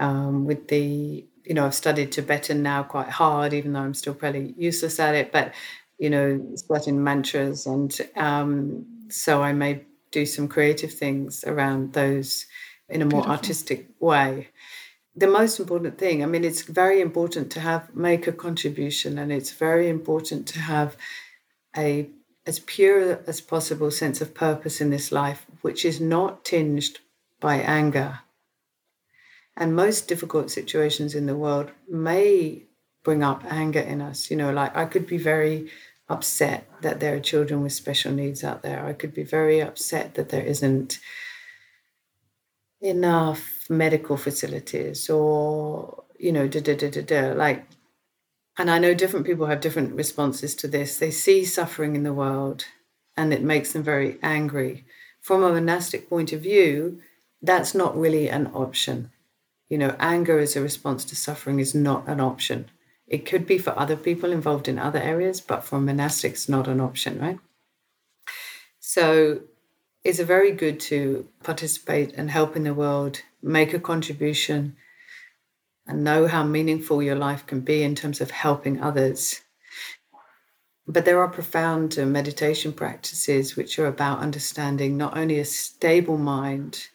um, 0.00 0.46
with 0.46 0.66
the, 0.66 1.24
you 1.44 1.54
know, 1.54 1.66
I've 1.66 1.74
studied 1.76 2.10
Tibetan 2.10 2.62
now 2.62 2.82
quite 2.82 3.08
hard, 3.08 3.52
even 3.52 3.72
though 3.72 3.80
I'm 3.80 3.94
still 3.94 4.14
pretty 4.14 4.54
useless 4.56 4.98
at 4.98 5.14
it. 5.14 5.30
But 5.30 5.54
you 5.98 6.10
know, 6.10 6.40
certain 6.54 7.02
mantras. 7.02 7.66
And 7.66 7.96
um, 8.16 8.86
so 9.08 9.42
I 9.42 9.52
may 9.52 9.82
do 10.10 10.26
some 10.26 10.48
creative 10.48 10.92
things 10.92 11.44
around 11.44 11.92
those 11.92 12.46
in 12.88 13.02
a 13.02 13.04
more 13.04 13.22
Beautiful. 13.22 13.32
artistic 13.32 13.88
way. 14.00 14.48
the 15.16 15.26
most 15.26 15.60
important 15.60 15.96
thing. 15.98 16.22
I 16.22 16.26
mean, 16.26 16.44
it's 16.44 16.62
very 16.62 17.00
important 17.00 17.50
to 17.52 17.60
have 17.60 17.94
make 17.94 18.26
a 18.26 18.32
contribution, 18.32 19.18
and 19.18 19.32
it's 19.32 19.52
very 19.52 19.88
important 19.88 20.46
to 20.48 20.58
have 20.58 20.96
a 21.76 22.08
as 22.46 22.58
pure 22.58 23.20
as 23.26 23.40
possible 23.40 23.90
sense 23.90 24.20
of 24.20 24.34
purpose 24.34 24.80
in 24.80 24.90
this 24.90 25.10
life, 25.10 25.46
which 25.62 25.84
is 25.84 26.00
not 26.00 26.44
tinged 26.44 26.98
by 27.40 27.56
anger. 27.56 28.20
And 29.56 29.74
most 29.74 30.08
difficult 30.08 30.50
situations 30.50 31.14
in 31.14 31.26
the 31.26 31.36
world 31.36 31.70
may 31.88 32.64
bring 33.04 33.22
up 33.22 33.44
anger 33.48 33.80
in 33.80 34.00
us. 34.00 34.30
You 34.30 34.36
know, 34.36 34.52
like 34.52 34.74
I 34.76 34.86
could 34.86 35.06
be 35.06 35.18
very 35.18 35.70
upset 36.08 36.68
that 36.82 37.00
there 37.00 37.14
are 37.14 37.20
children 37.20 37.62
with 37.62 37.72
special 37.72 38.12
needs 38.12 38.42
out 38.42 38.62
there. 38.62 38.84
I 38.84 38.92
could 38.92 39.14
be 39.14 39.22
very 39.22 39.60
upset 39.60 40.14
that 40.14 40.30
there 40.30 40.42
isn't 40.42 40.98
enough 42.80 43.66
medical 43.70 44.16
facilities 44.16 45.08
or, 45.08 46.04
you 46.18 46.32
know, 46.32 46.48
da 46.48 46.60
da 46.60 46.76
da 46.76 46.90
da 46.90 47.02
da. 47.02 47.32
Like, 47.32 47.66
and 48.58 48.70
I 48.70 48.78
know 48.78 48.94
different 48.94 49.26
people 49.26 49.46
have 49.46 49.60
different 49.60 49.94
responses 49.94 50.54
to 50.56 50.68
this. 50.68 50.98
They 50.98 51.10
see 51.10 51.44
suffering 51.44 51.94
in 51.94 52.02
the 52.02 52.12
world 52.12 52.66
and 53.16 53.32
it 53.32 53.42
makes 53.42 53.72
them 53.72 53.82
very 53.82 54.18
angry. 54.22 54.84
From 55.20 55.42
a 55.42 55.52
monastic 55.52 56.08
point 56.08 56.32
of 56.32 56.40
view, 56.40 57.00
that's 57.40 57.74
not 57.74 57.96
really 57.96 58.28
an 58.28 58.48
option. 58.54 59.10
You 59.68 59.78
know, 59.78 59.96
anger 59.98 60.38
as 60.38 60.54
a 60.54 60.60
response 60.60 61.04
to 61.06 61.16
suffering 61.16 61.58
is 61.58 61.74
not 61.74 62.06
an 62.06 62.20
option. 62.20 62.70
It 63.06 63.26
could 63.26 63.46
be 63.46 63.58
for 63.58 63.78
other 63.78 63.96
people 63.96 64.32
involved 64.32 64.68
in 64.68 64.78
other 64.78 64.98
areas, 64.98 65.40
but 65.40 65.64
for 65.64 65.78
monastics, 65.78 66.48
not 66.48 66.68
an 66.68 66.80
option, 66.80 67.20
right? 67.20 67.38
So 68.80 69.42
it's 70.04 70.20
very 70.20 70.52
good 70.52 70.80
to 70.80 71.28
participate 71.42 72.12
and 72.14 72.30
help 72.30 72.56
in 72.56 72.64
the 72.64 72.74
world, 72.74 73.22
make 73.42 73.74
a 73.74 73.78
contribution, 73.78 74.76
and 75.86 76.04
know 76.04 76.26
how 76.26 76.44
meaningful 76.44 77.02
your 77.02 77.16
life 77.16 77.46
can 77.46 77.60
be 77.60 77.82
in 77.82 77.94
terms 77.94 78.20
of 78.20 78.30
helping 78.30 78.80
others. 78.80 79.40
But 80.86 81.06
there 81.06 81.20
are 81.20 81.28
profound 81.28 81.98
uh, 81.98 82.04
meditation 82.04 82.72
practices 82.72 83.56
which 83.56 83.78
are 83.78 83.86
about 83.86 84.18
understanding 84.18 84.96
not 84.96 85.16
only 85.16 85.38
a 85.38 85.44
stable 85.44 86.18
mind, 86.18 86.88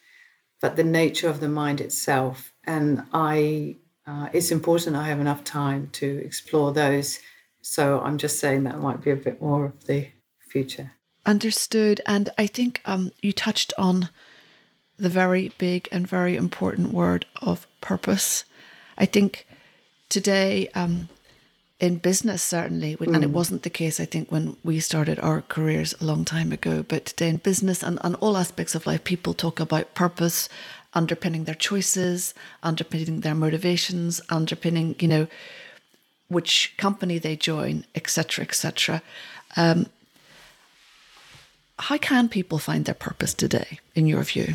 but 0.60 0.76
the 0.76 0.84
nature 0.84 1.28
of 1.28 1.40
the 1.40 1.48
mind 1.48 1.80
itself. 1.80 2.52
And 2.64 3.04
I 3.12 3.76
uh, 4.10 4.28
it's 4.32 4.50
important 4.50 4.96
I 4.96 5.06
have 5.06 5.20
enough 5.20 5.44
time 5.44 5.88
to 5.92 6.06
explore 6.24 6.72
those. 6.72 7.20
So 7.62 8.00
I'm 8.00 8.18
just 8.18 8.40
saying 8.40 8.64
that 8.64 8.80
might 8.80 9.02
be 9.02 9.10
a 9.10 9.16
bit 9.16 9.40
more 9.40 9.66
of 9.66 9.86
the 9.86 10.08
future. 10.40 10.92
Understood. 11.26 12.00
And 12.06 12.30
I 12.36 12.46
think 12.46 12.80
um, 12.84 13.12
you 13.22 13.32
touched 13.32 13.72
on 13.78 14.08
the 14.98 15.08
very 15.08 15.52
big 15.58 15.88
and 15.92 16.08
very 16.08 16.36
important 16.36 16.92
word 16.92 17.26
of 17.40 17.66
purpose. 17.80 18.44
I 18.98 19.06
think 19.06 19.46
today, 20.08 20.68
um, 20.74 21.08
in 21.78 21.96
business, 21.96 22.42
certainly, 22.42 22.96
mm. 22.96 23.14
and 23.14 23.24
it 23.24 23.30
mm. 23.30 23.32
wasn't 23.32 23.62
the 23.62 23.70
case, 23.70 24.00
I 24.00 24.04
think, 24.06 24.30
when 24.30 24.56
we 24.64 24.80
started 24.80 25.18
our 25.20 25.42
careers 25.42 25.94
a 26.00 26.04
long 26.04 26.24
time 26.24 26.52
ago, 26.52 26.82
but 26.82 27.06
today 27.06 27.28
in 27.28 27.36
business 27.36 27.82
and, 27.82 27.98
and 28.02 28.16
all 28.16 28.36
aspects 28.36 28.74
of 28.74 28.86
life, 28.86 29.04
people 29.04 29.34
talk 29.34 29.60
about 29.60 29.94
purpose 29.94 30.48
underpinning 30.92 31.44
their 31.44 31.54
choices, 31.54 32.34
underpinning 32.62 33.20
their 33.20 33.34
motivations, 33.34 34.20
underpinning, 34.28 34.96
you 34.98 35.08
know, 35.08 35.26
which 36.28 36.74
company 36.76 37.18
they 37.18 37.36
join, 37.36 37.84
etc., 37.94 38.44
etc. 38.44 39.02
Um, 39.56 39.86
how 41.78 41.98
can 41.98 42.28
people 42.28 42.58
find 42.58 42.84
their 42.84 42.94
purpose 42.94 43.34
today, 43.34 43.80
in 43.94 44.06
your 44.06 44.22
view? 44.22 44.54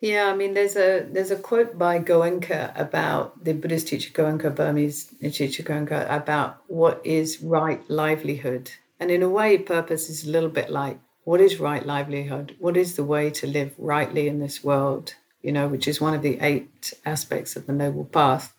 Yeah, 0.00 0.26
I 0.26 0.36
mean, 0.36 0.54
there's 0.54 0.76
a 0.76 1.06
there's 1.10 1.30
a 1.30 1.36
quote 1.36 1.78
by 1.78 1.98
Goenka 2.00 2.78
about 2.78 3.44
the 3.44 3.54
Buddhist 3.54 3.88
teacher 3.88 4.10
Goenka, 4.12 4.54
Burmese 4.54 5.14
teacher 5.32 5.62
Goenka, 5.62 6.06
about 6.10 6.62
what 6.66 7.00
is 7.04 7.40
right 7.42 7.82
livelihood, 7.88 8.72
and 9.00 9.10
in 9.10 9.22
a 9.22 9.28
way, 9.28 9.56
purpose 9.58 10.10
is 10.10 10.26
a 10.26 10.30
little 10.30 10.50
bit 10.50 10.70
like 10.70 10.98
what 11.26 11.40
is 11.40 11.58
right 11.58 11.84
livelihood? 11.84 12.54
What 12.60 12.76
is 12.76 12.94
the 12.94 13.02
way 13.02 13.30
to 13.30 13.48
live 13.48 13.74
rightly 13.78 14.28
in 14.28 14.38
this 14.38 14.62
world? 14.62 15.14
You 15.42 15.50
know, 15.50 15.66
which 15.66 15.88
is 15.88 16.00
one 16.00 16.14
of 16.14 16.22
the 16.22 16.38
eight 16.40 16.94
aspects 17.04 17.56
of 17.56 17.66
the 17.66 17.72
Noble 17.72 18.04
Path. 18.04 18.54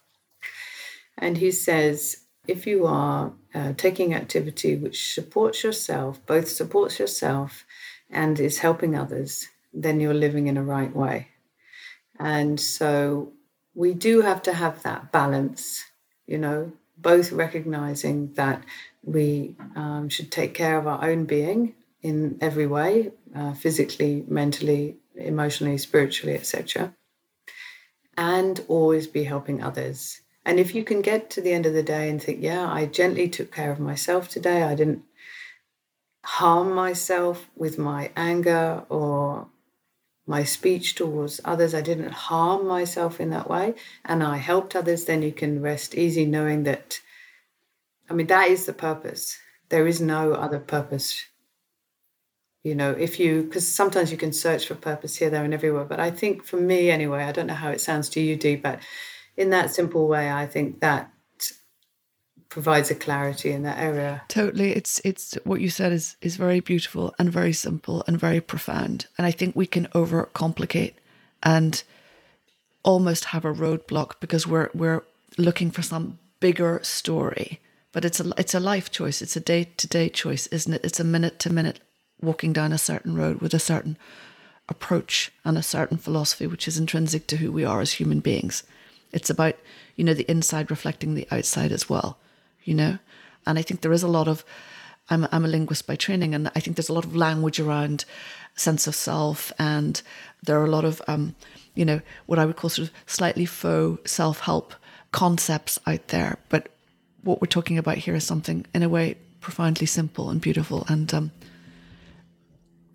And 1.17 1.37
he 1.37 1.49
says, 1.49 2.23
if 2.45 2.67
you 2.67 2.85
are 2.85 3.31
uh, 3.55 3.71
taking 3.77 4.13
activity 4.13 4.75
which 4.75 5.13
supports 5.13 5.63
yourself, 5.63 6.19
both 6.25 6.49
supports 6.49 6.99
yourself 6.99 7.63
and 8.09 8.37
is 8.37 8.59
helping 8.59 8.97
others, 8.97 9.47
then 9.73 10.01
you're 10.01 10.13
living 10.13 10.47
in 10.47 10.57
a 10.57 10.63
right 10.63 10.93
way. 10.93 11.29
And 12.19 12.59
so 12.59 13.31
we 13.75 13.93
do 13.93 14.19
have 14.23 14.41
to 14.41 14.51
have 14.51 14.83
that 14.83 15.13
balance, 15.13 15.85
you 16.25 16.37
know, 16.37 16.73
both 16.97 17.31
recognizing 17.31 18.33
that 18.33 18.61
we 19.05 19.55
um, 19.77 20.09
should 20.09 20.33
take 20.33 20.53
care 20.53 20.77
of 20.77 20.85
our 20.85 21.01
own 21.05 21.23
being 21.23 21.73
in 22.01 22.37
every 22.41 22.67
way 22.67 23.11
uh, 23.35 23.53
physically, 23.53 24.23
mentally, 24.27 24.97
emotionally, 25.15 25.77
spiritually, 25.77 26.35
etc. 26.35 26.95
And 28.17 28.63
always 28.67 29.07
be 29.07 29.23
helping 29.23 29.61
others. 29.61 30.21
And 30.45 30.59
if 30.59 30.73
you 30.73 30.83
can 30.83 31.01
get 31.01 31.29
to 31.31 31.41
the 31.41 31.51
end 31.51 31.65
of 31.65 31.73
the 31.73 31.83
day 31.83 32.09
and 32.09 32.21
think, 32.21 32.41
yeah, 32.41 32.71
I 32.71 32.85
gently 32.85 33.27
took 33.27 33.51
care 33.51 33.71
of 33.71 33.79
myself 33.79 34.29
today, 34.29 34.63
I 34.63 34.75
didn't 34.75 35.03
harm 36.23 36.73
myself 36.73 37.49
with 37.55 37.77
my 37.77 38.11
anger 38.15 38.83
or 38.89 39.47
my 40.25 40.43
speech 40.43 40.95
towards 40.95 41.39
others, 41.45 41.73
I 41.73 41.81
didn't 41.81 42.11
harm 42.11 42.67
myself 42.67 43.19
in 43.19 43.29
that 43.29 43.49
way, 43.49 43.75
and 44.03 44.21
I 44.21 44.37
helped 44.37 44.75
others, 44.75 45.05
then 45.05 45.21
you 45.21 45.31
can 45.31 45.61
rest 45.61 45.95
easy 45.95 46.25
knowing 46.25 46.63
that. 46.63 46.99
I 48.09 48.13
mean, 48.13 48.27
that 48.27 48.49
is 48.49 48.65
the 48.65 48.73
purpose. 48.73 49.37
There 49.69 49.87
is 49.87 50.01
no 50.01 50.33
other 50.33 50.59
purpose 50.59 51.25
you 52.67 52.75
know 52.75 52.91
if 52.91 53.19
you 53.19 53.43
because 53.43 53.67
sometimes 53.81 54.11
you 54.11 54.17
can 54.17 54.33
search 54.33 54.67
for 54.67 54.75
purpose 54.75 55.15
here 55.15 55.29
there 55.29 55.43
and 55.43 55.53
everywhere 55.53 55.85
but 55.85 55.99
i 55.99 56.11
think 56.11 56.43
for 56.43 56.57
me 56.57 56.91
anyway 56.91 57.23
i 57.23 57.31
don't 57.31 57.47
know 57.47 57.61
how 57.65 57.69
it 57.69 57.81
sounds 57.81 58.09
to 58.09 58.19
you 58.19 58.35
dee 58.35 58.55
but 58.55 58.79
in 59.35 59.49
that 59.49 59.73
simple 59.73 60.07
way 60.07 60.31
i 60.31 60.45
think 60.45 60.79
that 60.81 61.11
provides 62.49 62.89
a 62.89 62.95
clarity 62.95 63.51
in 63.51 63.63
that 63.63 63.77
area. 63.77 64.23
Totally. 64.29 64.71
It's 64.71 65.01
it's 65.03 65.37
what 65.43 65.61
you 65.61 65.69
said 65.69 65.91
is 65.91 66.15
is 66.21 66.37
very 66.37 66.59
beautiful 66.59 67.13
and 67.19 67.31
very 67.31 67.53
simple 67.53 68.03
and 68.07 68.19
very 68.19 68.41
profound 68.41 69.07
and 69.17 69.27
i 69.27 69.31
think 69.31 69.55
we 69.55 69.67
can 69.67 69.85
overcomplicate 69.87 70.93
and 71.43 71.83
almost 72.83 73.25
have 73.25 73.45
a 73.45 73.53
roadblock 73.53 74.19
because 74.19 74.47
we're 74.47 74.69
we're 74.73 75.03
looking 75.37 75.71
for 75.71 75.81
some 75.81 76.19
bigger 76.39 76.79
story. 76.83 77.59
But 77.91 78.05
it's 78.05 78.19
a 78.19 78.31
it's 78.37 78.55
a 78.55 78.59
life 78.59 78.89
choice. 78.91 79.21
It's 79.21 79.35
a 79.35 79.39
day 79.53 79.65
to 79.77 79.87
day 79.87 80.09
choice 80.09 80.47
isn't 80.47 80.73
it? 80.73 80.81
It's 80.83 80.99
a 80.99 81.03
minute 81.03 81.39
to 81.39 81.51
minute 81.51 81.79
walking 82.21 82.53
down 82.53 82.71
a 82.71 82.77
certain 82.77 83.15
road 83.15 83.41
with 83.41 83.53
a 83.53 83.59
certain 83.59 83.97
approach 84.69 85.31
and 85.45 85.57
a 85.57 85.63
certain 85.63 85.97
philosophy 85.97 86.47
which 86.47 86.67
is 86.67 86.77
intrinsic 86.77 87.27
to 87.27 87.37
who 87.37 87.51
we 87.51 87.63
are 87.63 87.81
as 87.81 87.93
human 87.93 88.19
beings. 88.19 88.63
It's 89.11 89.29
about, 89.29 89.55
you 89.95 90.03
know, 90.03 90.13
the 90.13 90.29
inside 90.29 90.69
reflecting 90.69 91.15
the 91.15 91.27
outside 91.31 91.71
as 91.71 91.89
well, 91.89 92.17
you 92.63 92.73
know? 92.73 92.99
And 93.45 93.57
I 93.57 93.61
think 93.61 93.81
there 93.81 93.93
is 93.93 94.03
a 94.03 94.07
lot 94.09 94.27
of, 94.27 94.43
I'm, 95.09 95.27
I'm 95.31 95.45
a 95.45 95.47
linguist 95.47 95.87
by 95.87 95.95
training, 95.95 96.35
and 96.35 96.51
I 96.53 96.59
think 96.59 96.75
there's 96.75 96.89
a 96.89 96.93
lot 96.93 97.05
of 97.05 97.15
language 97.15 97.59
around 97.59 98.03
sense 98.55 98.87
of 98.87 98.95
self, 98.95 99.53
and 99.57 100.01
there 100.43 100.59
are 100.59 100.65
a 100.65 100.69
lot 100.69 100.83
of, 100.83 101.01
um, 101.07 101.35
you 101.73 101.85
know, 101.85 102.01
what 102.25 102.39
I 102.39 102.45
would 102.45 102.57
call 102.57 102.69
sort 102.69 102.89
of 102.89 102.93
slightly 103.05 103.45
faux 103.45 104.11
self 104.11 104.41
help 104.41 104.73
concepts 105.13 105.79
out 105.87 106.09
there. 106.09 106.39
But 106.49 106.67
what 107.23 107.39
we're 107.39 107.47
talking 107.47 107.77
about 107.77 107.99
here 107.99 108.15
is 108.15 108.25
something, 108.25 108.65
in 108.73 108.83
a 108.83 108.89
way, 108.89 109.15
profoundly 109.39 109.85
simple 109.85 110.29
and 110.29 110.41
beautiful. 110.41 110.85
And 110.89 111.13
um, 111.13 111.31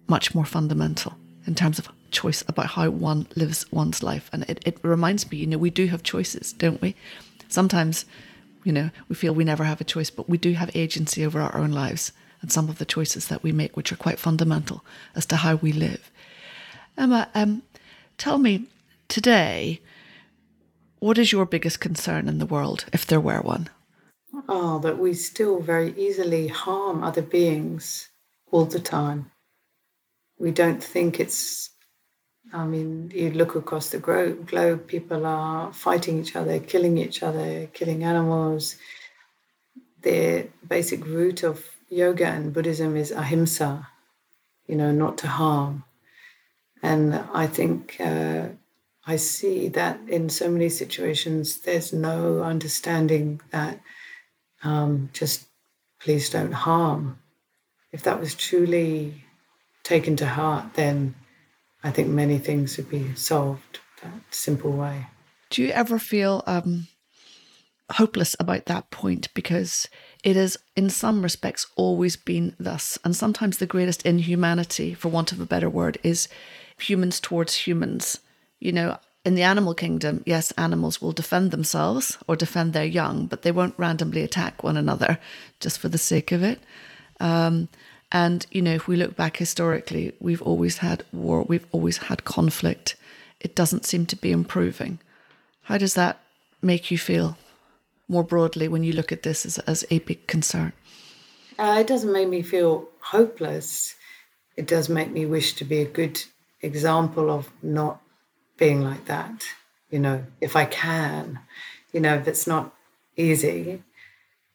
much 0.09 0.35
more 0.35 0.45
fundamental 0.45 1.15
in 1.47 1.55
terms 1.55 1.79
of 1.79 1.89
choice 2.11 2.45
about 2.47 2.67
how 2.67 2.89
one 2.91 3.27
lives 3.35 3.71
one's 3.73 4.03
life. 4.03 4.31
And 4.33 4.45
it, 4.49 4.63
it 4.67 4.79
reminds 4.83 5.31
me, 5.31 5.39
you 5.39 5.47
know, 5.47 5.59
we 5.59 5.71
do 5.71 5.87
have 5.87 6.03
choices, 6.03 6.53
don't 6.53 6.81
we? 6.81 6.95
Sometimes, 7.49 8.05
you 8.65 8.73
know, 8.73 8.91
we 9.09 9.15
feel 9.15 9.35
we 9.35 9.45
never 9.45 9.65
have 9.65 9.81
a 9.81 9.85
choice, 9.85 10.11
but 10.11 10.29
we 10.29 10.39
do 10.39 10.53
have 10.53 10.71
agency 10.75 11.25
over 11.25 11.41
our 11.41 11.57
own 11.57 11.73
lives 11.73 12.13
and 12.41 12.53
some 12.53 12.69
of 12.69 12.79
the 12.79 12.85
choices 12.85 13.29
that 13.29 13.43
we 13.43 13.53
make, 13.53 13.77
which 13.77 13.93
are 13.93 13.97
quite 13.97 14.19
fundamental 14.19 14.85
as 15.15 15.27
to 15.27 15.37
how 15.37 15.57
we 15.57 15.73
live. 15.73 16.11
Emma, 16.97 17.29
um, 17.35 17.63
tell 18.19 18.39
me 18.39 18.67
today, 19.09 19.81
what 20.99 21.19
is 21.19 21.33
your 21.33 21.47
biggest 21.47 21.81
concern 21.81 22.29
in 22.29 22.39
the 22.39 22.47
world, 22.47 22.85
if 22.93 23.07
there 23.07 23.21
were 23.21 23.41
one? 23.41 23.69
Oh, 24.49 24.79
that 24.81 24.99
we 24.99 25.15
still 25.15 25.61
very 25.61 25.95
easily 25.97 26.49
harm 26.49 27.03
other 27.03 27.23
beings 27.23 28.09
all 28.51 28.65
the 28.65 28.81
time 28.81 29.32
we 30.43 30.51
don't 30.51 30.83
think 30.83 31.21
it's 31.21 31.71
I 32.53 32.65
mean, 32.67 33.11
you 33.15 33.31
look 33.31 33.55
across 33.55 33.91
the 33.91 33.99
globe, 33.99 34.87
people 34.87 35.25
are 35.25 35.73
fighting 35.73 36.21
each 36.21 36.37
other, 36.37 36.59
killing 36.59 36.99
each 36.99 37.23
other, 37.23 37.69
killing 37.73 38.05
animals. 38.05 38.77
The 40.03 40.49
basic 40.69 41.07
root 41.07 41.45
of 41.45 41.65
yoga 41.89 42.27
and 42.27 42.53
Buddhism 42.53 42.95
is 42.95 43.11
ahimsa, 43.11 43.89
you 44.67 44.75
know, 44.75 44.91
not 44.91 45.17
to 45.19 45.29
harm. 45.29 45.85
And 46.83 47.15
I 47.33 47.47
think 47.47 47.97
uh, 48.01 48.49
I 49.07 49.17
see 49.17 49.69
that 49.69 50.01
in 50.09 50.29
so 50.29 50.51
many 50.51 50.69
situations, 50.69 51.61
there's 51.61 51.93
no 51.93 52.43
understanding 52.43 53.41
that 53.51 53.81
um, 54.63 55.09
just 55.15 55.47
please 56.01 56.29
don't 56.29 56.53
harm. 56.53 57.19
If 57.93 58.03
that 58.03 58.21
was 58.21 58.35
truly 58.35 59.25
taken 59.83 60.17
to 60.17 60.27
heart, 60.27 60.75
then 60.75 61.15
I 61.85 61.91
think 61.91 62.09
many 62.09 62.39
things 62.39 62.77
would 62.77 62.89
be 62.89 63.15
solved 63.15 63.81
that 64.03 64.23
simple 64.31 64.73
way. 64.73 65.07
Do 65.51 65.63
you 65.63 65.71
ever 65.71 65.99
feel 65.99 66.43
um, 66.47 66.87
hopeless 67.93 68.37
about 68.41 68.67
that 68.67 68.91
point? 68.91 69.29
Because 69.35 69.89
it 70.25 70.37
has, 70.37 70.57
in 70.77 70.89
some 70.91 71.23
respects, 71.23 71.67
always 71.77 72.17
been 72.17 72.55
thus. 72.59 72.99
And 73.05 73.15
sometimes 73.15 73.59
the 73.59 73.67
greatest 73.67 74.07
inhumanity, 74.07 74.95
for 74.95 75.09
want 75.09 75.33
of 75.33 75.41
a 75.41 75.47
better 75.47 75.69
word, 75.69 75.99
is 76.03 76.29
humans 76.79 77.21
towards 77.21 77.67
humans. 77.67 78.21
You 78.61 78.73
know, 78.73 78.99
in 79.25 79.35
the 79.35 79.43
animal 79.43 79.75
kingdom, 79.75 80.23
yes, 80.27 80.53
animals 80.53 81.03
will 81.03 81.13
defend 81.13 81.51
themselves 81.51 82.17
or 82.27 82.37
defend 82.37 82.73
their 82.73 82.85
young, 82.85 83.27
but 83.27 83.43
they 83.43 83.53
won't 83.53 83.79
randomly 83.79 84.23
attack 84.23 84.63
one 84.63 84.77
another 84.77 85.19
just 85.61 85.79
for 85.79 85.89
the 85.89 85.99
sake 85.99 86.33
of 86.33 86.43
it. 86.43 86.61
Um, 87.21 87.69
and, 88.13 88.47
you 88.51 88.61
know, 88.61 88.75
if 88.75 88.87
we 88.87 88.97
look 88.97 89.17
back 89.17 89.39
historically, 89.39 90.13
we've 90.21 90.43
always 90.43 90.79
had 90.79 91.05
war, 91.13 91.43
we've 91.43 91.67
always 91.73 91.97
had 91.97 92.25
conflict. 92.25 92.95
It 93.41 93.57
doesn't 93.57 93.87
seem 93.87 94.05
to 94.07 94.17
be 94.17 94.31
improving. 94.31 95.01
How 95.63 95.79
does 95.79 95.95
that 95.95 96.21
make 96.61 96.91
you 96.91 96.99
feel 96.99 97.39
more 98.09 98.23
broadly 98.23 98.69
when 98.69 98.85
you 98.85 98.93
look 98.93 99.13
at 99.13 99.23
this 99.23 99.47
as, 99.47 99.59
as 99.61 99.87
a 99.91 100.01
big 100.01 100.27
concern? 100.27 100.75
Uh, 101.59 101.79
it 101.81 101.87
doesn't 101.87 102.13
make 102.13 102.29
me 102.29 102.43
feel 102.43 102.89
hopeless. 103.01 103.95
It 104.57 104.67
does 104.67 104.91
make 104.91 105.11
me 105.11 105.25
wish 105.25 105.55
to 105.55 105.65
be 105.65 105.81
a 105.81 105.87
good 105.87 106.23
example 106.61 107.31
of 107.31 107.51
not 107.63 108.03
being 108.59 108.83
like 108.83 109.07
that, 109.07 109.43
you 109.91 109.99
know, 109.99 110.25
if 110.41 110.55
I 110.55 110.67
can, 110.67 111.41
you 111.93 112.01
know, 112.01 112.15
if 112.15 112.29
it's 112.29 112.47
not 112.47 112.75
easy, 113.17 113.83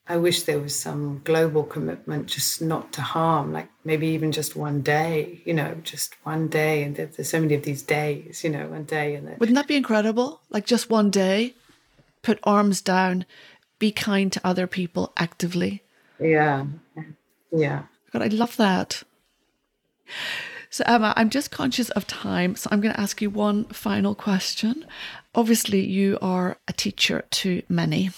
I 0.10 0.18
wish 0.18 0.44
there 0.44 0.60
was 0.60 0.74
some 0.74 1.22
global 1.26 1.64
commitment 1.64 2.28
just 2.28 2.62
not 2.62 2.94
to 2.94 3.02
harm, 3.02 3.52
like 3.52 3.68
maybe 3.84 4.08
even 4.08 4.32
just 4.32 4.56
one 4.56 4.82
day, 4.82 5.42
you 5.44 5.54
know, 5.54 5.76
just 5.84 6.16
one 6.24 6.48
day. 6.48 6.84
And 6.84 6.96
there's 6.96 7.30
so 7.30 7.42
many 7.42 7.56
of 7.56 7.64
these 7.64 7.82
days, 7.82 8.44
you 8.44 8.50
know, 8.50 8.68
one 8.68 8.86
day. 8.86 9.16
And 9.16 9.38
Wouldn't 9.38 9.58
that 9.58 9.68
be 9.68 9.76
incredible? 9.76 10.40
Like 10.50 10.66
just 10.66 10.90
one 10.90 11.10
day, 11.10 11.56
put 12.22 12.40
arms 12.44 12.82
down, 12.82 13.26
be 13.80 13.92
kind 13.92 14.32
to 14.32 14.42
other 14.46 14.66
people 14.66 15.12
actively. 15.18 15.84
Yeah. 16.20 16.66
Yeah. 17.52 17.84
God, 18.12 18.22
I 18.22 18.28
love 18.28 18.56
that. 18.58 19.04
So, 20.70 20.84
Emma, 20.86 21.14
I'm 21.16 21.30
just 21.30 21.52
conscious 21.52 21.90
of 21.92 22.08
time. 22.08 22.56
So, 22.56 22.70
I'm 22.72 22.82
going 22.82 22.94
to 22.94 23.00
ask 23.00 23.22
you 23.22 23.30
one 23.30 23.66
final 23.66 24.16
question. 24.16 24.86
Obviously, 25.34 25.86
you 25.86 26.18
are 26.22 26.58
a 26.68 26.74
teacher 26.74 27.26
to 27.30 27.64
many, 27.70 28.12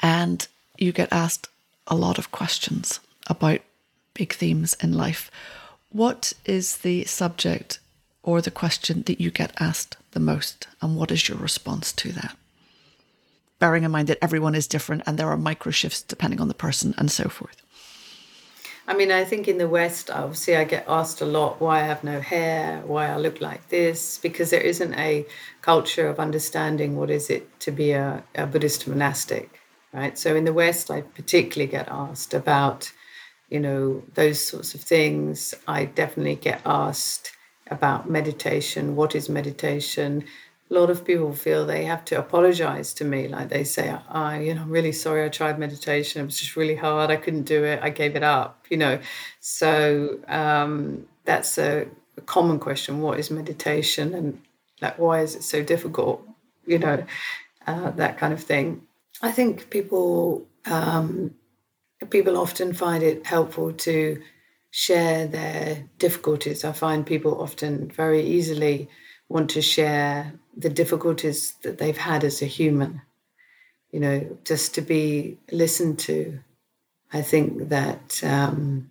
and 0.00 0.46
you 0.80 0.92
get 0.92 1.12
asked 1.12 1.48
a 1.86 1.94
lot 1.94 2.18
of 2.18 2.32
questions 2.32 3.00
about 3.26 3.60
big 4.14 4.32
themes 4.32 4.74
in 4.82 4.92
life. 4.92 5.30
What 5.90 6.32
is 6.44 6.78
the 6.78 7.04
subject 7.04 7.78
or 8.22 8.40
the 8.40 8.50
question 8.50 9.02
that 9.02 9.20
you 9.20 9.30
get 9.30 9.52
asked 9.60 9.96
the 10.12 10.20
most, 10.20 10.66
and 10.82 10.96
what 10.96 11.10
is 11.10 11.28
your 11.28 11.38
response 11.38 11.92
to 11.92 12.12
that? 12.12 12.36
Bearing 13.58 13.84
in 13.84 13.90
mind 13.90 14.08
that 14.08 14.18
everyone 14.22 14.54
is 14.54 14.66
different 14.66 15.02
and 15.06 15.18
there 15.18 15.28
are 15.28 15.36
micro 15.36 15.70
shifts 15.70 16.02
depending 16.02 16.40
on 16.40 16.48
the 16.48 16.54
person 16.54 16.94
and 16.96 17.10
so 17.10 17.28
forth. 17.28 17.62
I 18.86 18.94
mean, 18.94 19.12
I 19.12 19.24
think 19.24 19.46
in 19.46 19.58
the 19.58 19.68
West, 19.68 20.10
obviously, 20.10 20.56
I 20.56 20.64
get 20.64 20.84
asked 20.88 21.20
a 21.20 21.26
lot 21.26 21.60
why 21.60 21.80
I 21.80 21.84
have 21.84 22.02
no 22.02 22.20
hair, 22.20 22.82
why 22.84 23.08
I 23.08 23.18
look 23.18 23.40
like 23.40 23.68
this, 23.68 24.18
because 24.18 24.50
there 24.50 24.60
isn't 24.60 24.94
a 24.94 25.26
culture 25.60 26.08
of 26.08 26.18
understanding 26.18 26.96
what 26.96 27.08
is 27.10 27.30
it 27.30 27.60
to 27.60 27.70
be 27.70 27.92
a, 27.92 28.24
a 28.34 28.46
Buddhist 28.46 28.88
monastic, 28.88 29.59
right? 29.92 30.18
So 30.18 30.36
in 30.36 30.44
the 30.44 30.52
West, 30.52 30.90
I 30.90 31.02
particularly 31.02 31.70
get 31.70 31.88
asked 31.88 32.34
about, 32.34 32.92
you 33.48 33.60
know, 33.60 34.02
those 34.14 34.44
sorts 34.44 34.74
of 34.74 34.80
things. 34.80 35.54
I 35.66 35.86
definitely 35.86 36.36
get 36.36 36.62
asked 36.64 37.32
about 37.70 38.10
meditation. 38.10 38.96
What 38.96 39.14
is 39.14 39.28
meditation? 39.28 40.24
a 40.70 40.74
lot 40.74 40.88
of 40.88 41.04
people 41.04 41.32
feel 41.32 41.66
they 41.66 41.84
have 41.84 42.04
to 42.06 42.18
apologize 42.18 42.94
to 42.94 43.04
me. 43.04 43.26
Like 43.26 43.48
they 43.48 43.64
say, 43.64 43.96
I, 44.08 44.40
you 44.40 44.54
know, 44.54 44.62
I'm 44.62 44.70
really 44.70 44.92
sorry 44.92 45.24
I 45.24 45.28
tried 45.28 45.58
meditation. 45.58 46.22
It 46.22 46.26
was 46.26 46.38
just 46.38 46.54
really 46.54 46.76
hard. 46.76 47.10
I 47.10 47.16
couldn't 47.16 47.42
do 47.42 47.64
it. 47.64 47.80
I 47.82 47.90
gave 47.90 48.14
it 48.14 48.22
up, 48.22 48.64
you 48.70 48.76
know. 48.76 49.00
So 49.40 50.20
um, 50.28 51.08
that's 51.24 51.58
a, 51.58 51.88
a, 52.16 52.20
common 52.20 52.60
question. 52.60 53.00
What 53.00 53.18
is 53.18 53.30
meditation? 53.30 54.14
And 54.14 54.40
like, 54.80 54.96
why 54.98 55.22
is 55.22 55.34
it 55.34 55.42
so 55.42 55.62
difficult? 55.62 56.24
You 56.66 56.78
know, 56.78 57.04
uh, 57.66 57.90
that 57.92 58.18
kind 58.18 58.32
of 58.32 58.42
thing. 58.42 58.82
I 59.22 59.32
think 59.32 59.70
people, 59.70 60.46
um, 60.66 61.34
people 62.08 62.36
often 62.38 62.72
find 62.72 63.02
it 63.02 63.26
helpful 63.26 63.72
to 63.72 64.22
share 64.70 65.26
their 65.26 65.84
difficulties. 65.98 66.64
I 66.64 66.72
find 66.72 67.04
people 67.04 67.40
often 67.40 67.90
very 67.90 68.22
easily 68.22 68.88
want 69.28 69.50
to 69.50 69.62
share 69.62 70.32
the 70.56 70.70
difficulties 70.70 71.54
that 71.62 71.78
they've 71.78 71.96
had 71.96 72.24
as 72.24 72.42
a 72.42 72.46
human, 72.46 73.02
you 73.90 74.00
know, 74.00 74.38
just 74.44 74.74
to 74.74 74.80
be 74.80 75.38
listened 75.52 75.98
to. 76.00 76.40
I 77.12 77.22
think 77.22 77.68
that 77.68 78.22
um, 78.24 78.90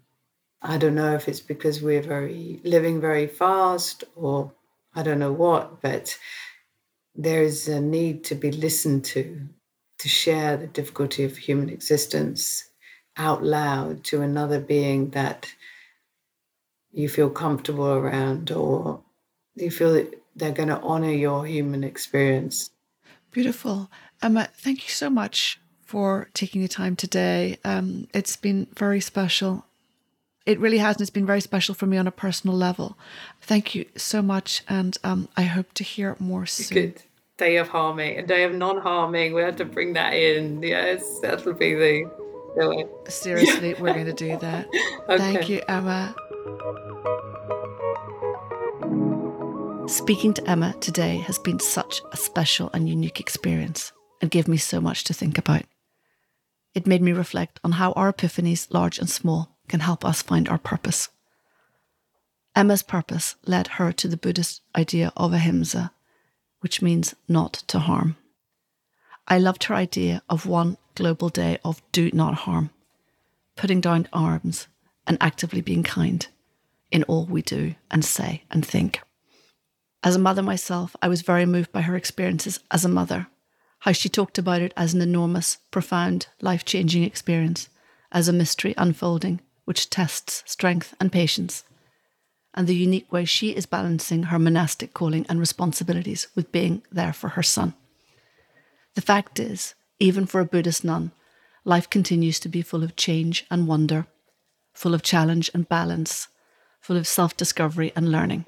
I 0.62 0.78
don't 0.78 0.96
know 0.96 1.16
if 1.16 1.28
it's 1.28 1.40
because 1.40 1.82
we're 1.82 2.02
very 2.02 2.60
living 2.64 3.00
very 3.00 3.28
fast 3.28 4.04
or 4.16 4.52
I 4.94 5.04
don't 5.04 5.20
know 5.20 5.32
what, 5.32 5.82
but 5.82 6.18
there 7.16 7.44
is 7.44 7.68
a 7.68 7.80
need 7.80 8.24
to 8.26 8.36
be 8.36 8.52
listened 8.52 9.06
to, 9.06 9.48
to 10.00 10.10
share 10.10 10.58
the 10.58 10.68
difficulty 10.68 11.24
of 11.24 11.38
human 11.38 11.70
existence 11.70 12.70
out 13.18 13.44
loud 13.44 14.04
to 14.06 14.22
another 14.22 14.60
being 14.60 15.10
that 15.12 15.54
you 16.92 17.08
feel 17.10 17.30
comfortable 17.30 17.86
around 17.86 18.50
or 18.52 19.02
you 19.56 19.70
feel 19.70 19.94
that 19.94 20.22
they're 20.36 20.52
going 20.52 20.70
to 20.70 20.80
honor 20.80 21.12
your 21.12 21.46
human 21.46 21.84
experience. 21.84 22.72
Beautiful. 23.32 23.92
Emma, 24.22 24.48
thank 24.56 24.84
you 24.86 24.90
so 24.90 25.10
much 25.10 25.60
for 25.86 26.30
taking 26.34 26.62
the 26.62 26.68
time 26.68 26.96
today. 26.96 27.58
Um, 27.64 28.08
it's 28.14 28.36
been 28.38 28.68
very 28.76 29.02
special. 29.02 29.66
It 30.46 30.60
really 30.60 30.78
has, 30.78 30.96
and 30.96 31.02
it's 31.02 31.10
been 31.12 31.26
very 31.26 31.42
special 31.42 31.76
for 31.76 31.86
me 31.86 31.98
on 31.98 32.08
a 32.08 32.12
personal 32.12 32.56
level. 32.56 32.98
Thank 33.42 33.76
you 33.76 33.86
so 33.98 34.22
much, 34.22 34.64
and 34.68 34.98
um, 35.04 35.28
I 35.36 35.44
hope 35.44 35.74
to 35.74 35.84
hear 35.84 36.16
more 36.20 36.46
soon. 36.46 36.92
Good 36.92 37.04
day 37.40 37.58
of 37.58 37.70
harming, 37.70 38.20
a 38.20 38.24
day 38.24 38.44
of 38.44 38.54
non-harming. 38.54 39.34
We 39.34 39.42
have 39.42 39.56
to 39.56 39.66
bring 39.66 39.94
that 39.94 40.14
in. 40.14 40.62
Yes, 40.62 41.20
that'll 41.22 41.54
be 41.54 41.74
the. 41.74 42.12
Seriously, 43.08 43.74
we're 43.80 43.94
going 43.94 44.06
to 44.06 44.14
do 44.14 44.38
that. 44.38 44.68
okay. 45.10 45.18
Thank 45.18 45.50
you, 45.50 45.62
Emma. 45.68 46.14
Speaking 49.88 50.34
to 50.34 50.48
Emma 50.48 50.76
today 50.82 51.18
has 51.18 51.40
been 51.40 51.60
such 51.60 52.02
a 52.12 52.18
special 52.18 52.70
and 52.74 52.88
unique 52.88 53.20
experience 53.20 53.92
and 54.22 54.30
gave 54.30 54.48
me 54.48 54.58
so 54.58 54.82
much 54.82 55.04
to 55.06 55.14
think 55.14 55.38
about. 55.38 55.64
It 56.76 56.86
made 56.86 57.02
me 57.02 57.12
reflect 57.12 57.60
on 57.64 57.74
how 57.74 57.94
our 57.94 58.14
epiphanies, 58.14 58.68
large 58.72 59.00
and 59.00 59.10
small, 59.10 59.56
can 59.68 59.80
help 59.80 60.04
us 60.06 60.22
find 60.22 60.48
our 60.50 60.58
purpose. 60.58 61.10
Emma's 62.56 62.84
purpose 62.84 63.36
led 63.46 63.68
her 63.68 63.92
to 63.94 64.08
the 64.08 64.18
Buddhist 64.18 64.62
idea 64.76 65.14
of 65.16 65.34
ahimsa, 65.34 65.92
which 66.62 66.82
means 66.82 67.16
not 67.28 67.54
to 67.68 67.80
harm. 67.80 68.16
I 69.28 69.38
loved 69.38 69.66
her 69.66 69.76
idea 69.76 70.22
of 70.30 70.46
one 70.46 70.78
global 70.96 71.30
day 71.30 71.60
of 71.64 71.82
do 71.92 72.10
not 72.14 72.34
harm, 72.34 72.72
putting 73.56 73.82
down 73.82 74.08
arms 74.12 74.68
and 75.06 75.18
actively 75.22 75.62
being 75.62 75.84
kind 75.84 76.28
in 76.92 77.04
all 77.04 77.26
we 77.26 77.42
do 77.42 77.76
and 77.92 78.04
say 78.04 78.44
and 78.50 78.66
think. 78.66 79.02
As 80.04 80.16
a 80.16 80.20
mother 80.20 80.42
myself, 80.42 80.96
I 81.02 81.08
was 81.08 81.22
very 81.22 81.46
moved 81.46 81.72
by 81.72 81.82
her 81.82 81.96
experiences 81.96 82.60
as 82.72 82.86
a 82.86 82.90
mother, 82.90 83.28
how 83.80 83.92
she 83.92 84.10
talked 84.10 84.38
about 84.38 84.62
it 84.62 84.74
as 84.76 84.94
an 84.94 85.02
enormous, 85.02 85.58
profound, 85.72 86.28
life 86.42 86.66
changing 86.66 87.04
experience, 87.04 87.70
as 88.12 88.28
a 88.28 88.34
mystery 88.34 88.74
unfolding 88.78 89.42
which 89.66 89.90
tests 89.90 90.42
strength 90.48 90.96
and 91.00 91.12
patience, 91.12 91.64
and 92.54 92.68
the 92.68 92.76
unique 92.76 93.12
way 93.12 93.26
she 93.26 93.56
is 93.56 93.66
balancing 93.66 94.24
her 94.24 94.40
monastic 94.40 94.94
calling 94.94 95.26
and 95.30 95.40
responsibilities 95.40 96.28
with 96.36 96.52
being 96.52 96.82
there 96.92 97.14
for 97.14 97.30
her 97.30 97.44
son. 97.44 97.74
The 98.96 99.02
fact 99.02 99.40
is, 99.40 99.76
even 100.00 100.26
for 100.26 100.42
a 100.42 100.46
Buddhist 100.46 100.84
nun, 100.84 101.12
life 101.64 101.90
continues 101.90 102.40
to 102.40 102.50
be 102.50 102.62
full 102.62 102.84
of 102.84 102.96
change 102.96 103.46
and 103.52 103.68
wonder, 103.68 104.08
full 104.74 104.94
of 104.94 105.04
challenge 105.04 105.52
and 105.54 105.70
balance, 105.70 106.28
full 106.80 106.98
of 106.98 107.08
self 107.08 107.38
discovery 107.38 107.92
and 107.96 108.12
learning. 108.12 108.46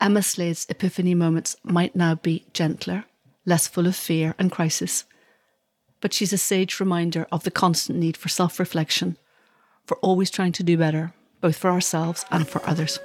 Emma 0.00 0.22
Slade's 0.22 0.66
epiphany 0.68 1.14
moments 1.14 1.56
might 1.62 1.94
now 1.94 2.14
be 2.14 2.44
gentler, 2.52 3.04
less 3.44 3.68
full 3.68 3.86
of 3.86 3.94
fear 3.94 4.34
and 4.38 4.50
crisis. 4.50 5.04
But 6.00 6.12
she's 6.12 6.32
a 6.32 6.38
sage 6.38 6.80
reminder 6.80 7.28
of 7.30 7.44
the 7.44 7.50
constant 7.50 7.98
need 7.98 8.16
for 8.16 8.28
self 8.28 8.58
reflection, 8.58 9.16
for 9.86 9.96
always 9.98 10.30
trying 10.30 10.52
to 10.52 10.64
do 10.64 10.76
better, 10.76 11.12
both 11.42 11.56
for 11.56 11.70
ourselves 11.70 12.24
and 12.30 12.48
for 12.48 12.64
others. 12.66 12.98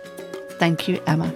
Thank 0.59 0.87
you, 0.87 1.01
Emma. 1.05 1.33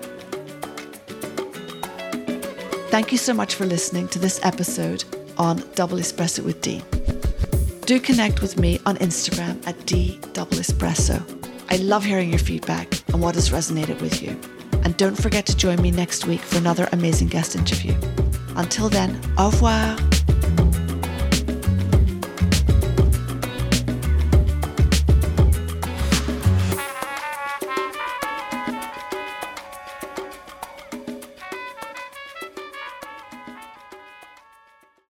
Thank 2.89 3.11
you 3.11 3.17
so 3.17 3.33
much 3.33 3.55
for 3.55 3.65
listening 3.65 4.07
to 4.09 4.19
this 4.19 4.39
episode 4.43 5.03
on 5.37 5.63
Double 5.75 5.97
Espresso 5.97 6.43
with 6.43 6.61
Dee. 6.61 6.81
Do 7.85 7.99
connect 7.99 8.41
with 8.41 8.57
me 8.57 8.79
on 8.85 8.95
Instagram 8.97 9.65
at 9.67 9.85
D 9.85 10.19
Double 10.33 10.57
Espresso. 10.57 11.21
I 11.69 11.77
love 11.77 12.03
hearing 12.03 12.29
your 12.29 12.39
feedback 12.39 13.01
and 13.11 13.21
what 13.21 13.35
has 13.35 13.49
resonated 13.49 14.01
with 14.01 14.21
you. 14.21 14.39
And 14.83 14.95
don't 14.97 15.15
forget 15.15 15.45
to 15.47 15.55
join 15.55 15.81
me 15.81 15.91
next 15.91 16.25
week 16.25 16.41
for 16.41 16.57
another 16.57 16.87
amazing 16.91 17.29
guest 17.29 17.55
interview. 17.55 17.95
Until 18.55 18.89
then, 18.89 19.19
au 19.37 19.49
revoir. 19.49 20.20